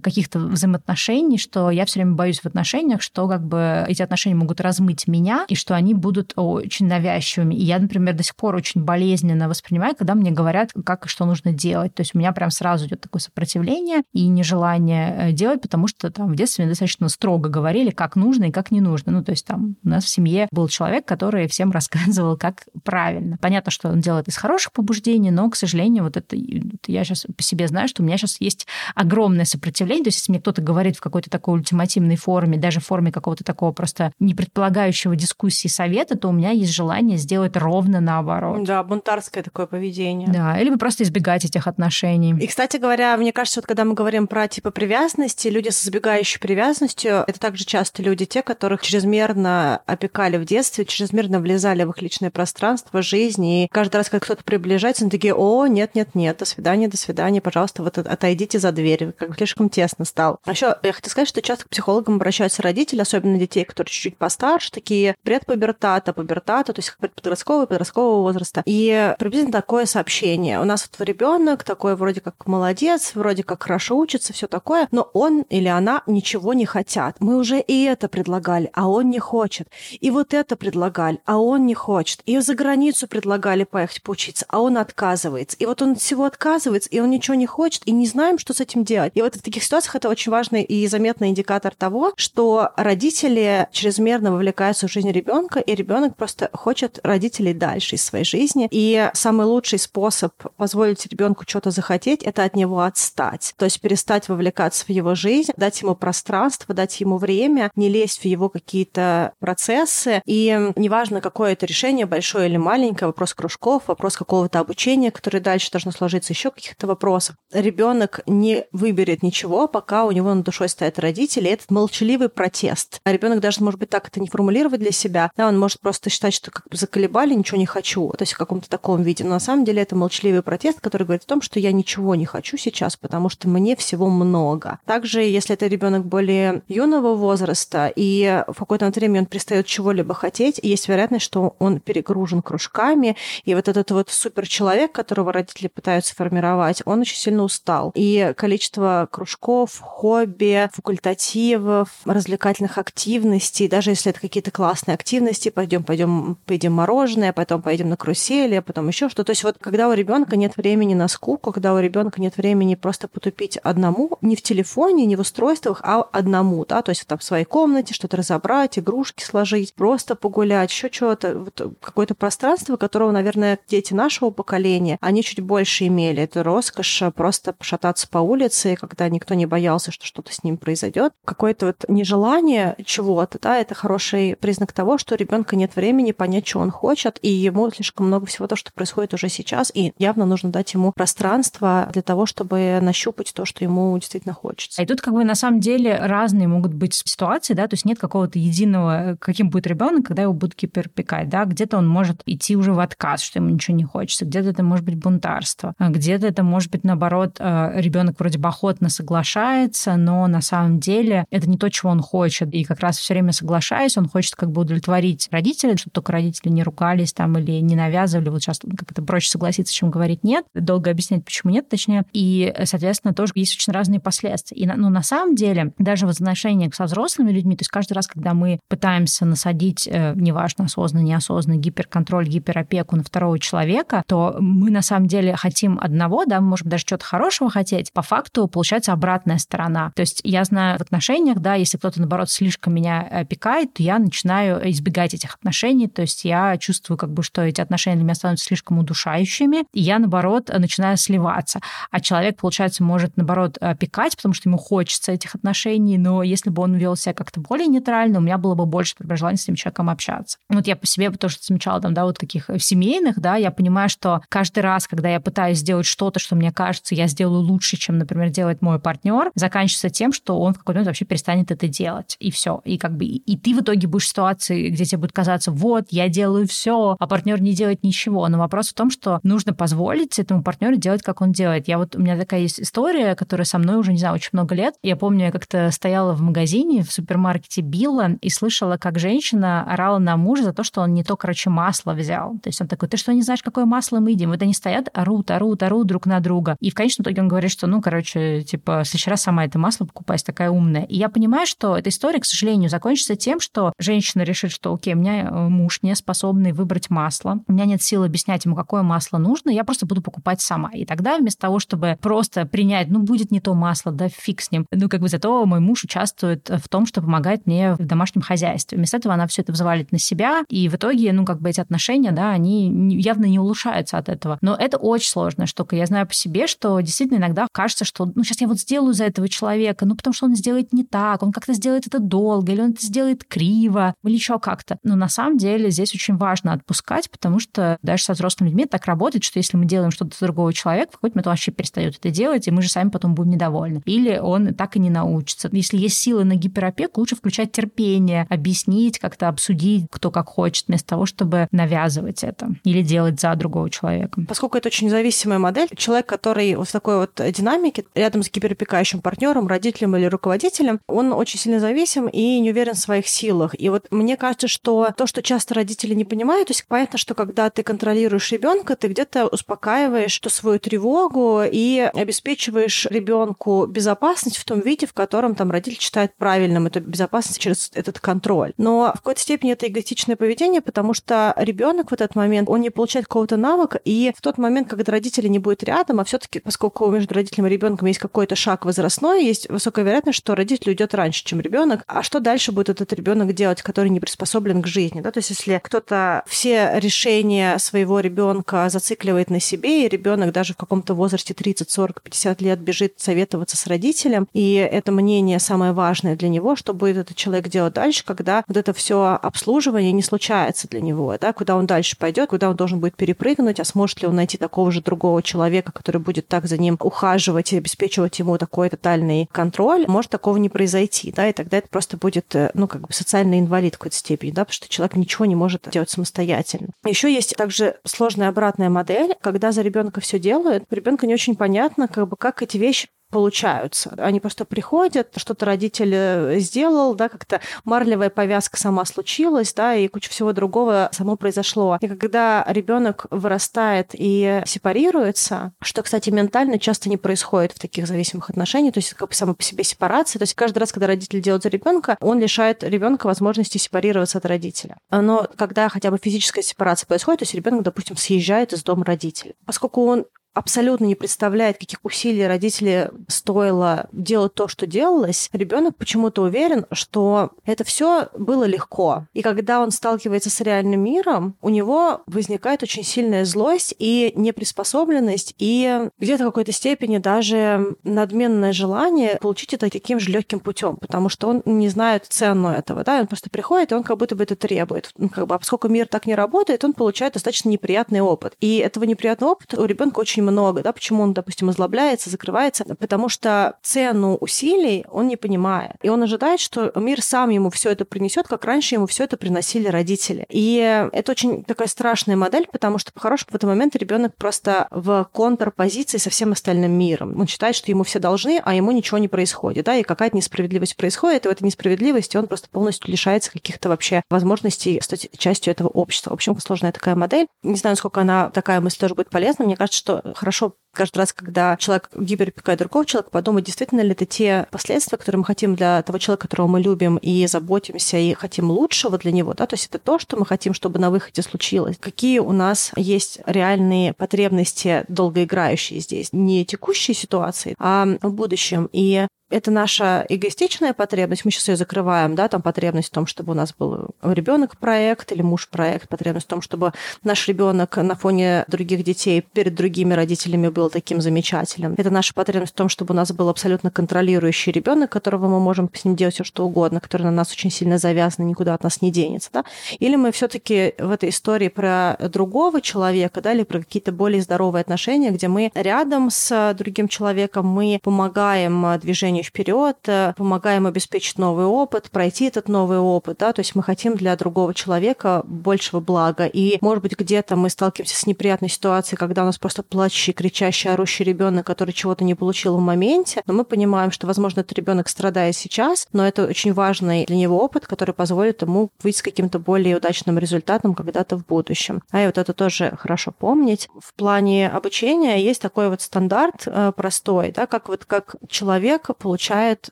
каких-то 0.02 0.38
взаимоотношений, 0.38 1.38
что 1.38 1.70
я 1.70 1.86
все 1.86 2.00
время 2.00 2.14
боюсь 2.14 2.40
в 2.40 2.46
отношениях, 2.46 3.02
что 3.02 3.28
как 3.28 3.46
бы 3.46 3.84
эти 3.88 4.02
отношения 4.02 4.34
могут 4.34 4.60
размыть 4.60 5.06
меня, 5.06 5.44
и 5.48 5.54
что 5.54 5.74
они 5.74 5.94
будут 5.94 6.32
очень 6.36 6.86
навязчивыми. 6.86 7.54
И 7.54 7.62
я, 7.62 7.78
например, 7.78 8.14
до 8.14 8.22
сих 8.22 8.36
пор 8.36 8.56
очень 8.56 8.82
болезненно 8.82 9.48
воспринимаю, 9.48 9.94
когда 9.96 10.14
мне 10.14 10.30
говорят, 10.30 10.70
как 10.84 11.06
и 11.06 11.08
что 11.08 11.24
нужно 11.24 11.52
делать. 11.52 11.94
То 11.94 12.02
есть 12.02 12.14
у 12.14 12.18
меня 12.18 12.32
прям 12.32 12.50
сразу 12.50 12.86
идет 12.86 13.00
такое 13.00 13.20
сопротивление 13.20 14.02
и 14.12 14.26
нежелание 14.28 15.28
э, 15.28 15.32
делать, 15.32 15.60
потому 15.60 15.88
что 15.88 16.10
там 16.10 16.32
в 16.32 16.36
детстве 16.36 16.64
мне 16.64 16.72
достаточно 16.72 17.08
строго 17.08 17.48
говорили, 17.48 17.90
как 17.90 18.16
нужно 18.16 18.44
и 18.44 18.50
как 18.50 18.70
не 18.70 18.80
нужно. 18.80 19.12
Ну, 19.12 19.24
то 19.24 19.32
есть 19.32 19.46
там 19.46 19.76
у 19.84 19.88
нас 19.88 20.04
в 20.04 20.08
семье 20.08 20.48
был 20.50 20.68
человек, 20.68 21.06
который 21.06 21.46
всем 21.48 21.70
рассказывал, 21.72 22.36
как 22.36 22.64
правильно. 22.84 23.38
Понятно, 23.40 23.70
что 23.70 23.88
он 23.88 24.00
делает 24.00 24.28
из 24.28 24.36
хороших 24.36 24.72
побуждений, 24.72 25.30
но, 25.30 25.48
к 25.50 25.56
сожалению, 25.56 26.04
вот 26.04 26.16
это, 26.16 26.31
я 26.36 27.04
сейчас 27.04 27.26
по 27.36 27.42
себе 27.42 27.68
знаю, 27.68 27.88
что 27.88 28.02
у 28.02 28.06
меня 28.06 28.16
сейчас 28.16 28.40
есть 28.40 28.66
огромное 28.94 29.44
сопротивление, 29.44 30.04
то 30.04 30.08
есть 30.08 30.18
если 30.18 30.32
мне 30.32 30.40
кто-то 30.40 30.62
говорит 30.62 30.96
в 30.96 31.00
какой-то 31.00 31.30
такой 31.30 31.54
ультимативной 31.54 32.16
форме, 32.16 32.58
даже 32.58 32.80
в 32.80 32.86
форме 32.86 33.12
какого-то 33.12 33.44
такого 33.44 33.72
просто 33.72 34.12
не 34.18 34.34
предполагающего 34.34 35.16
дискуссии 35.16 35.68
совета, 35.68 36.16
то 36.16 36.28
у 36.28 36.32
меня 36.32 36.50
есть 36.50 36.72
желание 36.72 37.18
сделать 37.18 37.56
ровно 37.56 38.00
наоборот. 38.00 38.64
Да, 38.64 38.82
бунтарское 38.82 39.42
такое 39.42 39.66
поведение. 39.66 40.28
Да, 40.28 40.58
или 40.58 40.74
просто 40.76 41.04
избегать 41.04 41.44
этих 41.44 41.66
отношений. 41.66 42.34
И, 42.40 42.46
кстати 42.46 42.76
говоря, 42.76 43.16
мне 43.16 43.32
кажется, 43.32 43.60
вот 43.60 43.66
когда 43.66 43.84
мы 43.84 43.94
говорим 43.94 44.26
про 44.26 44.48
типы 44.48 44.70
привязанности, 44.70 45.48
люди 45.48 45.68
с 45.68 45.84
избегающей 45.84 46.40
привязанностью, 46.40 47.24
это 47.26 47.38
также 47.38 47.64
часто 47.64 48.02
люди 48.02 48.24
те, 48.24 48.42
которых 48.42 48.82
чрезмерно 48.82 49.80
опекали 49.86 50.36
в 50.36 50.44
детстве, 50.44 50.84
чрезмерно 50.84 51.40
влезали 51.40 51.84
в 51.84 51.90
их 51.90 52.02
личное 52.02 52.30
пространство, 52.30 53.02
жизнь, 53.02 53.44
и 53.44 53.68
каждый 53.70 53.96
раз, 53.96 54.08
когда 54.08 54.24
кто-то 54.24 54.44
приближается, 54.44 55.04
они 55.04 55.10
такие, 55.10 55.34
о, 55.34 55.66
нет-нет-нет, 55.66 56.12
до 56.30 56.44
свидания, 56.44 56.88
до 56.88 56.96
свидания, 56.96 57.40
пожалуйста, 57.40 57.82
вот 57.82 57.98
отойдите 57.98 58.58
за 58.58 58.72
дверь, 58.72 59.12
как 59.12 59.36
слишком 59.36 59.68
тесно 59.68 60.04
стал. 60.04 60.38
А 60.44 60.52
еще 60.52 60.76
я 60.82 60.92
хочу 60.92 61.10
сказать, 61.10 61.28
что 61.28 61.42
часто 61.42 61.64
к 61.64 61.68
психологам 61.68 62.16
обращаются 62.16 62.62
родители, 62.62 63.00
особенно 63.00 63.38
детей, 63.38 63.64
которые 63.64 63.90
чуть-чуть 63.90 64.16
постарше, 64.16 64.70
такие 64.70 65.16
предпубертата, 65.22 66.12
пубертата, 66.12 66.72
то 66.72 66.78
есть 66.78 66.96
подросткового, 67.14 67.66
подросткового 67.66 68.22
возраста. 68.22 68.62
И 68.66 69.14
приблизительно 69.18 69.52
такое 69.52 69.86
сообщение. 69.86 70.60
У 70.60 70.64
нас 70.64 70.88
вот 70.90 71.06
ребенок 71.06 71.64
такой 71.64 71.96
вроде 71.96 72.20
как 72.20 72.46
молодец, 72.46 73.12
вроде 73.14 73.42
как 73.42 73.62
хорошо 73.62 73.96
учится, 73.96 74.32
все 74.32 74.46
такое, 74.46 74.88
но 74.90 75.10
он 75.12 75.42
или 75.42 75.68
она 75.68 76.02
ничего 76.06 76.52
не 76.54 76.66
хотят. 76.66 77.16
Мы 77.20 77.36
уже 77.36 77.60
и 77.60 77.84
это 77.84 78.08
предлагали, 78.08 78.70
а 78.74 78.88
он 78.88 79.10
не 79.10 79.18
хочет. 79.18 79.68
И 80.00 80.10
вот 80.10 80.34
это 80.34 80.56
предлагали, 80.56 81.20
а 81.24 81.38
он 81.38 81.66
не 81.66 81.74
хочет. 81.74 82.20
И 82.26 82.38
за 82.38 82.54
границу 82.54 83.08
предлагали 83.08 83.64
поехать 83.64 84.02
поучиться, 84.02 84.44
а 84.48 84.60
он 84.60 84.76
отказывается. 84.78 85.56
И 85.58 85.66
вот 85.66 85.82
он 85.82 85.96
всего 86.12 86.24
отказывается, 86.26 86.90
и 86.90 87.00
он 87.00 87.08
ничего 87.08 87.34
не 87.34 87.46
хочет, 87.46 87.82
и 87.86 87.90
не 87.90 88.06
знаем, 88.06 88.38
что 88.38 88.52
с 88.52 88.60
этим 88.60 88.84
делать. 88.84 89.12
И 89.14 89.22
вот 89.22 89.34
в 89.34 89.40
таких 89.40 89.64
ситуациях 89.64 89.96
это 89.96 90.10
очень 90.10 90.30
важный 90.30 90.62
и 90.62 90.86
заметный 90.86 91.30
индикатор 91.30 91.74
того, 91.74 92.12
что 92.16 92.68
родители 92.76 93.66
чрезмерно 93.72 94.30
вовлекаются 94.30 94.88
в 94.88 94.92
жизнь 94.92 95.10
ребенка, 95.10 95.58
и 95.58 95.74
ребенок 95.74 96.14
просто 96.14 96.50
хочет 96.52 96.98
родителей 97.02 97.54
дальше 97.54 97.94
из 97.94 98.04
своей 98.04 98.26
жизни. 98.26 98.68
И 98.70 99.10
самый 99.14 99.46
лучший 99.46 99.78
способ 99.78 100.34
позволить 100.58 101.06
ребенку 101.06 101.44
что-то 101.48 101.70
захотеть, 101.70 102.22
это 102.22 102.44
от 102.44 102.56
него 102.56 102.80
отстать. 102.80 103.54
То 103.56 103.64
есть 103.64 103.80
перестать 103.80 104.28
вовлекаться 104.28 104.84
в 104.84 104.90
его 104.90 105.14
жизнь, 105.14 105.52
дать 105.56 105.80
ему 105.80 105.94
пространство, 105.94 106.74
дать 106.74 107.00
ему 107.00 107.16
время, 107.16 107.70
не 107.74 107.88
лезть 107.88 108.20
в 108.20 108.26
его 108.26 108.50
какие-то 108.50 109.32
процессы. 109.38 110.20
И 110.26 110.72
неважно, 110.76 111.22
какое 111.22 111.52
это 111.52 111.64
решение, 111.64 112.04
большое 112.04 112.50
или 112.50 112.58
маленькое, 112.58 113.06
вопрос 113.06 113.32
кружков, 113.32 113.84
вопрос 113.86 114.18
какого-то 114.18 114.58
обучения, 114.58 115.10
которое 115.10 115.40
дальше 115.40 115.70
должно 115.70 115.90
сложиться, 116.02 116.32
еще 116.32 116.50
каких-то 116.50 116.88
вопросов. 116.88 117.36
Ребенок 117.52 118.20
не 118.26 118.64
выберет 118.72 119.22
ничего, 119.22 119.68
пока 119.68 120.04
у 120.04 120.10
него 120.10 120.34
на 120.34 120.42
душой 120.42 120.68
стоят 120.68 120.98
родители. 120.98 121.48
Этот 121.48 121.70
молчаливый 121.70 122.28
протест. 122.28 123.00
А 123.04 123.12
ребенок 123.12 123.38
даже, 123.38 123.62
может 123.62 123.78
быть, 123.78 123.88
так 123.88 124.08
это 124.08 124.20
не 124.20 124.26
формулировать 124.26 124.80
для 124.80 124.90
себя. 124.90 125.30
Да, 125.36 125.46
он 125.46 125.58
может 125.58 125.78
просто 125.78 126.10
считать, 126.10 126.34
что 126.34 126.50
как 126.50 126.68
бы 126.68 126.76
заколебали, 126.76 127.34
ничего 127.34 127.56
не 127.56 127.66
хочу. 127.66 128.10
То 128.10 128.22
есть 128.22 128.32
в 128.32 128.38
каком-то 128.38 128.68
таком 128.68 129.02
виде. 129.02 129.22
Но 129.22 129.30
на 129.30 129.38
самом 129.38 129.64
деле 129.64 129.82
это 129.82 129.94
молчаливый 129.94 130.42
протест, 130.42 130.80
который 130.80 131.04
говорит 131.04 131.22
о 131.22 131.28
том, 131.28 131.40
что 131.40 131.60
я 131.60 131.70
ничего 131.70 132.16
не 132.16 132.26
хочу 132.26 132.56
сейчас, 132.56 132.96
потому 132.96 133.28
что 133.28 133.48
мне 133.48 133.76
всего 133.76 134.08
много. 134.08 134.80
Также, 134.84 135.22
если 135.22 135.54
это 135.54 135.68
ребенок 135.68 136.04
более 136.04 136.62
юного 136.66 137.14
возраста, 137.14 137.92
и 137.94 138.42
в 138.48 138.58
какое-то 138.58 138.90
время 138.90 139.20
он 139.20 139.26
перестает 139.26 139.66
чего-либо 139.66 140.14
хотеть, 140.14 140.58
есть 140.62 140.88
вероятность, 140.88 141.24
что 141.24 141.54
он 141.60 141.78
перегружен 141.78 142.42
кружками, 142.42 143.16
и 143.44 143.54
вот 143.54 143.68
этот 143.68 143.92
вот 143.92 144.10
суперчеловек, 144.10 144.90
которого 144.90 145.32
родители 145.32 145.68
пытаются 145.82 146.14
формировать, 146.14 146.80
он 146.84 147.00
очень 147.00 147.16
сильно 147.16 147.42
устал. 147.42 147.90
И 147.96 148.32
количество 148.36 149.08
кружков, 149.10 149.80
хобби, 149.80 150.70
факультативов, 150.72 151.88
развлекательных 152.04 152.78
активностей, 152.78 153.66
даже 153.66 153.90
если 153.90 154.10
это 154.10 154.20
какие-то 154.20 154.52
классные 154.52 154.94
активности, 154.94 155.48
пойдем, 155.48 155.82
пойдем, 155.82 156.38
поедем 156.46 156.74
мороженое, 156.74 157.32
потом 157.32 157.62
поедем 157.62 157.88
на 157.88 157.96
карусели, 157.96 158.60
потом 158.60 158.86
еще 158.86 159.08
что. 159.08 159.24
То 159.24 159.30
есть 159.32 159.42
вот 159.42 159.56
когда 159.60 159.88
у 159.88 159.92
ребенка 159.92 160.36
нет 160.36 160.56
времени 160.56 160.94
на 160.94 161.08
скуку, 161.08 161.50
когда 161.50 161.74
у 161.74 161.80
ребенка 161.80 162.20
нет 162.20 162.36
времени 162.36 162.76
просто 162.76 163.08
потупить 163.08 163.56
одному, 163.56 164.18
не 164.20 164.36
в 164.36 164.42
телефоне, 164.42 165.04
не 165.04 165.16
в 165.16 165.20
устройствах, 165.20 165.80
а 165.82 166.02
одному, 166.02 166.64
да, 166.64 166.82
то 166.82 166.90
есть 166.90 167.04
там 167.08 167.18
в 167.18 167.24
своей 167.24 167.44
комнате 167.44 167.92
что-то 167.92 168.18
разобрать, 168.18 168.78
игрушки 168.78 169.24
сложить, 169.24 169.74
просто 169.74 170.14
погулять, 170.14 170.70
еще 170.70 170.90
чего-то, 170.90 171.38
вот 171.38 171.76
какое-то 171.80 172.14
пространство, 172.14 172.76
которого, 172.76 173.10
наверное, 173.10 173.58
дети 173.66 173.94
нашего 173.94 174.30
поколения, 174.30 174.96
они 175.00 175.24
чуть 175.24 175.40
больше 175.40 175.71
имели. 175.80 176.22
Это 176.22 176.42
роскошь 176.42 177.02
просто 177.14 177.52
пошататься 177.54 178.06
по 178.08 178.18
улице, 178.18 178.76
когда 178.76 179.08
никто 179.08 179.34
не 179.34 179.46
боялся, 179.46 179.90
что 179.90 180.04
что-то 180.04 180.32
с 180.32 180.44
ним 180.44 180.58
произойдет. 180.58 181.12
Какое-то 181.24 181.66
вот 181.66 181.84
нежелание 181.88 182.76
чего-то, 182.84 183.38
да, 183.40 183.58
это 183.58 183.74
хороший 183.74 184.36
признак 184.36 184.72
того, 184.72 184.98
что 184.98 185.14
у 185.14 185.18
ребенка 185.18 185.56
нет 185.56 185.76
времени 185.76 186.12
понять, 186.12 186.46
что 186.46 186.58
он 186.58 186.70
хочет, 186.70 187.18
и 187.22 187.30
ему 187.30 187.70
слишком 187.70 188.06
много 188.08 188.26
всего 188.26 188.46
того, 188.46 188.56
что 188.56 188.72
происходит 188.72 189.14
уже 189.14 189.28
сейчас, 189.28 189.70
и 189.72 189.92
явно 189.98 190.26
нужно 190.26 190.50
дать 190.50 190.74
ему 190.74 190.92
пространство 190.92 191.88
для 191.92 192.02
того, 192.02 192.26
чтобы 192.26 192.78
нащупать 192.82 193.32
то, 193.34 193.44
что 193.44 193.64
ему 193.64 193.96
действительно 193.98 194.34
хочется. 194.34 194.82
И 194.82 194.86
тут 194.86 195.00
как 195.00 195.14
бы 195.14 195.24
на 195.24 195.34
самом 195.34 195.60
деле 195.60 195.96
разные 195.96 196.48
могут 196.48 196.74
быть 196.74 196.94
ситуации, 196.94 197.54
да, 197.54 197.68
то 197.68 197.74
есть 197.74 197.84
нет 197.84 197.98
какого-то 197.98 198.38
единого, 198.38 199.16
каким 199.20 199.50
будет 199.50 199.66
ребенок, 199.66 200.06
когда 200.06 200.22
его 200.22 200.32
будут 200.32 200.54
киперпекать, 200.54 201.28
да, 201.28 201.44
где-то 201.44 201.78
он 201.78 201.88
может 201.88 202.22
идти 202.26 202.56
уже 202.56 202.72
в 202.72 202.80
отказ, 202.80 203.22
что 203.22 203.38
ему 203.38 203.50
ничего 203.50 203.76
не 203.76 203.84
хочется, 203.84 204.24
где-то 204.24 204.50
это 204.50 204.62
может 204.62 204.84
быть 204.84 204.96
бунтарство, 204.96 205.61
а 205.78 205.90
где-то 205.90 206.26
это 206.26 206.42
может 206.42 206.70
быть 206.70 206.84
наоборот, 206.84 207.36
э, 207.38 207.72
ребенок 207.76 208.18
вроде 208.18 208.38
бы 208.38 208.48
охотно 208.48 208.88
соглашается, 208.88 209.96
но 209.96 210.26
на 210.26 210.40
самом 210.40 210.80
деле 210.80 211.24
это 211.30 211.48
не 211.48 211.58
то, 211.58 211.68
чего 211.70 211.90
он 211.90 212.00
хочет, 212.00 212.52
и 212.52 212.64
как 212.64 212.80
раз 212.80 212.98
все 212.98 213.14
время 213.14 213.32
соглашаясь, 213.32 213.96
он 213.96 214.08
хочет 214.08 214.34
как 214.34 214.50
бы 214.50 214.62
удовлетворить 214.62 215.28
родителей, 215.30 215.76
чтобы 215.76 215.92
только 215.92 216.12
родители 216.12 216.50
не 216.50 216.62
ругались 216.62 217.12
там 217.12 217.38
или 217.38 217.60
не 217.60 217.76
навязывали, 217.76 218.28
вот 218.28 218.42
сейчас 218.42 218.60
как 218.60 218.90
это 218.90 219.02
проще 219.02 219.30
согласиться, 219.30 219.74
чем 219.74 219.90
говорить 219.90 220.24
нет, 220.24 220.44
долго 220.54 220.90
объяснять, 220.90 221.24
почему 221.24 221.52
нет, 221.52 221.68
точнее, 221.68 222.04
и, 222.12 222.52
соответственно, 222.64 223.14
тоже 223.14 223.32
есть 223.34 223.54
очень 223.54 223.72
разные 223.72 224.00
последствия. 224.00 224.56
И, 224.56 224.66
ну, 224.66 224.90
на 224.90 225.02
самом 225.02 225.34
деле, 225.34 225.72
даже 225.78 226.06
в 226.06 226.10
отношениях 226.10 226.74
со 226.74 226.84
взрослыми 226.84 227.30
людьми, 227.30 227.56
то 227.56 227.62
есть 227.62 227.70
каждый 227.70 227.94
раз, 227.94 228.06
когда 228.06 228.34
мы 228.34 228.60
пытаемся 228.68 229.24
насадить, 229.24 229.88
э, 229.90 230.14
неважно, 230.16 230.64
осознанно, 230.64 231.04
неосознанно, 231.04 231.58
гиперконтроль, 231.58 232.28
гиперопеку 232.28 232.96
на 232.96 233.02
второго 233.02 233.38
человека, 233.38 234.02
то 234.06 234.36
мы 234.40 234.70
на 234.70 234.82
самом 234.82 235.06
деле 235.06 235.34
хотим 235.36 235.51
одного, 235.80 236.24
да, 236.24 236.40
мы 236.40 236.48
можем 236.48 236.68
даже 236.68 236.82
что-то 236.82 237.04
хорошего 237.04 237.50
хотеть, 237.50 237.92
по 237.92 238.02
факту 238.02 238.48
получается 238.48 238.92
обратная 238.92 239.38
сторона. 239.38 239.92
То 239.94 240.00
есть 240.00 240.20
я 240.24 240.44
знаю 240.44 240.78
в 240.78 240.82
отношениях, 240.82 241.38
да, 241.38 241.54
если 241.54 241.78
кто-то, 241.78 242.00
наоборот, 242.00 242.30
слишком 242.30 242.74
меня 242.74 243.00
опекает, 243.02 243.74
то 243.74 243.82
я 243.82 243.98
начинаю 243.98 244.70
избегать 244.70 245.14
этих 245.14 245.34
отношений, 245.34 245.88
то 245.88 246.02
есть 246.02 246.24
я 246.24 246.56
чувствую 246.58 246.98
как 246.98 247.12
бы, 247.12 247.22
что 247.22 247.42
эти 247.42 247.60
отношения 247.60 247.96
для 247.96 248.04
меня 248.04 248.14
становятся 248.14 248.46
слишком 248.46 248.78
удушающими, 248.78 249.64
и 249.72 249.80
я, 249.80 249.98
наоборот, 249.98 250.50
начинаю 250.56 250.96
сливаться. 250.96 251.60
А 251.90 252.00
человек, 252.00 252.40
получается, 252.40 252.82
может, 252.82 253.16
наоборот, 253.16 253.58
опекать, 253.58 254.16
потому 254.16 254.34
что 254.34 254.48
ему 254.48 254.58
хочется 254.58 255.12
этих 255.12 255.34
отношений, 255.34 255.98
но 255.98 256.22
если 256.22 256.50
бы 256.50 256.62
он 256.62 256.74
вел 256.74 256.96
себя 256.96 257.14
как-то 257.14 257.40
более 257.40 257.66
нейтрально, 257.66 258.18
у 258.18 258.22
меня 258.22 258.38
было 258.38 258.54
бы 258.54 258.66
больше 258.66 258.94
желания 259.00 259.36
с 259.36 259.44
этим 259.44 259.56
человеком 259.56 259.90
общаться. 259.90 260.38
Вот 260.48 260.66
я 260.66 260.76
по 260.76 260.86
себе 260.86 261.10
тоже 261.10 261.36
замечала 261.40 261.80
там, 261.80 261.94
да, 261.94 262.04
вот 262.04 262.18
таких 262.18 262.48
э, 262.48 262.58
семейных, 262.58 263.20
да, 263.20 263.36
я 263.36 263.50
понимаю, 263.50 263.88
что 263.88 264.22
каждый 264.28 264.60
раз, 264.60 264.86
когда 264.86 265.08
я 265.08 265.20
пытаюсь 265.20 265.41
сделать 265.52 265.86
что-то, 265.86 266.18
что 266.18 266.36
мне 266.36 266.52
кажется, 266.52 266.94
я 266.94 267.06
сделаю 267.06 267.40
лучше, 267.40 267.76
чем, 267.76 267.98
например, 267.98 268.30
делает 268.30 268.62
мой 268.62 268.78
партнер, 268.78 269.30
заканчивается 269.34 269.90
тем, 269.90 270.12
что 270.12 270.38
он 270.40 270.54
в 270.54 270.58
какой-то 270.58 270.78
момент 270.78 270.88
вообще 270.88 271.04
перестанет 271.04 271.50
это 271.50 271.68
делать. 271.68 272.16
И 272.20 272.30
все. 272.30 272.60
И 272.64 272.78
как 272.78 272.96
бы 272.96 273.04
и 273.04 273.36
ты 273.36 273.54
в 273.54 273.60
итоге 273.60 273.86
будешь 273.86 274.04
в 274.04 274.08
ситуации, 274.08 274.68
где 274.68 274.84
тебе 274.84 274.98
будет 274.98 275.12
казаться, 275.12 275.50
вот, 275.50 275.86
я 275.90 276.08
делаю 276.08 276.46
все, 276.46 276.96
а 276.98 277.06
партнер 277.06 277.40
не 277.40 277.54
делает 277.54 277.82
ничего. 277.82 278.26
Но 278.28 278.38
вопрос 278.38 278.70
в 278.70 278.74
том, 278.74 278.90
что 278.90 279.20
нужно 279.22 279.54
позволить 279.54 280.18
этому 280.18 280.42
партнеру 280.42 280.76
делать, 280.76 281.02
как 281.02 281.20
он 281.20 281.32
делает. 281.32 281.68
Я 281.68 281.78
вот, 281.78 281.96
у 281.96 282.00
меня 282.00 282.18
такая 282.18 282.40
есть 282.40 282.60
история, 282.60 283.14
которая 283.14 283.44
со 283.44 283.58
мной 283.58 283.76
уже, 283.76 283.92
не 283.92 283.98
знаю, 283.98 284.14
очень 284.14 284.30
много 284.32 284.54
лет. 284.54 284.74
Я 284.82 284.96
помню, 284.96 285.26
я 285.26 285.32
как-то 285.32 285.70
стояла 285.70 286.12
в 286.12 286.22
магазине, 286.22 286.82
в 286.82 286.92
супермаркете 286.92 287.62
Билла 287.62 288.12
и 288.20 288.30
слышала, 288.30 288.76
как 288.76 288.98
женщина 288.98 289.64
орала 289.64 289.98
на 289.98 290.16
мужа 290.16 290.44
за 290.44 290.52
то, 290.52 290.64
что 290.64 290.80
он 290.82 290.94
не 290.94 291.04
то, 291.04 291.16
короче, 291.16 291.50
масло 291.50 291.92
взял. 291.92 292.38
То 292.42 292.48
есть 292.48 292.60
он 292.60 292.68
такой, 292.68 292.88
ты 292.88 292.96
что, 292.96 293.12
не 293.12 293.22
знаешь, 293.22 293.42
какое 293.42 293.64
масло 293.64 294.00
мы 294.00 294.12
едим? 294.12 294.30
Вот 294.30 294.42
они 294.42 294.54
стоят, 294.54 294.88
орут, 294.92 295.30
орут, 295.32 295.62
орут 295.62 295.86
друг 295.86 296.06
на 296.06 296.20
друга. 296.20 296.56
И 296.60 296.70
в 296.70 296.74
конечном 296.74 297.04
итоге 297.04 297.22
он 297.22 297.28
говорит, 297.28 297.50
что, 297.50 297.66
ну, 297.66 297.80
короче, 297.80 298.42
типа, 298.42 298.82
в 298.82 298.88
следующий 298.88 299.10
раз 299.10 299.22
сама 299.22 299.44
это 299.44 299.58
масло 299.58 299.84
покупай, 299.84 300.18
такая 300.24 300.50
умная. 300.50 300.84
И 300.84 300.96
я 300.96 301.08
понимаю, 301.08 301.46
что 301.46 301.76
эта 301.76 301.90
история, 301.90 302.20
к 302.20 302.24
сожалению, 302.24 302.70
закончится 302.70 303.16
тем, 303.16 303.40
что 303.40 303.72
женщина 303.78 304.22
решит, 304.22 304.52
что, 304.52 304.72
окей, 304.72 304.94
у 304.94 304.98
меня 304.98 305.22
э, 305.22 305.48
муж 305.48 305.80
не 305.82 305.94
способный 305.94 306.52
выбрать 306.52 306.90
масло, 306.90 307.40
у 307.46 307.52
меня 307.52 307.64
нет 307.64 307.82
сил 307.82 308.04
объяснять 308.04 308.44
ему, 308.44 308.54
какое 308.54 308.82
масло 308.82 309.18
нужно, 309.18 309.50
я 309.50 309.64
просто 309.64 309.86
буду 309.86 310.02
покупать 310.02 310.40
сама. 310.40 310.70
И 310.72 310.84
тогда 310.84 311.18
вместо 311.18 311.40
того, 311.40 311.58
чтобы 311.58 311.98
просто 312.00 312.46
принять, 312.46 312.88
ну, 312.88 313.00
будет 313.00 313.30
не 313.30 313.40
то 313.40 313.54
масло, 313.54 313.90
да 313.92 314.08
фиг 314.08 314.40
с 314.40 314.50
ним, 314.50 314.66
ну, 314.70 314.88
как 314.88 315.00
бы 315.00 315.08
зато 315.08 315.44
мой 315.46 315.60
муж 315.60 315.84
участвует 315.84 316.48
в 316.48 316.68
том, 316.68 316.86
что 316.86 317.02
помогает 317.02 317.46
мне 317.46 317.74
в 317.74 317.84
домашнем 317.84 318.22
хозяйстве. 318.22 318.78
Вместо 318.78 318.98
этого 318.98 319.14
она 319.14 319.26
все 319.26 319.42
это 319.42 319.52
взвалит 319.52 319.92
на 319.92 319.98
себя, 319.98 320.42
и 320.48 320.68
в 320.68 320.74
итоге, 320.74 321.12
ну, 321.12 321.24
как 321.24 321.40
бы 321.40 321.50
эти 321.50 321.60
отношения, 321.60 322.12
да, 322.12 322.30
они 322.30 322.96
явно 323.00 323.24
не 323.24 323.38
улучшаются 323.38 323.98
от 323.98 324.08
этого. 324.08 324.38
Но 324.40 324.54
это 324.54 324.76
очень 324.76 325.02
очень 325.02 325.10
сложная 325.22 325.46
штука. 325.46 325.76
Я 325.76 325.86
знаю 325.86 326.06
по 326.06 326.14
себе, 326.14 326.46
что 326.46 326.80
действительно 326.80 327.18
иногда 327.18 327.46
кажется, 327.52 327.84
что 327.84 328.10
ну 328.14 328.24
сейчас 328.24 328.40
я 328.40 328.48
вот 328.48 328.58
сделаю 328.58 328.92
за 328.92 329.04
этого 329.04 329.28
человека, 329.28 329.86
ну 329.86 329.94
потому 329.94 330.12
что 330.12 330.26
он 330.26 330.34
сделает 330.34 330.72
не 330.72 330.84
так, 330.84 331.22
он 331.22 331.32
как-то 331.32 331.52
сделает 331.52 331.86
это 331.86 332.00
долго, 332.00 332.52
или 332.52 332.60
он 332.60 332.70
это 332.72 332.84
сделает 332.84 333.24
криво, 333.24 333.94
или 334.04 334.14
еще 334.14 334.38
как-то. 334.38 334.78
Но 334.82 334.96
на 334.96 335.08
самом 335.08 335.38
деле 335.38 335.70
здесь 335.70 335.94
очень 335.94 336.16
важно 336.16 336.52
отпускать, 336.52 337.10
потому 337.10 337.38
что 337.38 337.78
даже 337.82 338.02
со 338.02 338.14
взрослыми 338.14 338.48
людьми 338.48 338.66
так 338.66 338.86
работает, 338.86 339.22
что 339.22 339.38
если 339.38 339.56
мы 339.56 339.64
делаем 339.64 339.90
что-то 339.92 340.16
за 340.18 340.26
другого 340.26 340.52
человека, 340.52 340.92
в 340.92 340.94
какой-то 340.96 341.16
момент 341.16 341.26
он 341.28 341.32
вообще 341.32 341.52
перестает 341.52 341.96
это 341.98 342.10
делать, 342.10 342.48
и 342.48 342.50
мы 342.50 342.62
же 342.62 342.68
сами 342.68 342.90
потом 342.90 343.14
будем 343.14 343.30
недовольны. 343.30 343.82
Или 343.84 344.18
он 344.18 344.54
так 344.54 344.76
и 344.76 344.80
не 344.80 344.90
научится. 344.90 345.48
Если 345.52 345.76
есть 345.76 345.98
силы 345.98 346.24
на 346.24 346.34
гиперопеку, 346.34 347.00
лучше 347.00 347.14
включать 347.14 347.52
терпение, 347.52 348.26
объяснить, 348.28 348.98
как-то 348.98 349.28
обсудить, 349.28 349.86
кто 349.90 350.10
как 350.10 350.28
хочет, 350.28 350.66
вместо 350.66 350.88
того, 350.88 351.06
чтобы 351.06 351.46
навязывать 351.52 352.24
это 352.24 352.48
или 352.64 352.82
делать 352.82 353.20
за 353.20 353.34
другого 353.36 353.70
человека. 353.70 354.20
Поскольку 354.28 354.58
это 354.58 354.68
очень 354.68 354.90
зависимая 355.12 355.38
модель, 355.38 355.68
человек, 355.76 356.06
который 356.06 356.54
в 356.54 356.72
такой 356.72 356.96
вот 356.96 357.20
динамике, 357.32 357.84
рядом 357.94 358.22
с 358.22 358.30
гиперопекающим 358.30 359.02
партнером, 359.02 359.46
родителем 359.46 359.94
или 359.96 360.06
руководителем, 360.06 360.80
он 360.86 361.12
очень 361.12 361.38
сильно 361.38 361.60
зависим 361.60 362.08
и 362.08 362.40
не 362.40 362.50
уверен 362.50 362.74
в 362.74 362.78
своих 362.78 363.06
силах. 363.06 363.54
И 363.58 363.68
вот 363.68 363.86
мне 363.90 364.16
кажется, 364.16 364.48
что 364.48 364.88
то, 364.96 365.06
что 365.06 365.22
часто 365.22 365.54
родители 365.54 365.92
не 365.94 366.04
понимают, 366.04 366.48
то 366.48 366.52
есть 366.52 366.64
понятно, 366.66 366.98
что 366.98 367.14
когда 367.14 367.50
ты 367.50 367.62
контролируешь 367.62 368.32
ребенка, 368.32 368.74
ты 368.74 368.88
где-то 368.88 369.26
успокаиваешь 369.26 370.18
ту 370.18 370.30
свою 370.30 370.58
тревогу 370.58 371.42
и 371.44 371.90
обеспечиваешь 371.94 372.86
ребенку 372.86 373.66
безопасность 373.66 374.38
в 374.38 374.44
том 374.44 374.60
виде, 374.60 374.86
в 374.86 374.94
котором 374.94 375.34
там 375.34 375.50
родитель 375.50 375.80
считает 375.80 376.16
правильным 376.16 376.66
эту 376.66 376.80
безопасность 376.80 377.38
через 377.38 377.70
этот 377.74 378.00
контроль. 378.00 378.52
Но 378.56 378.92
в 378.94 378.98
какой-то 378.98 379.20
степени 379.20 379.52
это 379.52 379.66
эгоистичное 379.66 380.16
поведение, 380.16 380.62
потому 380.62 380.94
что 380.94 381.34
ребенок 381.36 381.90
в 381.90 381.94
этот 381.94 382.14
момент, 382.14 382.48
он 382.48 382.62
не 382.62 382.70
получает 382.70 383.06
какого-то 383.06 383.36
навыка, 383.36 383.78
и 383.84 384.12
в 384.16 384.22
тот 384.22 384.38
момент, 384.38 384.68
когда 384.68 384.91
родители 384.92 385.28
не 385.28 385.38
будет 385.38 385.64
рядом, 385.64 386.00
а 386.00 386.04
все-таки, 386.04 386.38
поскольку 386.38 386.88
между 386.90 387.14
родителем 387.14 387.46
и 387.46 387.50
ребенком 387.50 387.88
есть 387.88 387.98
какой-то 387.98 388.36
шаг 388.36 388.64
возрастной, 388.64 389.24
есть 389.24 389.48
высокая 389.48 389.84
вероятность, 389.84 390.18
что 390.18 390.34
родитель 390.34 390.70
уйдет 390.70 390.94
раньше, 390.94 391.24
чем 391.24 391.40
ребенок. 391.40 391.82
А 391.86 392.02
что 392.02 392.20
дальше 392.20 392.52
будет 392.52 392.68
этот 392.68 392.92
ребенок 392.92 393.32
делать, 393.32 393.62
который 393.62 393.90
не 393.90 394.00
приспособлен 394.00 394.62
к 394.62 394.66
жизни? 394.66 395.00
Да? 395.00 395.10
То 395.10 395.18
есть, 395.18 395.30
если 395.30 395.60
кто-то 395.62 396.22
все 396.26 396.72
решения 396.76 397.58
своего 397.58 398.00
ребенка 398.00 398.68
зацикливает 398.68 399.30
на 399.30 399.40
себе, 399.40 399.86
и 399.86 399.88
ребенок 399.88 400.32
даже 400.32 400.54
в 400.54 400.56
каком-то 400.56 400.94
возрасте 400.94 401.34
30, 401.34 401.70
40, 401.70 402.02
50 402.02 402.40
лет 402.42 402.60
бежит 402.60 402.94
советоваться 402.98 403.56
с 403.56 403.66
родителем, 403.66 404.28
и 404.32 404.54
это 404.54 404.92
мнение 404.92 405.38
самое 405.38 405.72
важное 405.72 406.16
для 406.16 406.28
него, 406.28 406.54
что 406.56 406.74
будет 406.74 406.98
этот 406.98 407.16
человек 407.16 407.48
делать 407.48 407.74
дальше, 407.74 408.04
когда 408.04 408.44
вот 408.46 408.56
это 408.56 408.72
все 408.72 409.18
обслуживание 409.22 409.92
не 409.92 410.02
случается 410.02 410.68
для 410.68 410.80
него, 410.80 411.16
да, 411.20 411.32
куда 411.32 411.56
он 411.56 411.66
дальше 411.66 411.96
пойдет, 411.96 412.30
куда 412.30 412.50
он 412.50 412.56
должен 412.56 412.80
будет 412.80 412.96
перепрыгнуть, 412.96 413.60
а 413.60 413.64
сможет 413.64 414.02
ли 414.02 414.08
он 414.08 414.16
найти 414.16 414.36
такого 414.36 414.70
же 414.70 414.81
другого 414.82 415.22
человека, 415.22 415.72
который 415.72 416.00
будет 416.00 416.28
так 416.28 416.46
за 416.46 416.58
ним 416.58 416.76
ухаживать 416.80 417.52
и 417.52 417.58
обеспечивать 417.58 418.18
ему 418.18 418.38
такой 418.38 418.70
тотальный 418.70 419.28
контроль, 419.32 419.86
может 419.86 420.10
такого 420.10 420.36
не 420.36 420.48
произойти, 420.48 421.12
да, 421.12 421.28
и 421.28 421.32
тогда 421.32 421.58
это 421.58 421.68
просто 421.68 421.96
будет, 421.96 422.34
э, 422.34 422.50
ну, 422.54 422.68
как 422.68 422.82
бы 422.82 422.92
социальный 422.92 423.40
инвалид 423.40 423.74
в 423.74 423.78
какой-то 423.78 423.96
степени, 423.96 424.30
да, 424.30 424.44
потому 424.44 424.54
что 424.54 424.68
человек 424.68 424.96
ничего 424.96 425.24
не 425.24 425.34
может 425.34 425.68
делать 425.70 425.90
самостоятельно. 425.90 426.68
Еще 426.84 427.12
есть 427.12 427.36
также 427.36 427.76
сложная 427.84 428.28
обратная 428.28 428.70
модель, 428.70 429.14
когда 429.20 429.52
за 429.52 429.62
ребенка 429.62 430.00
все 430.00 430.18
делают, 430.18 430.64
ребенку 430.70 431.06
не 431.06 431.14
очень 431.14 431.36
понятно, 431.36 431.88
как 431.88 432.08
бы, 432.08 432.16
как 432.16 432.42
эти 432.42 432.56
вещи 432.56 432.88
получаются. 433.12 433.94
Они 433.98 434.18
просто 434.20 434.44
приходят, 434.46 435.12
что-то 435.16 435.44
родитель 435.44 435.92
э, 435.94 436.38
сделал, 436.38 436.94
да, 436.94 437.10
как-то 437.10 437.40
марлевая 437.64 438.08
повязка 438.08 438.56
сама 438.56 438.84
случилась, 438.86 439.52
да, 439.52 439.76
и 439.76 439.86
куча 439.86 440.10
всего 440.10 440.32
другого 440.32 440.88
само 440.92 441.16
произошло. 441.16 441.76
И 441.80 441.88
когда 441.88 442.44
ребенок 442.48 443.06
вырастает 443.10 443.90
и 443.92 444.42
сепарируется, 444.46 445.52
что, 445.60 445.82
кстати, 445.82 446.08
ментально 446.08 446.58
часто 446.58 446.88
не 446.88 446.96
происходит 446.96 447.52
в 447.52 447.60
таких 447.60 447.86
зависимых 447.86 448.30
отношениях, 448.30 448.74
то 448.74 448.78
есть 448.78 448.94
как 448.94 449.10
бы 449.10 449.14
само 449.14 449.34
по 449.34 449.42
себе 449.42 449.62
сепарация, 449.62 450.18
то 450.18 450.24
есть 450.24 450.34
каждый 450.34 450.58
раз, 450.58 450.72
когда 450.72 450.86
родитель 450.86 451.20
делает 451.20 451.42
за 451.42 451.50
ребенка, 451.50 451.98
он 452.00 452.18
лишает 452.18 452.64
ребенка 452.64 453.06
возможности 453.06 453.58
сепарироваться 453.58 454.18
от 454.18 454.26
родителя. 454.26 454.78
Но 454.90 455.28
когда 455.36 455.68
хотя 455.68 455.90
бы 455.90 455.98
физическая 456.02 456.42
сепарация 456.42 456.86
происходит, 456.86 457.20
то 457.20 457.24
есть 457.24 457.34
ребенок, 457.34 457.62
допустим, 457.62 457.98
съезжает 457.98 458.54
из 458.54 458.62
дома 458.62 458.86
родителей, 458.86 459.34
поскольку 459.44 459.84
он 459.84 460.06
абсолютно 460.34 460.84
не 460.84 460.94
представляет, 460.94 461.58
каких 461.58 461.78
усилий 461.82 462.26
родители 462.26 462.90
стоило 463.08 463.88
делать 463.92 464.34
то, 464.34 464.48
что 464.48 464.66
делалось, 464.66 465.28
ребенок 465.32 465.76
почему-то 465.76 466.22
уверен, 466.22 466.66
что 466.72 467.30
это 467.44 467.64
все 467.64 468.08
было 468.16 468.44
легко. 468.44 469.06
И 469.12 469.22
когда 469.22 469.60
он 469.60 469.70
сталкивается 469.70 470.30
с 470.30 470.40
реальным 470.40 470.82
миром, 470.82 471.36
у 471.40 471.48
него 471.48 472.02
возникает 472.06 472.62
очень 472.62 472.84
сильная 472.84 473.24
злость 473.24 473.74
и 473.78 474.12
неприспособленность, 474.16 475.34
и 475.38 475.88
где-то 475.98 476.24
в 476.24 476.26
какой-то 476.28 476.52
степени 476.52 476.98
даже 476.98 477.76
надменное 477.82 478.52
желание 478.52 479.18
получить 479.20 479.54
это 479.54 479.70
таким 479.70 480.00
же 480.00 480.10
легким 480.10 480.40
путем, 480.40 480.76
потому 480.76 481.08
что 481.08 481.28
он 481.28 481.42
не 481.44 481.68
знает 481.68 482.06
цену 482.08 482.48
этого, 482.48 482.84
да, 482.84 483.00
он 483.00 483.06
просто 483.06 483.30
приходит, 483.30 483.72
и 483.72 483.74
он 483.74 483.82
как 483.82 483.98
будто 483.98 484.16
бы 484.16 484.22
это 484.24 484.36
требует. 484.36 484.90
Ну, 484.96 485.08
как 485.08 485.26
бы, 485.26 485.34
а 485.34 485.38
поскольку 485.38 485.68
мир 485.68 485.86
так 485.86 486.06
не 486.06 486.14
работает, 486.14 486.64
он 486.64 486.72
получает 486.72 487.14
достаточно 487.14 487.48
неприятный 487.48 488.00
опыт. 488.00 488.34
И 488.40 488.58
этого 488.58 488.84
неприятного 488.84 489.32
опыта 489.32 489.60
у 489.60 489.64
ребенка 489.64 490.00
очень 490.00 490.21
очень 490.22 490.30
много, 490.30 490.62
да, 490.62 490.72
почему 490.72 491.02
он, 491.02 491.12
допустим, 491.12 491.48
озлобляется, 491.48 492.10
закрывается, 492.10 492.64
потому 492.64 493.08
что 493.08 493.56
цену 493.62 494.16
усилий 494.20 494.84
он 494.90 495.08
не 495.08 495.16
понимает. 495.16 495.72
И 495.82 495.88
он 495.88 496.02
ожидает, 496.02 496.40
что 496.40 496.72
мир 496.76 497.02
сам 497.02 497.30
ему 497.30 497.50
все 497.50 497.70
это 497.70 497.84
принесет, 497.84 498.28
как 498.28 498.44
раньше 498.44 498.74
ему 498.76 498.86
все 498.86 499.04
это 499.04 499.16
приносили 499.16 499.68
родители. 499.68 500.26
И 500.28 500.56
это 500.92 501.12
очень 501.12 501.44
такая 501.44 501.68
страшная 501.68 502.16
модель, 502.16 502.46
потому 502.52 502.78
что 502.78 502.92
по-хорошему 502.92 503.32
в 503.32 503.34
этот 503.34 503.48
момент 503.48 503.76
ребенок 503.76 504.14
просто 504.16 504.68
в 504.70 505.08
контрпозиции 505.12 505.98
со 505.98 506.10
всем 506.10 506.32
остальным 506.32 506.72
миром. 506.72 507.18
Он 507.18 507.26
считает, 507.26 507.56
что 507.56 507.70
ему 507.70 507.84
все 507.84 507.98
должны, 507.98 508.40
а 508.44 508.54
ему 508.54 508.72
ничего 508.72 508.98
не 508.98 509.08
происходит, 509.08 509.64
да, 509.64 509.76
и 509.76 509.82
какая-то 509.82 510.16
несправедливость 510.16 510.76
происходит, 510.76 511.26
и 511.26 511.28
в 511.28 511.32
этой 511.32 511.44
несправедливости 511.44 512.16
он 512.16 512.26
просто 512.26 512.48
полностью 512.48 512.90
лишается 512.90 513.32
каких-то 513.32 513.68
вообще 513.68 514.02
возможностей 514.10 514.80
стать 514.82 515.08
частью 515.16 515.50
этого 515.52 515.68
общества. 515.68 516.10
В 516.10 516.14
общем, 516.14 516.38
сложная 516.38 516.72
такая 516.72 516.94
модель. 516.94 517.26
Не 517.42 517.56
знаю, 517.56 517.72
насколько 517.72 518.00
она 518.00 518.30
такая 518.30 518.60
мысль 518.60 518.78
тоже 518.78 518.94
будет 518.94 519.10
полезна. 519.10 519.44
Мне 519.44 519.56
кажется, 519.56 519.78
что 519.78 520.11
хорошо 520.14 520.56
каждый 520.72 520.98
раз, 520.98 521.12
когда 521.12 521.56
человек 521.56 521.90
гиперопекает 521.94 522.58
другого 522.58 522.84
человека, 522.84 523.10
подумать, 523.10 523.44
действительно 523.44 523.80
ли 523.80 523.92
это 523.92 524.06
те 524.06 524.46
последствия, 524.50 524.98
которые 524.98 525.20
мы 525.20 525.24
хотим 525.24 525.54
для 525.54 525.82
того 525.82 525.98
человека, 525.98 526.28
которого 526.28 526.48
мы 526.48 526.60
любим 526.60 526.96
и 526.96 527.26
заботимся, 527.26 527.96
и 527.96 528.14
хотим 528.14 528.50
лучшего 528.50 528.98
для 528.98 529.12
него, 529.12 529.34
да, 529.34 529.46
то 529.46 529.54
есть 529.54 529.66
это 529.66 529.78
то, 529.78 529.98
что 529.98 530.16
мы 530.16 530.26
хотим, 530.26 530.54
чтобы 530.54 530.78
на 530.78 530.90
выходе 530.90 531.22
случилось. 531.22 531.76
Какие 531.78 532.18
у 532.18 532.32
нас 532.32 532.72
есть 532.76 533.20
реальные 533.26 533.92
потребности 533.92 534.84
долгоиграющие 534.88 535.80
здесь, 535.80 536.08
не 536.12 536.44
текущей 536.44 536.94
ситуации, 536.94 537.54
а 537.58 537.86
в 538.02 538.12
будущем. 538.12 538.68
И 538.72 539.06
это 539.32 539.50
наша 539.50 540.04
эгоистичная 540.08 540.74
потребность, 540.74 541.24
мы 541.24 541.30
сейчас 541.30 541.48
ее 541.48 541.56
закрываем, 541.56 542.14
да, 542.14 542.28
там 542.28 542.42
потребность 542.42 542.88
в 542.88 542.92
том, 542.92 543.06
чтобы 543.06 543.32
у 543.32 543.34
нас 543.34 543.54
был 543.58 543.90
ребенок 544.02 544.58
проект 544.58 545.10
или 545.10 545.22
муж 545.22 545.48
проект, 545.48 545.88
потребность 545.88 546.26
в 546.26 546.28
том, 546.28 546.42
чтобы 546.42 546.72
наш 547.02 547.26
ребенок 547.28 547.76
на 547.78 547.94
фоне 547.94 548.44
других 548.48 548.84
детей 548.84 549.22
перед 549.22 549.54
другими 549.54 549.94
родителями 549.94 550.48
был 550.48 550.61
таким 550.70 551.00
замечательным. 551.00 551.74
Это 551.76 551.90
наша 551.90 552.14
потребность 552.14 552.52
в 552.52 552.56
том, 552.56 552.68
чтобы 552.68 552.92
у 552.92 552.96
нас 552.96 553.12
был 553.12 553.28
абсолютно 553.28 553.70
контролирующий 553.70 554.52
ребенок, 554.52 554.90
которого 554.90 555.28
мы 555.28 555.40
можем 555.40 555.70
с 555.72 555.84
ним 555.84 555.96
делать 555.96 556.14
все 556.14 556.24
что 556.24 556.44
угодно, 556.44 556.80
который 556.80 557.02
на 557.02 557.10
нас 557.10 557.32
очень 557.32 557.50
сильно 557.50 557.78
завязан, 557.78 558.26
никуда 558.26 558.54
от 558.54 558.62
нас 558.62 558.82
не 558.82 558.90
денется, 558.90 559.30
да. 559.32 559.44
Или 559.78 559.96
мы 559.96 560.12
все-таки 560.12 560.74
в 560.78 560.90
этой 560.90 561.08
истории 561.08 561.48
про 561.48 561.96
другого 562.12 562.60
человека, 562.60 563.20
да, 563.20 563.32
или 563.32 563.42
про 563.42 563.60
какие-то 563.60 563.92
более 563.92 564.22
здоровые 564.22 564.60
отношения, 564.60 565.10
где 565.10 565.28
мы 565.28 565.50
рядом 565.54 566.10
с 566.10 566.54
другим 566.58 566.88
человеком, 566.88 567.46
мы 567.46 567.80
помогаем 567.82 568.78
движению 568.80 569.24
вперед, 569.24 569.76
помогаем 570.16 570.66
обеспечить 570.66 571.18
новый 571.18 571.46
опыт, 571.46 571.90
пройти 571.90 572.26
этот 572.26 572.48
новый 572.48 572.78
опыт, 572.78 573.18
да, 573.18 573.32
то 573.32 573.40
есть 573.40 573.54
мы 573.54 573.62
хотим 573.62 573.96
для 573.96 574.14
другого 574.16 574.54
человека 574.54 575.22
большего 575.24 575.80
блага. 575.80 576.26
И, 576.26 576.58
может 576.60 576.82
быть, 576.82 576.98
где-то 576.98 577.36
мы 577.36 577.48
сталкиваемся 577.50 577.96
с 577.96 578.06
неприятной 578.06 578.48
ситуацией, 578.48 578.98
когда 578.98 579.22
у 579.22 579.26
нас 579.26 579.38
просто 579.38 579.62
плачущий, 579.62 580.12
кричащий, 580.12 580.42
орущий 580.66 581.04
ребенок, 581.04 581.46
который 581.46 581.72
чего-то 581.72 582.04
не 582.04 582.14
получил 582.14 582.56
в 582.56 582.60
моменте, 582.60 583.22
но 583.26 583.34
мы 583.34 583.44
понимаем, 583.44 583.90
что, 583.90 584.06
возможно, 584.06 584.40
этот 584.40 584.52
ребенок 584.52 584.88
страдает 584.88 585.36
сейчас, 585.36 585.86
но 585.92 586.06
это 586.06 586.26
очень 586.26 586.52
важный 586.52 587.04
для 587.06 587.16
него 587.16 587.42
опыт, 587.42 587.66
который 587.66 587.94
позволит 587.94 588.42
ему 588.42 588.70
выйти 588.82 588.98
с 588.98 589.02
каким-то 589.02 589.38
более 589.38 589.76
удачным 589.76 590.18
результатом 590.18 590.74
когда-то 590.74 591.16
в 591.16 591.26
будущем. 591.26 591.82
А 591.90 592.02
и 592.02 592.06
вот 592.06 592.18
это 592.18 592.32
тоже 592.32 592.74
хорошо 592.78 593.12
помнить. 593.12 593.68
В 593.78 593.94
плане 593.94 594.48
обучения 594.48 595.22
есть 595.22 595.42
такой 595.42 595.68
вот 595.68 595.80
стандарт 595.80 596.42
э, 596.46 596.72
простой, 596.76 597.32
да, 597.32 597.46
как 597.46 597.68
вот 597.68 597.84
как 597.84 598.16
человек 598.28 598.90
получает 598.98 599.68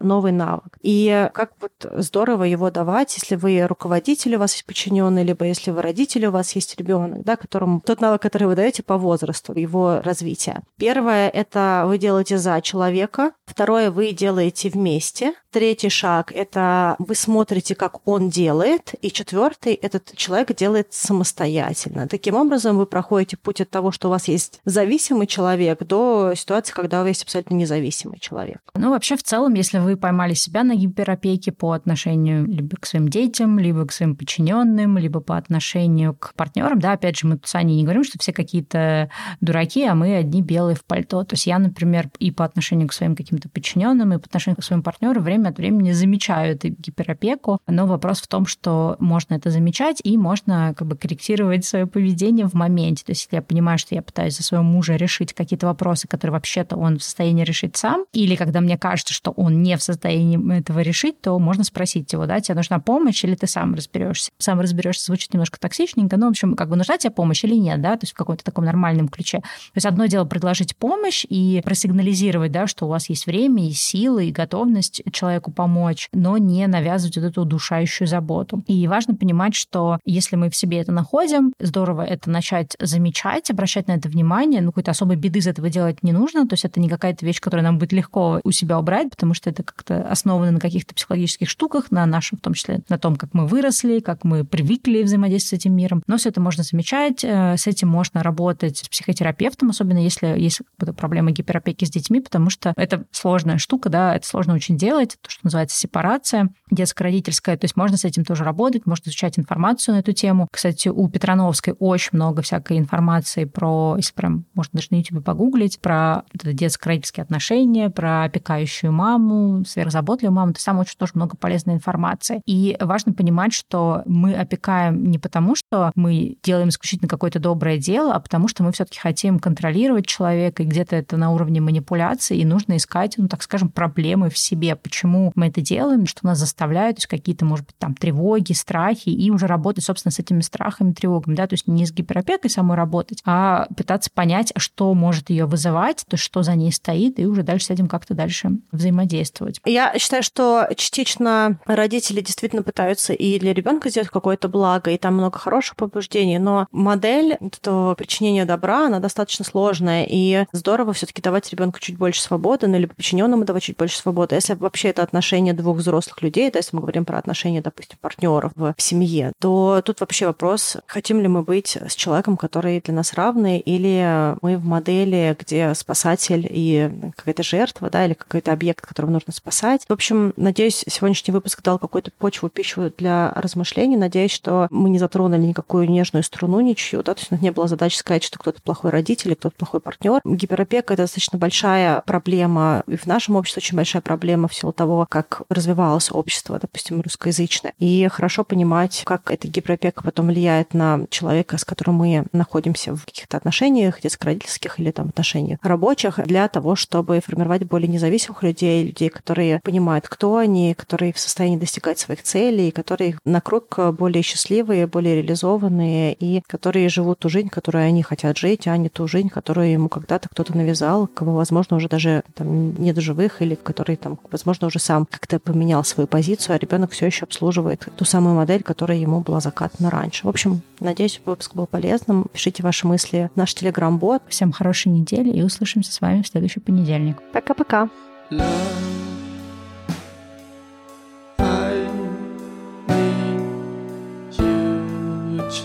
новый 0.01 0.33
навык. 0.33 0.79
И 0.83 1.29
как 1.35 1.53
вот 1.61 1.73
здорово 1.97 2.45
его 2.45 2.71
давать, 2.71 3.17
если 3.17 3.37
вы 3.37 3.67
руководитель, 3.67 4.37
у 4.37 4.39
вас 4.39 4.53
есть 4.55 4.67
подчиненный, 4.67 5.25
либо 5.25 5.45
если 5.45 5.71
вы 5.71 5.83
родители, 5.83 6.27
у 6.27 6.31
вас 6.31 6.53
есть 6.53 6.79
ребенок, 6.79 7.25
да, 7.25 7.37
которому 7.37 7.81
тот 7.81 8.01
навык, 8.01 8.23
который 8.23 8.49
вы 8.49 8.55
даете 8.55 8.83
по 8.83 8.99
возрасту 8.99 9.53
его 9.53 10.01
развития. 10.03 10.63
Первое— 10.77 11.29
это 11.31 11.85
вы 11.87 11.99
делаете 11.99 12.39
за 12.39 12.61
человека. 12.61 13.33
Второе— 13.47 13.91
вы 13.93 14.13
делаете 14.13 14.71
вместе. 14.71 15.35
Третий 15.51 15.89
шаг— 15.89 16.33
это 16.35 16.97
вы 16.99 17.15
смотрите, 17.15 17.75
как 17.75 18.07
он 18.07 18.31
делает. 18.31 18.95
И 19.03 19.11
четвертый— 19.11 19.75
этот 19.83 20.13
человек 20.17 20.55
делает 20.55 20.89
самостоятельно. 20.93 22.07
Таким 22.09 22.37
образом, 22.37 22.79
вы 22.79 22.87
проходите 22.87 23.37
путь 23.37 23.61
от 23.61 23.71
того, 23.71 23.91
что 23.91 24.09
у 24.09 24.11
вас 24.11 24.29
есть 24.29 24.61
зависимый 24.65 25.27
человек, 25.27 25.83
до 25.83 26.35
ситуации, 26.37 26.73
когда 26.73 26.99
у 26.99 27.01
вас 27.01 27.09
есть 27.09 27.25
абсолютно 27.25 27.55
независимый 27.55 28.19
человек. 28.21 28.61
Ну, 28.75 28.91
вообще, 28.91 29.17
в 29.17 29.23
целом, 29.23 29.55
если 29.55 29.79
вы 29.79 29.97
поймали 29.97 30.35
себя 30.35 30.63
на 30.63 30.77
гиперопеке 30.77 31.53
по 31.53 31.73
отношению 31.73 32.47
либо 32.47 32.77
к 32.77 32.87
своим 32.87 33.09
детям, 33.09 33.59
либо 33.59 33.87
к 33.87 33.93
своим 33.93 34.15
подчиненным, 34.15 34.99
либо 34.99 35.21
по 35.21 35.37
отношению 35.37 36.15
к 36.15 36.33
партнерам, 36.35 36.79
да, 36.79 36.93
опять 36.93 37.19
же, 37.19 37.27
мы 37.27 37.41
с 37.45 37.55
Аней 37.55 37.77
не 37.77 37.83
говорим, 37.83 38.05
что 38.05 38.19
все 38.19 38.33
какие-то 38.33 39.11
дураки, 39.41 39.85
а 39.85 39.95
мы 39.95 40.17
одни 40.17 40.43
белые 40.43 40.60
в 40.75 40.85
пальто. 40.85 41.25
То 41.25 41.35
есть 41.35 41.47
я, 41.47 41.59
например, 41.59 42.11
и 42.19 42.31
по 42.31 42.45
отношению 42.45 42.89
к 42.89 42.93
своим 42.93 43.17
каким-то 43.17 43.49
подчиненным, 43.49 44.13
и 44.13 44.19
по 44.19 44.27
отношению 44.27 44.59
к 44.61 44.65
своим 44.65 44.83
партнерам 44.83 45.23
время 45.23 45.49
от 45.49 45.59
времени 45.59 45.93
замечаю 45.93 46.55
эту 46.55 46.69
гиперопеку. 46.69 47.59
Но 47.67 47.87
вопрос 47.87 48.21
в 48.21 48.29
том, 48.29 48.47
что 48.47 48.97
можно 48.99 49.35
это 49.35 49.51
замечать, 49.51 50.01
и 50.05 50.17
можно 50.17 50.75
как 50.77 50.87
бы 50.87 50.97
корректировать 50.97 51.65
свое 51.65 51.87
поведение 51.87 52.47
в 52.47 52.55
моменте. 52.55 53.05
То 53.05 53.13
есть 53.13 53.23
если 53.23 53.37
я 53.37 53.43
понимаю, 53.43 53.79
что 53.79 53.95
я 53.95 54.03
пытаюсь 54.03 54.37
за 54.37 54.43
своего 54.43 54.65
мужа 54.65 54.97
решить 54.97 55.33
какие-то 55.33 55.67
вопросы, 55.67 56.09
которые 56.09 56.33
вообще-то 56.33 56.77
он 56.77 56.99
в 56.99 57.03
состоянии 57.03 57.45
решить 57.45 57.77
сам, 57.77 58.05
или 58.13 58.37
когда 58.37 58.61
мне 58.61 58.77
кажется, 58.79 59.15
что 59.15 59.31
он 59.33 59.63
не 59.63 59.77
в 59.77 59.83
состоянии 59.83 60.59
этого 60.59 60.81
решить, 60.81 61.21
то 61.21 61.39
можно 61.39 61.65
спросить 61.65 62.13
его, 62.13 62.27
да, 62.27 62.41
тебе 62.41 62.57
нужна 62.57 62.79
помощь, 62.79 63.25
или 63.25 63.35
ты 63.35 63.47
сам 63.47 63.75
разберешься. 63.75 64.31
Сам 64.39 64.61
разберешься 64.61 65.07
звучит 65.07 65.33
немножко 65.33 65.59
токсичненько, 65.59 66.17
но, 66.17 66.27
в 66.27 66.31
общем, 66.31 66.55
как 66.55 66.69
бы 66.69 66.77
нужна 66.77 66.99
тебе 66.99 67.11
помощь 67.11 67.45
или 67.45 67.55
нет, 67.55 67.81
да, 67.81 67.97
то 67.97 68.05
есть 68.05 68.13
в 68.13 68.17
каком-то 68.17 68.45
таком 68.45 68.65
нормальном 68.65 69.09
ключе. 69.09 69.39
То 69.39 69.77
есть 69.77 69.87
одно 69.87 70.07
дело 70.07 70.25
предложить 70.25 70.50
помощь 70.77 71.25
и 71.29 71.61
просигнализировать, 71.65 72.53
да, 72.53 72.67
что 72.67 72.87
у 72.87 72.89
вас 72.89 73.09
есть 73.09 73.27
время 73.27 73.69
и 73.69 73.73
силы, 73.73 74.27
и 74.27 74.33
готовность 74.33 75.03
человеку 75.13 75.51
помочь, 75.51 76.09
но 76.13 76.39
не 76.39 76.67
навязывать 76.67 77.17
вот 77.17 77.25
эту 77.25 77.43
удушающую 77.43 78.07
заботу. 78.07 78.63
И 78.67 78.87
важно 78.89 79.15
понимать, 79.15 79.55
что 79.55 79.99
если 80.05 80.37
мы 80.37 80.51
в 80.51 80.57
себе 80.57 80.79
это 80.79 80.93
находим, 80.93 81.53
здорово 81.59 82.03
это 82.03 82.31
начать 82.31 82.77
замечать, 82.81 83.51
обращать 83.51 83.89
на 83.89 83.93
это 83.93 84.09
внимание, 84.09 84.61
ну, 84.61 84.69
какой-то 84.69 84.91
особой 84.91 85.17
беды 85.17 85.41
из 85.41 85.47
этого 85.47 85.69
делать 85.71 86.03
не 86.03 86.13
нужно, 86.13 86.47
то 86.47 86.55
есть 86.55 86.65
это 86.65 86.81
не 86.81 86.89
какая-то 86.89 87.25
вещь, 87.25 87.41
которую 87.41 87.65
нам 87.65 87.79
будет 87.79 87.93
легко 87.93 88.41
у 88.45 88.51
себя 88.53 88.79
убрать, 88.79 89.11
потому 89.11 89.35
что 89.35 89.51
это 89.51 89.63
как-то 89.63 90.09
основано 90.09 90.53
на 90.53 90.61
каких-то 90.61 90.95
психологических 90.95 91.49
штуках, 91.49 91.91
на 91.91 92.07
нашем, 92.07 92.39
в 92.39 92.41
том 92.41 92.55
числе 92.55 92.81
на 92.89 92.99
том, 92.99 93.17
как 93.17 93.35
мы 93.35 93.47
выросли, 93.47 94.01
как 94.01 94.25
мы 94.25 94.45
привыкли 94.45 95.03
взаимодействовать 95.03 95.63
с 95.63 95.65
этим 95.65 95.77
миром. 95.77 96.03
Но 96.07 96.17
все 96.17 96.31
это 96.31 96.41
можно 96.41 96.63
замечать, 96.63 97.25
э, 97.25 97.57
с 97.57 97.67
этим 97.67 97.89
можно 97.89 98.23
работать 98.23 98.79
с 98.79 98.89
психотерапевтом, 98.89 99.71
особенно 99.71 99.99
если 99.99 100.30
есть 100.37 100.61
проблема 100.97 101.31
гиперопеки 101.31 101.85
с 101.85 101.91
детьми, 101.91 102.21
потому 102.21 102.51
что 102.51 102.73
это 102.77 103.05
сложная 103.11 103.59
штука, 103.59 103.89
да, 103.89 104.15
это 104.15 104.27
сложно 104.27 104.55
очень 104.55 104.77
делать, 104.77 105.19
то, 105.21 105.31
что 105.31 105.41
называется 105.45 105.79
сепарация 105.79 106.51
детско-родительская, 106.71 107.57
то 107.57 107.65
есть 107.65 107.77
можно 107.77 107.97
с 107.97 108.05
этим 108.05 108.25
тоже 108.25 108.45
работать, 108.45 108.87
можно 108.87 109.09
изучать 109.09 109.39
информацию 109.39 109.95
на 109.95 110.01
эту 110.01 110.13
тему. 110.13 110.49
Кстати, 110.53 110.89
у 110.89 111.09
Петрановской 111.09 111.75
очень 111.79 112.11
много 112.13 112.43
всякой 112.43 112.79
информации 112.79 113.45
про, 113.45 113.95
если 113.97 114.15
прям 114.15 114.45
можно 114.55 114.71
даже 114.75 114.89
на 114.91 114.97
YouTube 114.97 115.25
погуглить, 115.25 115.81
про 115.81 116.23
детско-родительские 116.35 117.23
отношения, 117.23 117.91
про 117.91 118.25
опекающую 118.25 118.93
маму, 118.93 119.65
сверхзаботливую 119.65 120.35
маму, 120.35 120.53
то 120.53 120.59
есть 120.59 120.67
там 120.67 120.79
очень 120.79 120.97
тоже 120.97 121.13
много 121.15 121.37
полезной 121.37 121.75
информации. 121.75 122.43
И 122.47 122.77
важно 122.81 123.13
понимать, 123.13 123.53
что 123.53 124.03
мы 124.07 124.35
опекаем 124.35 125.11
не 125.11 125.19
потому, 125.19 125.55
что 125.55 125.93
мы 125.95 126.37
делаем 126.43 126.69
исключительно 126.69 127.09
какое-то 127.09 127.39
доброе 127.39 127.79
дело, 127.79 128.15
а 128.15 128.21
потому 128.21 128.49
что 128.49 128.63
мы 128.63 128.73
все-таки 128.73 128.99
хотим 128.99 129.39
контролировать 129.39 130.07
человека, 130.21 130.63
и 130.63 130.67
где-то 130.67 130.97
это 130.97 131.17
на 131.17 131.33
уровне 131.33 131.61
манипуляции, 131.61 132.37
и 132.37 132.45
нужно 132.45 132.77
искать, 132.77 133.15
ну, 133.17 133.27
так 133.27 133.43
скажем, 133.43 133.71
проблемы 133.71 134.29
в 134.29 134.37
себе. 134.37 134.77
Почему 134.77 135.33
мы 135.35 135.47
это 135.47 135.63
делаем, 135.63 136.07
что 136.07 136.27
нас 136.27 136.39
заставляют, 136.39 136.97
то 136.97 137.01
есть 137.01 137.07
какие-то, 137.07 137.47
может 137.47 137.67
быть, 137.67 137.77
там 137.79 137.95
тревоги, 137.95 138.53
страхи, 138.53 139.09
и 139.09 139.31
уже 139.31 139.47
работать, 139.47 139.85
собственно, 139.85 140.13
с 140.13 140.19
этими 140.19 140.43
страхами, 140.43 140.93
тревогами, 140.93 141.35
да, 141.35 141.47
то 141.47 141.55
есть 141.55 141.67
не 141.67 141.87
с 141.87 141.93
гиперопекой 141.93 142.51
самой 142.51 142.77
работать, 142.77 143.23
а 143.25 143.67
пытаться 143.77 144.11
понять, 144.13 144.53
что 144.57 144.93
может 144.93 145.31
ее 145.31 145.47
вызывать, 145.47 146.05
то 146.07 146.15
есть 146.15 146.25
что 146.25 146.43
за 146.43 146.55
ней 146.55 146.73
стоит, 146.73 147.19
и 147.19 147.27
уже 147.27 147.43
дальше 147.43 147.67
с 147.67 147.71
этим 147.71 147.89
как-то 147.89 148.13
дальше 148.13 148.51
взаимодействовать. 148.73 149.61
Я 149.65 149.99
считаю, 149.99 150.23
что 150.23 150.69
частично 150.77 151.59
родители 151.65 152.21
действительно 152.21 152.63
пытаются 152.63 153.15
и 153.15 153.39
для 153.39 153.55
ребенка 153.55 153.89
сделать 153.89 154.11
какое-то 154.11 154.49
благо, 154.49 154.91
и 154.91 154.99
там 154.99 155.15
много 155.15 155.39
хороших 155.39 155.77
побуждений, 155.77 156.39
но 156.39 156.67
модель 156.73 157.39
этого 157.41 157.95
причинения 157.95 158.45
добра, 158.45 158.87
она 158.87 158.99
достаточно 158.99 159.45
сложная, 159.45 160.05
и 160.11 160.47
здорово 160.53 160.93
все 160.93 161.07
таки 161.07 161.23
давать 161.23 161.51
ребенку 161.51 161.79
чуть 161.79 161.97
больше 161.97 162.21
свободы, 162.21 162.67
ну, 162.67 162.77
или 162.77 162.87
подчиненному 162.87 163.45
давать 163.45 163.63
чуть 163.63 163.77
больше 163.77 163.97
свободы. 163.97 164.35
Если 164.35 164.55
вообще 164.55 164.89
это 164.89 165.03
отношение 165.03 165.55
двух 165.55 165.79
взрослых 165.79 166.23
людей, 166.23 166.51
да, 166.51 166.59
если 166.59 166.75
мы 166.77 166.83
говорим 166.83 167.05
про 167.05 167.19
отношения, 167.19 167.63
допустим, 167.63 167.99
партнеров 168.01 168.53
в 168.57 168.75
семье, 168.79 169.33
то 169.41 169.83
тут 169.85 170.01
вообще 170.01 170.27
вопрос, 170.27 170.77
хотим 170.87 171.21
ли 171.21 171.29
мы 171.29 171.43
быть 171.43 171.77
с 171.77 171.95
человеком, 171.95 172.37
который 172.37 172.81
для 172.81 172.95
нас 172.95 173.15
равный, 173.15 173.59
или 173.59 174.37
мы 174.43 174.57
в 174.57 174.65
модели, 174.65 175.37
где 175.39 175.75
спасатель 175.75 176.47
и 176.51 176.91
какая-то 177.17 177.43
жертва, 177.43 177.91
да, 177.91 178.05
или 178.05 178.15
какой-то 178.15 178.53
объект, 178.53 178.85
которого 178.85 179.11
нужно 179.11 179.33
спасать. 179.33 179.85
В 179.89 179.93
общем, 179.93 180.33
надеюсь, 180.37 180.85
сегодняшний 180.89 181.33
выпуск 181.33 181.63
дал 181.63 181.79
какую-то 181.79 182.11
почву, 182.19 182.49
пищу 182.49 182.93
для 182.99 183.33
размышлений. 183.35 183.97
Надеюсь, 183.97 184.33
что 184.33 184.67
мы 184.71 184.91
не 184.91 184.99
затронули 184.99 185.43
никакую 185.43 185.89
нежную 185.89 186.23
струну, 186.23 186.61
ничью, 186.61 187.03
да, 187.03 187.15
то 187.15 187.21
есть 187.21 187.31
у 187.31 187.35
нас 187.35 187.43
не 187.43 187.53
было 187.53 187.69
задачи 187.69 187.97
сказать, 187.97 188.25
что 188.25 188.39
кто-то 188.39 188.61
плохой 188.63 188.91
родитель, 188.91 189.35
кто-то 189.35 189.55
плохой 189.57 189.81
партнер. 189.81 190.00
Гиперопека— 190.25 190.95
это 190.95 191.03
достаточно 191.03 191.39
большая 191.39 192.01
проблема, 192.03 192.83
и 192.87 192.97
в 192.97 193.07
нашем 193.07 193.37
обществе 193.37 193.61
очень 193.61 193.77
большая 193.77 194.03
проблема 194.03 194.49
в 194.49 194.55
силу 194.55 194.73
того, 194.73 195.07
как 195.09 195.43
развивалось 195.49 196.11
общество, 196.11 196.59
допустим, 196.59 197.01
русскоязычное. 197.01 197.75
И 197.79 198.09
хорошо 198.09 198.45
понимать, 198.45 199.03
как 199.05 199.31
эта 199.31 199.49
гиперопека 199.49 200.03
потом 200.03 200.29
влияет 200.29 200.75
на 200.75 201.07
человека, 201.11 201.59
с 201.59 201.65
которым 201.65 201.97
мы 201.97 202.25
находимся 202.33 202.95
в 202.95 203.05
каких-то 203.05 203.37
отношениях, 203.37 204.01
детско-родительских 204.01 204.81
или 204.81 204.91
там 204.91 205.09
отношениях 205.09 205.59
рабочих, 205.63 206.19
для 206.25 206.49
того, 206.49 206.77
чтобы 206.77 207.21
формировать 207.21 207.65
более 207.65 207.89
независимых 207.89 208.43
людей, 208.43 208.85
людей, 208.85 209.11
которые 209.11 209.61
понимают, 209.61 210.09
кто 210.09 210.37
они, 210.37 210.75
которые 210.75 211.13
в 211.13 211.19
состоянии 211.19 211.59
достигать 211.59 211.99
своих 211.99 212.23
целей, 212.23 212.71
которые 212.71 213.19
на 213.25 213.41
круг 213.41 213.79
более 213.93 214.23
счастливые, 214.23 214.87
более 214.87 215.17
реализованные 215.17 216.15
и 216.15 216.43
которые 216.47 216.89
живут 216.89 217.19
ту 217.19 217.29
жизнь, 217.29 217.49
которую 217.49 217.85
они 217.85 218.03
хотят 218.03 218.39
жить, 218.39 218.67
а 218.67 218.77
не 218.77 218.89
ту 218.89 219.07
жизнь, 219.07 219.29
которую 219.29 219.71
ему 219.71 219.90
когда-то 219.91 220.29
кто-то 220.29 220.57
навязал, 220.57 221.07
кого, 221.07 221.35
возможно, 221.35 221.77
уже 221.77 221.89
даже 221.89 222.23
там, 222.35 222.75
нет 222.75 222.97
живых 222.99 223.43
или 223.43 223.55
который, 223.55 223.97
там, 223.97 224.19
возможно, 224.31 224.69
уже 224.69 224.79
сам 224.79 225.07
как-то 225.07 225.39
поменял 225.39 225.85
свою 225.85 226.07
позицию, 226.07 226.57
а 226.57 226.59
ребенок 226.59 226.93
все 226.93 227.07
еще 227.07 227.25
обслуживает 227.25 227.87
ту 227.97 228.05
самую 228.05 228.35
модель, 228.35 228.63
которая 228.63 228.99
ему 228.99 229.21
была 229.21 229.41
закатана 229.41 229.91
раньше. 229.91 230.27
В 230.27 230.29
общем, 230.31 230.63
надеюсь, 230.81 231.21
выпуск 231.25 231.55
был 231.55 231.67
полезным. 231.67 232.27
Пишите 232.33 232.63
ваши 232.63 232.87
мысли 232.87 233.31
в 233.35 233.37
наш 233.37 233.55
телеграм-бот. 233.55 234.23
Всем 234.29 234.53
хорошей 234.53 234.93
недели 234.93 235.31
и 235.31 235.43
услышимся 235.43 235.93
с 235.93 236.01
вами 236.01 236.23
в 236.23 236.29
следующий 236.29 236.61
понедельник. 236.61 237.19
Пока-пока. 237.33 237.91
Love. 238.31 238.91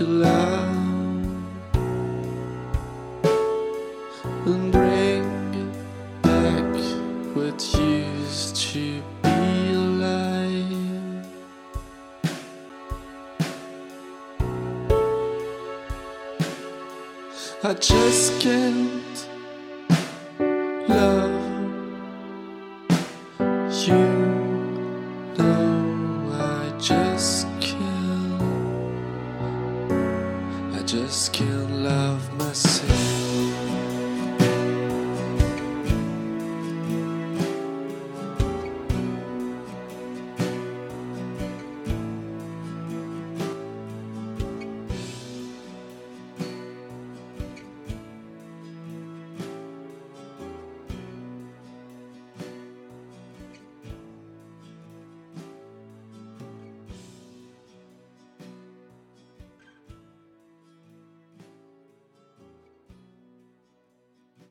and 0.02 0.55
I 17.68 17.74
just 17.74 18.40
can't 18.42 19.28
love 20.88 21.32
you. 23.88 24.06
No, 25.36 26.30
I 26.32 26.72
just 26.80 27.48
can't. 27.60 28.42
I 30.76 30.84
just 30.86 31.34
can't. 31.34 31.55